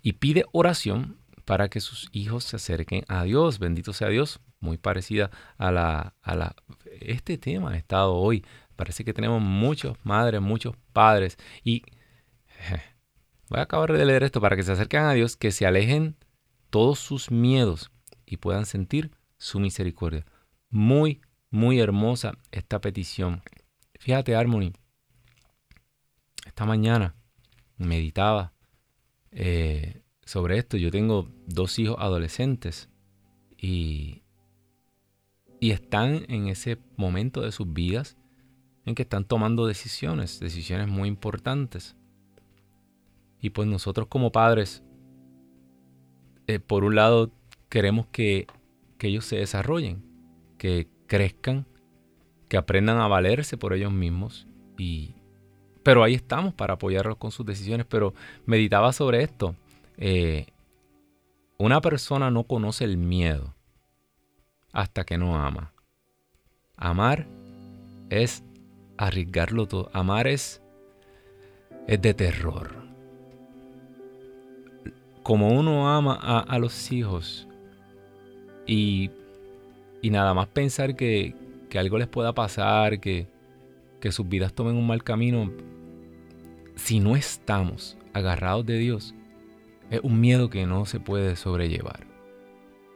y 0.03 0.13
pide 0.13 0.45
oración 0.53 1.17
para 1.47 1.71
que 1.71 1.81
sus 1.81 2.11
hijos 2.13 2.45
se 2.45 2.57
acerquen 2.57 3.07
a 3.09 3.25
Dios. 3.25 3.59
Bendito 3.59 3.95
sea 3.95 4.09
Dios. 4.09 4.41
Muy 4.61 4.77
parecida 4.77 5.31
a 5.57 5.73
la, 5.73 6.15
a 6.21 6.35
la 6.35 6.55
este 7.01 7.39
tema 7.39 7.71
ha 7.71 7.77
estado 7.79 8.17
hoy. 8.17 8.45
Parece 8.77 9.03
que 9.03 9.15
tenemos 9.15 9.41
muchos 9.41 9.97
madres, 10.05 10.43
muchos 10.43 10.77
padres. 10.93 11.39
Y 11.65 11.85
voy 13.49 13.61
a 13.61 13.63
acabar 13.63 13.95
de 13.95 14.05
leer 14.05 14.25
esto 14.25 14.43
para 14.43 14.57
que 14.57 14.63
se 14.63 14.73
acerquen 14.73 15.05
a 15.05 15.15
Dios, 15.15 15.39
que 15.39 15.53
se 15.53 15.65
alejen 15.65 16.17
todos 16.69 16.99
sus 16.99 17.31
miedos 17.31 17.91
y 18.27 18.37
puedan 18.37 18.67
sentir 18.67 19.11
su 19.39 19.59
misericordia. 19.59 20.27
Muy, 20.69 21.23
muy 21.51 21.81
hermosa 21.81 22.39
esta 22.53 22.81
petición. 22.81 23.43
Fíjate, 23.99 24.35
Harmony. 24.35 24.73
Esta 26.47 26.65
mañana 26.65 27.15
meditaba 27.77 28.53
eh, 29.33 30.03
sobre 30.25 30.59
esto. 30.59 30.77
Yo 30.77 30.91
tengo 30.91 31.29
dos 31.47 31.79
hijos 31.79 31.97
adolescentes 31.99 32.89
y, 33.57 34.23
y 35.61 35.73
están 35.73 36.25
en 36.29 36.49
ese 36.49 36.79
momento 36.97 37.43
de 37.43 37.53
sus 37.53 37.73
vidas 37.73 38.17
en 38.87 38.95
que 38.95 39.03
están 39.03 39.25
tomando 39.25 39.67
decisiones, 39.67 40.41
decisiones 40.41 40.89
muy 40.89 41.09
importantes. 41.09 41.97
Y 43.41 43.51
pues 43.51 43.69
nosotros 43.69 44.07
como 44.09 44.33
padres, 44.33 44.83
eh, 46.47 46.59
por 46.59 46.85
un 46.85 46.95
lado, 46.95 47.33
queremos 47.69 48.07
que, 48.09 48.47
que 48.99 49.09
ellos 49.09 49.25
se 49.25 49.37
desarrollen, 49.37 50.05
que 50.59 50.89
crezcan, 51.11 51.67
que 52.49 52.57
aprendan 52.57 52.99
a 52.99 53.09
valerse 53.09 53.57
por 53.57 53.75
ellos 53.75 53.91
mismos. 53.91 54.47
Y, 54.79 55.17
pero 55.83 56.05
ahí 56.05 56.15
estamos 56.15 56.55
para 56.55 56.75
apoyarlos 56.75 57.17
con 57.17 57.33
sus 57.33 57.45
decisiones. 57.45 57.85
Pero 57.85 58.15
meditaba 58.47 58.93
sobre 58.93 59.25
esto. 59.25 59.57
Eh, 59.97 60.47
una 61.59 61.81
persona 61.81 62.31
no 62.31 62.45
conoce 62.45 62.85
el 62.85 62.97
miedo 62.97 63.55
hasta 64.73 65.05
que 65.05 65.19
no 65.19 65.37
ama. 65.37 65.73
Amar 66.77 67.27
es 68.09 68.45
arriesgarlo 68.97 69.67
todo. 69.67 69.91
Amar 69.93 70.29
es, 70.29 70.63
es 71.89 72.01
de 72.01 72.15
terror. 72.15 72.71
Como 75.25 75.49
uno 75.49 75.93
ama 75.93 76.15
a, 76.15 76.59
los 76.61 76.93
hijos 76.93 77.49
y, 78.65 79.11
y, 80.03 80.11
nada 80.11 80.35
más 80.35 80.49
pensar 80.49 80.97
que, 80.97 81.35
que, 81.69 81.79
algo 81.79 81.99
les 81.99 82.09
pueda 82.09 82.35
pasar, 82.35 83.01
que, 83.01 83.27
que 84.01 84.13
sus 84.13 84.29
vidas 84.29 84.53
tomen 84.53 84.77
un 84.77 84.87
mal 84.87 85.03
camino, 85.05 85.51
si 86.77 87.01
no 87.01 87.17
estamos 87.17 87.97
agarrados 88.13 88.67
de 88.67 88.79
Dios, 88.79 89.15
es 89.91 90.01
un 90.03 90.21
miedo 90.21 90.51
que 90.51 90.67
no 90.67 90.87
se 90.87 91.01
puede 91.01 91.37
sobrellevar. 91.37 92.07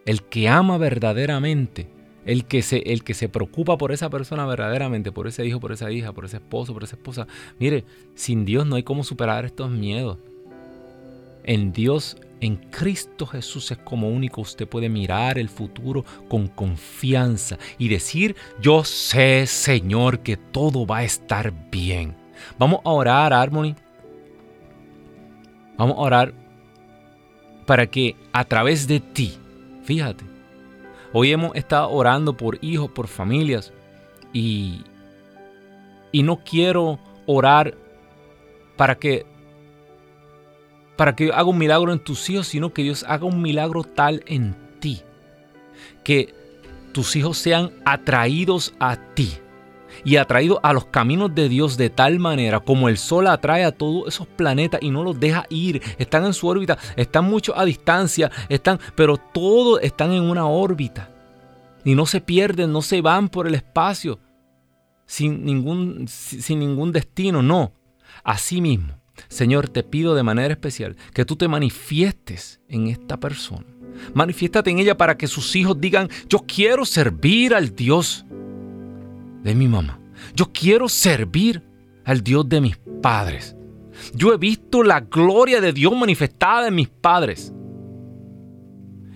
El 0.06 0.22
que 0.22 0.48
ama 0.48 0.78
verdaderamente, 0.78 1.88
el 2.24 2.44
que, 2.46 2.62
se, 2.62 2.78
el 2.92 3.04
que 3.04 3.14
se 3.14 3.28
preocupa 3.28 3.76
por 3.76 3.92
esa 3.92 4.10
persona 4.10 4.46
verdaderamente, 4.46 5.12
por 5.12 5.26
ese 5.26 5.44
hijo, 5.44 5.60
por 5.60 5.72
esa 5.72 5.90
hija, 5.90 6.12
por 6.12 6.24
ese 6.24 6.38
esposo, 6.38 6.72
por 6.72 6.84
esa 6.84 6.96
esposa, 6.96 7.26
mire, 7.58 7.84
sin 8.14 8.44
Dios 8.44 8.66
no 8.66 8.76
hay 8.76 8.82
cómo 8.82 9.04
superar 9.04 9.44
estos 9.44 9.70
miedos. 9.70 10.18
En 11.44 11.72
Dios, 11.72 12.16
en 12.40 12.56
Cristo 12.56 13.26
Jesús 13.26 13.70
es 13.70 13.78
como 13.78 14.08
único. 14.08 14.40
Usted 14.40 14.66
puede 14.66 14.88
mirar 14.88 15.38
el 15.38 15.48
futuro 15.48 16.04
con 16.28 16.48
confianza 16.48 17.58
y 17.78 17.88
decir, 17.88 18.34
yo 18.60 18.84
sé, 18.84 19.46
Señor, 19.46 20.20
que 20.20 20.36
todo 20.36 20.86
va 20.86 20.98
a 20.98 21.04
estar 21.04 21.52
bien. 21.70 22.16
Vamos 22.58 22.80
a 22.84 22.90
orar, 22.90 23.32
Harmony. 23.32 23.74
Vamos 25.76 25.96
a 25.96 26.00
orar 26.00 26.34
para 27.66 27.86
que 27.86 28.16
a 28.32 28.44
través 28.44 28.86
de 28.86 29.00
ti, 29.00 29.38
fíjate, 29.84 30.24
hoy 31.12 31.32
hemos 31.32 31.56
estado 31.56 31.90
orando 31.90 32.36
por 32.36 32.58
hijos, 32.62 32.90
por 32.90 33.08
familias 33.08 33.72
y, 34.32 34.82
y 36.12 36.22
no 36.22 36.44
quiero 36.44 36.98
orar 37.26 37.74
para 38.76 38.96
que 38.96 39.26
para 40.96 41.14
que 41.16 41.30
haga 41.32 41.44
un 41.44 41.58
milagro 41.58 41.92
en 41.92 41.98
tus 41.98 42.28
hijos, 42.30 42.46
sino 42.46 42.72
que 42.72 42.82
Dios 42.82 43.04
haga 43.08 43.26
un 43.26 43.42
milagro 43.42 43.84
tal 43.84 44.22
en 44.26 44.56
ti, 44.80 45.02
que 46.02 46.34
tus 46.92 47.16
hijos 47.16 47.38
sean 47.38 47.72
atraídos 47.84 48.74
a 48.78 48.96
ti 48.96 49.38
y 50.04 50.16
atraído 50.16 50.60
a 50.62 50.72
los 50.72 50.86
caminos 50.86 51.34
de 51.34 51.48
Dios 51.48 51.76
de 51.76 51.90
tal 51.90 52.18
manera 52.18 52.60
como 52.60 52.88
el 52.88 52.96
Sol 52.96 53.26
atrae 53.26 53.64
a 53.64 53.72
todos 53.72 54.08
esos 54.08 54.26
planetas 54.26 54.82
y 54.82 54.90
no 54.90 55.04
los 55.04 55.18
deja 55.18 55.44
ir. 55.50 55.82
Están 55.98 56.24
en 56.24 56.34
su 56.34 56.46
órbita, 56.46 56.78
están 56.96 57.24
mucho 57.24 57.56
a 57.56 57.64
distancia, 57.64 58.30
están, 58.48 58.78
pero 58.94 59.16
todos 59.16 59.80
están 59.82 60.12
en 60.12 60.22
una 60.22 60.46
órbita. 60.46 61.10
Y 61.84 61.94
no 61.94 62.06
se 62.06 62.20
pierden, 62.20 62.72
no 62.72 62.82
se 62.82 63.00
van 63.02 63.28
por 63.28 63.46
el 63.46 63.54
espacio 63.54 64.18
sin 65.06 65.44
ningún, 65.44 66.08
sin 66.08 66.60
ningún 66.60 66.92
destino, 66.92 67.42
no. 67.42 67.72
Asimismo, 68.22 68.94
Señor, 69.34 69.68
te 69.68 69.82
pido 69.82 70.14
de 70.14 70.22
manera 70.22 70.54
especial 70.54 70.94
que 71.12 71.24
tú 71.24 71.34
te 71.34 71.48
manifiestes 71.48 72.60
en 72.68 72.86
esta 72.86 73.18
persona. 73.18 73.66
Manifiéstate 74.14 74.70
en 74.70 74.78
ella 74.78 74.96
para 74.96 75.16
que 75.16 75.26
sus 75.26 75.56
hijos 75.56 75.80
digan, 75.80 76.08
yo 76.28 76.44
quiero 76.46 76.84
servir 76.84 77.52
al 77.52 77.74
Dios 77.74 78.24
de 79.42 79.56
mi 79.56 79.66
mamá. 79.66 79.98
Yo 80.36 80.52
quiero 80.52 80.88
servir 80.88 81.64
al 82.04 82.22
Dios 82.22 82.48
de 82.48 82.60
mis 82.60 82.76
padres. 83.02 83.56
Yo 84.14 84.32
he 84.32 84.36
visto 84.36 84.84
la 84.84 85.00
gloria 85.00 85.60
de 85.60 85.72
Dios 85.72 85.96
manifestada 85.96 86.68
en 86.68 86.76
mis 86.76 86.88
padres. 86.88 87.52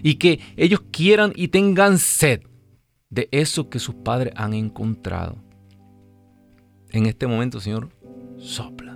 Y 0.02 0.16
que 0.16 0.40
ellos 0.56 0.82
quieran 0.90 1.32
y 1.36 1.46
tengan 1.46 1.96
sed 1.96 2.42
de 3.08 3.28
eso 3.30 3.70
que 3.70 3.78
sus 3.78 3.94
padres 3.94 4.32
han 4.34 4.52
encontrado. 4.52 5.36
En 6.90 7.06
este 7.06 7.28
momento, 7.28 7.60
Señor, 7.60 7.90
sopla. 8.36 8.87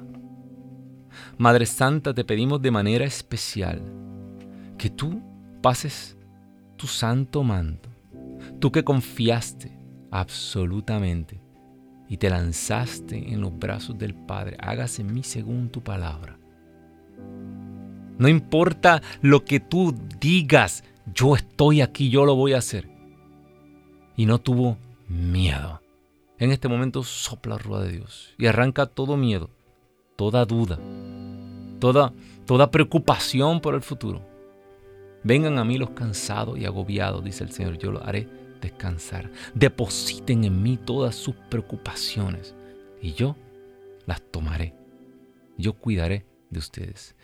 Madre 1.39 1.67
Santa, 1.67 2.15
te 2.15 2.25
pedimos 2.25 2.61
de 2.61 2.71
manera 2.71 3.05
especial 3.05 3.83
que 4.79 4.91
tú 4.91 5.23
pases 5.61 6.17
tu 6.77 6.87
santo 6.87 7.43
manto. 7.43 7.89
Tú 8.59 8.73
que 8.73 8.85
confiaste 8.85 9.79
absolutamente 10.11 11.41
y 12.09 12.17
te 12.19 12.29
lanzaste 12.29 13.33
en 13.33 13.41
los 13.41 13.57
brazos 13.59 13.97
del 13.99 14.15
Padre. 14.15 14.57
Hágase 14.61 15.03
en 15.03 15.15
mí 15.15 15.23
según 15.23 15.71
tu 15.71 15.83
palabra. 15.83 16.39
No 18.19 18.29
importa 18.29 19.03
lo 19.21 19.45
que 19.45 19.61
tú 19.61 19.95
digas, 20.21 20.85
yo 21.15 21.35
estoy 21.35 21.81
aquí, 21.81 22.11
yo 22.11 22.25
lo 22.25 22.35
voy 22.35 22.53
a 22.53 22.59
hacer. 22.59 22.89
Y 24.17 24.27
no 24.27 24.41
tuvo 24.41 24.77
miedo. 25.09 25.81
En 26.39 26.51
este 26.51 26.69
momento 26.69 27.03
sopla 27.03 27.55
la 27.55 27.63
rueda 27.63 27.85
de 27.85 27.93
Dios 27.93 28.35
y 28.37 28.47
arranca 28.47 28.87
todo 28.87 29.17
miedo, 29.17 29.51
toda 30.17 30.45
duda, 30.45 30.79
toda, 31.83 32.13
toda 32.47 32.71
preocupación 32.71 33.61
por 33.61 33.75
el 33.75 33.83
futuro. 33.83 34.23
Vengan 35.25 35.59
a 35.59 35.65
mí 35.65 35.79
los 35.79 35.91
cansados 35.91 36.57
y 36.57 36.65
agobiados, 36.65 37.25
dice 37.25 37.43
el 37.43 37.51
Señor, 37.51 37.77
yo 37.77 37.91
lo 37.91 38.05
haré 38.05 38.29
descansar. 38.61 39.33
Depositen 39.53 40.45
en 40.45 40.63
mí 40.63 40.77
todas 40.77 41.17
sus 41.17 41.35
preocupaciones 41.51 42.55
y 43.01 43.15
yo 43.15 43.35
las 44.07 44.23
tomaré. 44.31 44.77
Yo 45.59 45.73
cuidaré 45.73 46.25
de 46.51 46.61
ustedes. 46.61 47.17